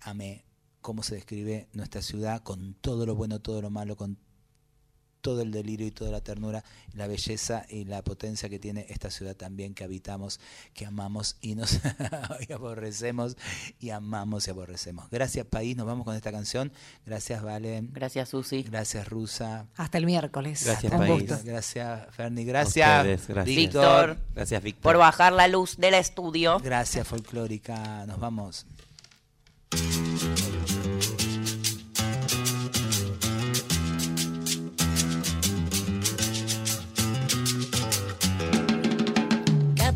amé 0.01 0.43
cómo 0.81 1.03
se 1.03 1.13
describe 1.15 1.67
nuestra 1.73 2.01
ciudad 2.01 2.41
con 2.41 2.73
todo 2.73 3.05
lo 3.05 3.13
bueno, 3.13 3.39
todo 3.39 3.61
lo 3.61 3.69
malo, 3.69 3.95
con 3.95 4.17
todo 5.21 5.41
el 5.41 5.51
delirio 5.51 5.87
y 5.87 5.91
toda 5.91 6.11
la 6.11 6.21
ternura, 6.21 6.63
la 6.93 7.07
belleza 7.07 7.65
y 7.69 7.85
la 7.85 8.03
potencia 8.03 8.49
que 8.49 8.59
tiene 8.59 8.85
esta 8.89 9.09
ciudad 9.11 9.35
también 9.35 9.73
que 9.73 9.83
habitamos, 9.83 10.39
que 10.73 10.85
amamos 10.85 11.37
y 11.41 11.55
nos 11.55 11.79
aborrecemos 12.53 13.37
y 13.79 13.89
amamos 13.91 14.47
y 14.47 14.51
aborrecemos. 14.51 15.09
Gracias 15.09 15.45
país, 15.45 15.77
nos 15.77 15.85
vamos 15.85 16.05
con 16.05 16.15
esta 16.15 16.31
canción. 16.31 16.71
Gracias 17.05 17.41
Vale. 17.41 17.83
Gracias 17.91 18.29
Susi. 18.29 18.63
Gracias 18.63 19.07
Rusa. 19.07 19.67
Hasta 19.75 19.97
el 19.97 20.05
miércoles. 20.05 20.63
Gracias 20.65 20.91
país. 20.91 21.43
Gracias 21.43 22.15
Ferni. 22.15 22.45
Gracias, 22.45 23.27
gracias. 23.27 23.55
Víctor. 23.55 24.17
Gracias 24.33 24.63
Víctor. 24.63 24.83
Por 24.83 24.97
bajar 24.97 25.33
la 25.33 25.47
luz 25.47 25.77
del 25.77 25.95
estudio. 25.95 26.59
Gracias 26.59 27.07
folclórica. 27.07 28.05
Nos 28.05 28.19
vamos. 28.19 28.65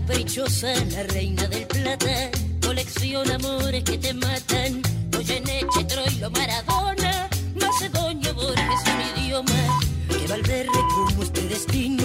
La 0.08 1.04
reina 1.14 1.48
del 1.48 1.66
plata, 1.66 2.30
colecciona 2.62 3.36
amores 3.36 3.84
que 3.84 3.98
te 3.98 4.14
matan. 4.14 4.82
Goyeneche, 5.12 5.84
Troilo, 5.88 6.30
Maradona, 6.30 7.28
Macedonio, 7.60 8.34
Borges, 8.36 8.82
un 8.86 9.24
idioma. 9.24 9.80
Que 10.08 10.28
Valverde 10.28 10.80
como 10.94 11.24
este 11.24 11.42
destino, 11.48 12.04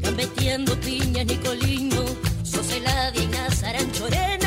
gambeteando 0.00 0.78
piña, 0.80 1.24
Nicolino, 1.24 2.04
Soseladi, 2.42 3.26
Nazarán, 3.28 3.90
Chorena, 3.92 4.37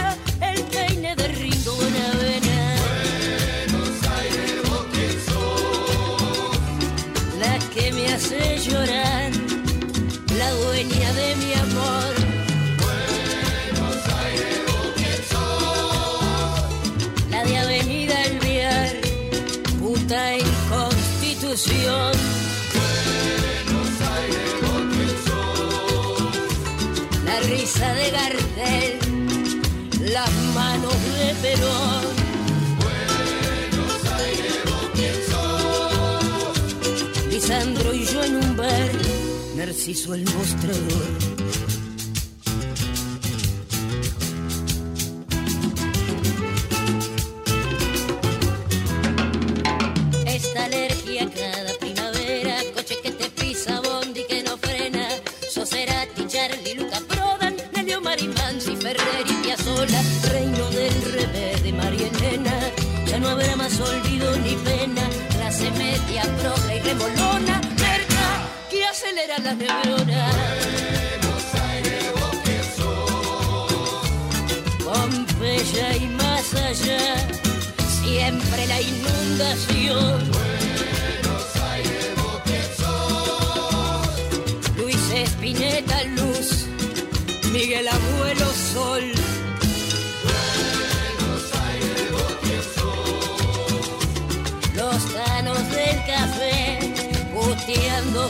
de 28.01 28.09
Gardel, 28.11 28.99
las 30.13 30.31
manos 30.55 30.95
de 31.17 31.35
Perón. 31.41 32.03
Buenos 32.81 34.01
Aires, 34.13 34.57
vos 34.65 34.85
Lisandro 37.29 37.93
y 37.93 38.05
yo 38.05 38.23
en 38.23 38.35
un 38.35 38.57
bar, 38.57 38.91
Narciso 39.55 40.13
el 40.15 40.23
mostrador. 40.25 41.40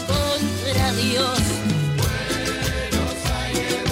Contra 0.08 0.94
Dios. 0.94 1.40
Buenos 1.98 3.16
Aires, 3.44 3.84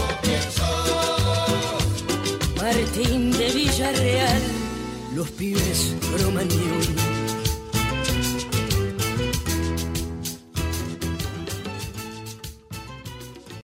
Martín 2.56 3.32
de 3.32 3.52
Villarreal, 3.52 4.41
los 5.16 5.30
pibes 5.32 5.95
romaníos 6.24 7.09